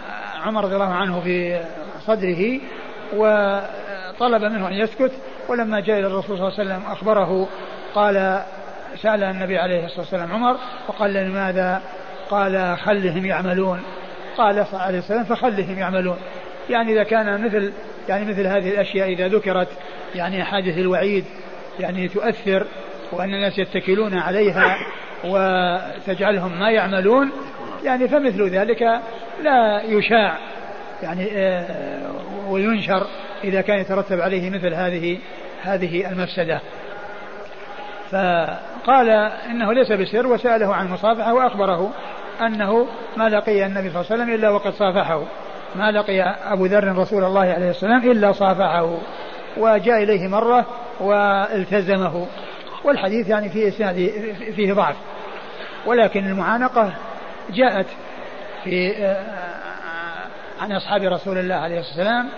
[0.44, 1.60] عمر رضي الله عنه في
[2.06, 2.60] صدره
[3.16, 5.12] وطلب منه أن يسكت
[5.48, 7.48] ولما جاء إلى الرسول صلى الله عليه وسلم أخبره
[7.94, 8.42] قال
[9.02, 10.56] سأل النبي عليه الصلاة والسلام عمر
[10.88, 11.82] وقال لماذا
[12.30, 13.82] قال خلهم يعملون.
[14.36, 16.16] قال صلى الله عليه وسلم فخلهم يعملون.
[16.70, 17.72] يعني إذا كان مثل
[18.08, 19.68] يعني مثل هذه الأشياء إذا ذكرت
[20.14, 21.24] يعني أحاديث الوعيد
[21.80, 22.66] يعني تؤثر
[23.12, 24.76] وأن الناس يتكلون عليها
[25.24, 27.30] وتجعلهم ما يعملون
[27.84, 28.82] يعني فمثل ذلك
[29.42, 30.38] لا يشاع
[31.02, 32.10] يعني آه،
[32.48, 33.06] وينشر
[33.44, 35.18] إذا كان يترتب عليه مثل هذه
[35.62, 36.60] هذه المفسدة.
[38.10, 39.10] فقال
[39.50, 41.92] إنه ليس بسر وسأله عن المصافحة وأخبره
[42.40, 42.86] أنه
[43.16, 45.22] ما لقي النبي صلى الله عليه وسلم إلا وقد صافحه.
[45.76, 48.98] ما لقي أبو ذر رسول الله عليه السلام إلا صافحه.
[49.56, 50.66] وجاء إليه مرة
[51.00, 52.26] والتزمه.
[52.84, 54.10] والحديث يعني فيه إسناد
[54.56, 54.96] فيه ضعف.
[55.86, 56.92] ولكن المعانقة
[57.50, 57.86] جاءت
[58.64, 59.44] في آه،
[60.60, 62.28] عن أصحاب رسول الله عليه الصلاة والسلام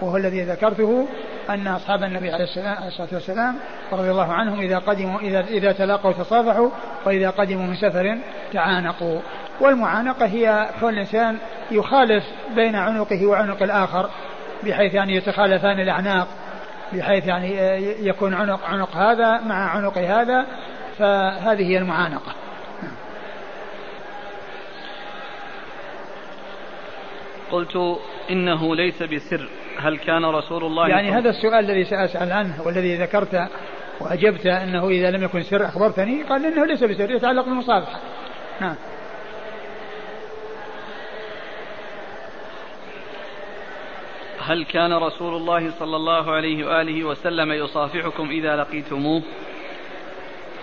[0.00, 1.08] وهو الذي ذكرته
[1.50, 3.56] أن أصحاب النبي عليه الصلاة والسلام
[3.92, 6.70] رضي الله عنهم إذا قدموا إذا إذا تلاقوا تصافحوا
[7.04, 8.18] وإذا قدموا من سفر
[8.52, 9.20] تعانقوا.
[9.60, 11.38] والمعانقة هي كون الإنسان
[11.70, 12.24] يخالف
[12.54, 14.10] بين عنقه وعنق الآخر
[14.64, 16.28] بحيث يعني يتخالفان الأعناق
[16.92, 17.56] بحيث يعني
[18.08, 20.46] يكون عنق عنق هذا مع عنق هذا
[20.98, 22.32] فهذه هي المعانقة.
[27.50, 27.98] قلت
[28.30, 29.48] إنه ليس بسر.
[29.78, 33.48] هل كان رسول الله يعني هذا السؤال الذي سأسأل عنه والذي ذكرت
[34.00, 38.00] وأجبت أنه إذا لم يكن سر أخبرتني قال إنه ليس بسر يتعلق بالمصافحة
[38.60, 38.76] نعم.
[44.40, 49.22] هل كان رسول الله صلى الله عليه وآله وسلم يصافحكم إذا لقيتموه؟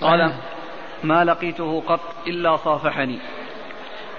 [0.01, 0.33] قال
[1.03, 3.19] ما لقيته قط إلا صافحني.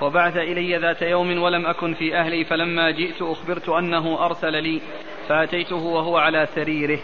[0.01, 4.81] وبعث إلي ذات يوم ولم أكن في أهلي فلما جئت أخبرت أنه أرسل لي
[5.29, 6.99] فأتيته وهو على سريره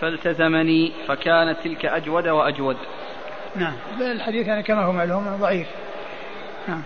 [0.00, 2.76] فالتزمني فكانت تلك أجود وأجود.
[3.56, 3.74] نعم.
[4.00, 5.66] الحديث يعني كما هو معلوم ضعيف.
[6.68, 6.82] نعم.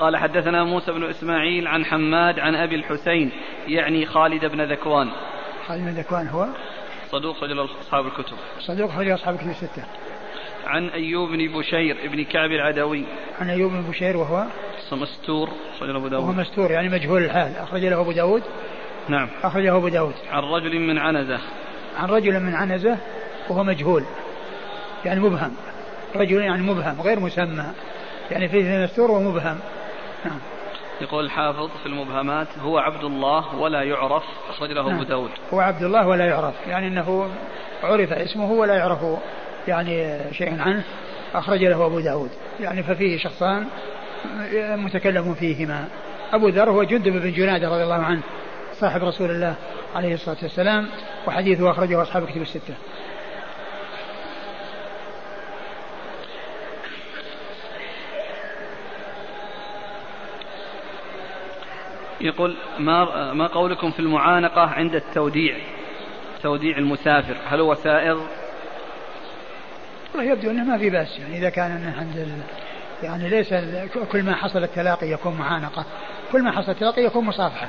[0.00, 3.32] قال حدثنا موسى بن إسماعيل عن حماد عن أبي الحسين
[3.68, 5.10] يعني خالد بن ذكوان.
[5.66, 6.46] خالد بن ذكوان هو؟
[7.10, 8.36] صدوق رجل أصحاب الكتب.
[8.60, 9.84] صدوق رجل أصحاب الكتب الستة.
[10.66, 13.04] عن أيوب بن بشير بن كعب العدوي.
[13.40, 14.46] عن أيوب بن بشير وهو
[14.92, 16.24] مستور أخرج له أبو داود.
[16.24, 17.56] وهو مستور يعني مجهول الحال.
[17.56, 18.42] أخرج له أبو داود.
[19.08, 19.28] نعم.
[19.42, 20.14] أخرجه أبو داود.
[20.32, 21.38] عن رجل من عنزة.
[21.98, 22.98] عن رجل من عنزة
[23.48, 24.04] وهو مجهول.
[25.04, 25.54] يعني مبهم.
[26.16, 27.64] رجل يعني مبهم غير مسمى.
[28.30, 29.58] يعني فيه مستور ومبهم.
[30.24, 30.38] نعم.
[31.00, 34.94] يقول الحافظ في المبهمات هو عبد الله ولا يعرف أخرج له نعم.
[34.94, 35.30] أبو داود.
[35.54, 36.54] هو عبد الله ولا يعرف.
[36.68, 37.30] يعني أنه
[37.82, 38.98] عرف اسمه ولا يعرف
[39.68, 40.84] يعني شيء عنه
[41.34, 42.30] أخرج له أبو داود.
[42.60, 43.66] يعني ففيه شخصان
[44.76, 45.88] متكلم فيهما.
[46.32, 48.22] أبو ذر هو جندب بن جنادة رضي الله عنه
[48.72, 49.54] صاحب رسول الله
[49.94, 50.88] عليه الصلاة والسلام
[51.26, 52.74] وحديثه أخرجه أصحاب كتب الستة.
[62.20, 65.56] يقول ما ما قولكم في المعانقة عند التوديع؟
[66.42, 67.36] توديع المسافر.
[67.48, 68.20] هل هو سائغ
[70.14, 72.38] والله يبدو أنه ما في بأس يعني إذا كان أنه عند ال...
[73.02, 73.54] يعني ليس
[74.12, 75.84] كل ما حصل التلاقي يكون معانقة
[76.32, 77.68] كل ما حصل التلاقي يكون مصافحة.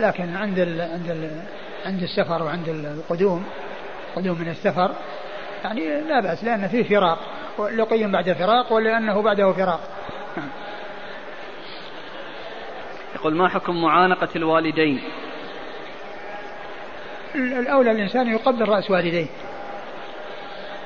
[0.00, 0.80] لكن عند ال...
[0.80, 1.42] عند ال...
[1.86, 3.44] عند السفر وعند القدوم
[4.16, 4.94] قدوم من السفر
[5.64, 7.18] يعني لا بأس لأن فيه فراق.
[7.58, 9.80] لقي بعد فراق ولأنه بعده فراق.
[13.14, 15.00] يقول ما حكم معانقة الوالدين؟
[17.34, 19.26] الأولى الإنسان يقبل رأس والديه.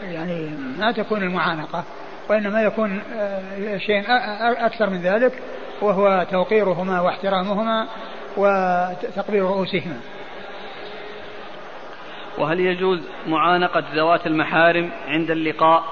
[0.02, 1.84] يعني ما تكون المعانقة
[2.28, 4.04] وإنما يكون آه، شيء
[4.66, 5.42] أكثر من ذلك
[5.82, 7.86] وهو توقيرهما واحترامهما
[8.36, 10.00] وتقبيل رؤوسهما.
[12.38, 15.84] وهل يجوز معانقة ذوات المحارم عند اللقاء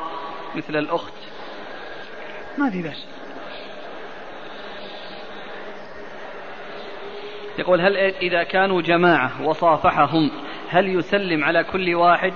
[0.55, 1.15] مثل الأخت؟
[2.59, 3.07] ما في بأس.
[7.59, 10.31] يقول هل إذا كانوا جماعة وصافحهم
[10.69, 12.33] هل يسلم على كل واحد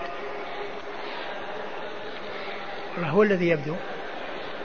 [3.04, 3.74] هو الذي يبدو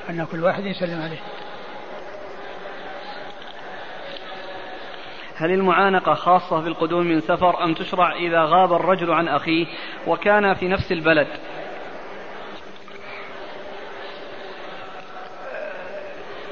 [0.09, 1.19] أن كل واحد يسلم عليه.
[5.35, 9.65] هل المعانقة خاصة بالقدوم من سفر أم تشرع إذا غاب الرجل عن أخيه
[10.07, 11.27] وكان في نفس البلد؟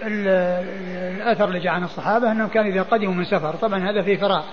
[0.04, 4.44] الأثر اللي جاء عن الصحابة أنهم كانوا إذا قدموا من سفر طبعا هذا في فراغ.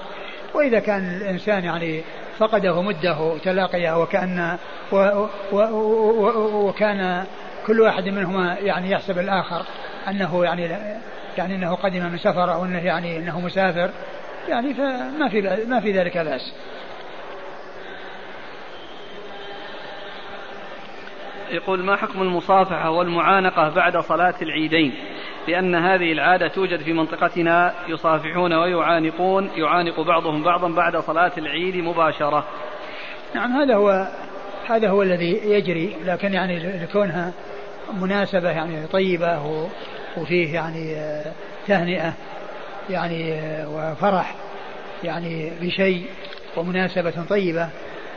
[0.54, 2.02] وإذا كان الإنسان يعني
[2.38, 4.58] فقده مدة تلاقيه وكأن
[4.92, 4.96] و
[5.52, 7.24] و و وكان
[7.66, 9.62] كل واحد منهما يعني يحسب الآخر
[10.08, 10.62] أنه يعني
[11.38, 13.90] يعني أنه قدم من سفر أو أنه يعني أنه مسافر
[14.48, 16.52] يعني فما في ما في ذلك بأس.
[21.50, 24.94] يقول ما حكم المصافحة والمعانقة بعد صلاة العيدين
[25.48, 32.44] لأن هذه العادة توجد في منطقتنا يصافحون ويعانقون يعانق بعضهم بعضا بعد صلاة العيد مباشرة.
[33.34, 34.08] نعم هذا هو
[34.68, 37.32] هذا هو الذي يجري لكن يعني لكونها
[38.00, 39.40] مناسبة يعني طيبة
[40.16, 40.96] وفيه يعني
[41.66, 42.12] تهنئة
[42.90, 43.34] يعني
[43.66, 44.34] وفرح
[45.04, 46.06] يعني بشيء
[46.56, 47.68] ومناسبة طيبة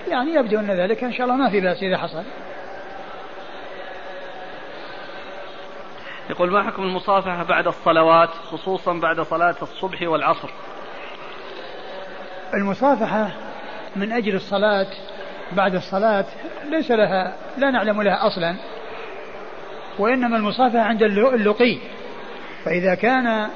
[0.10, 2.24] يعني يبدو أن ذلك إن شاء الله ما في بأس إذا حصل.
[6.32, 10.50] يقول ما حكم المصافحة بعد الصلوات خصوصا بعد صلاة الصبح والعصر؟
[12.54, 13.32] المصافحة
[13.96, 14.88] من أجل الصلاة
[15.52, 16.26] بعد الصلاة
[16.70, 18.56] ليس لها لا نعلم لها أصلا
[20.00, 21.78] وإنما المصافحة عند اللقي.
[22.66, 23.50] فإذا كان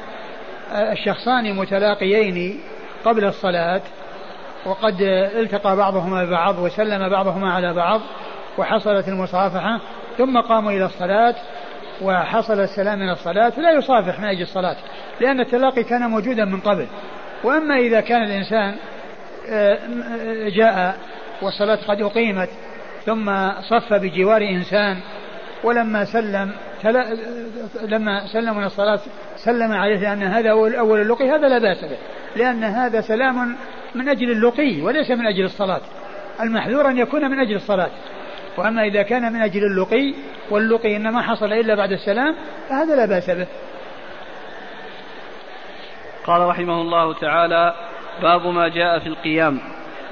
[0.71, 2.59] الشخصان متلاقيين
[3.05, 3.81] قبل الصلاة
[4.65, 5.01] وقد
[5.35, 8.01] التقى بعضهما ببعض وسلم بعضهما على بعض
[8.57, 9.79] وحصلت المصافحة
[10.17, 11.35] ثم قاموا إلى الصلاة
[12.01, 14.75] وحصل السلام من الصلاة لا يصافح من أجل الصلاة
[15.21, 16.87] لأن التلاقي كان موجودا من قبل.
[17.43, 18.75] وأما إذا كان الإنسان
[19.49, 19.79] آه،
[20.49, 20.97] جاء
[21.41, 22.49] والصلاة قد أقيمت
[23.05, 24.97] ثم صف بجوار إنسان
[25.63, 26.51] ولما سلم
[27.81, 28.99] لما سلم من الصلاة
[29.35, 31.97] سلم عليه لأن هذا هو أول اللقي هذا لا بأس به
[32.35, 33.55] لأن هذا سلام
[33.95, 35.81] من أجل اللقي وليس من أجل الصلاة.
[36.41, 37.89] المحذور أن يكون من أجل الصلاة.
[38.57, 40.13] وأما إذا كان من أجل اللقي
[40.49, 42.35] واللقي إنما حصل إلا بعد السلام
[42.69, 43.47] فهذا لا بأس به.
[46.25, 47.73] قال رحمه الله تعالى
[48.21, 49.59] باب ما جاء في القيام.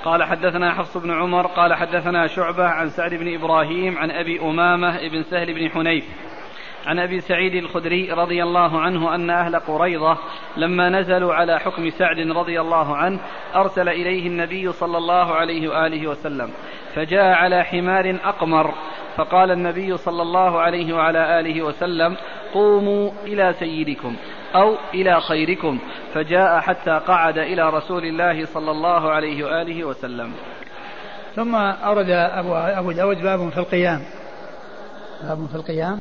[0.05, 5.09] قال حدثنا حفص بن عمر قال حدثنا شعبة عن سعد بن إبراهيم عن أبي أمامة
[5.09, 6.05] بن سهل بن حنيف.
[6.85, 10.17] عن أبي سعيد الخدري رضي الله عنه أن أهل قريظة
[10.57, 13.19] لما نزلوا على حكم سعد رضي الله عنه
[13.55, 16.49] أرسل إليه النبي صلى الله عليه وآله وسلم
[16.95, 18.73] فجاء على حمار أقمر
[19.15, 22.17] فقال النبي صلى الله عليه وعلى آله وسلم
[22.53, 24.15] قوموا إلى سيدكم
[24.55, 25.79] أو إلى خيركم.
[26.13, 30.31] فجاء حتى قعد إلى رسول الله صلى الله عليه وآله وسلم.
[31.35, 34.01] ثم أورد أبو, أبو داود باب في القيام.
[35.23, 35.99] باب في القيام.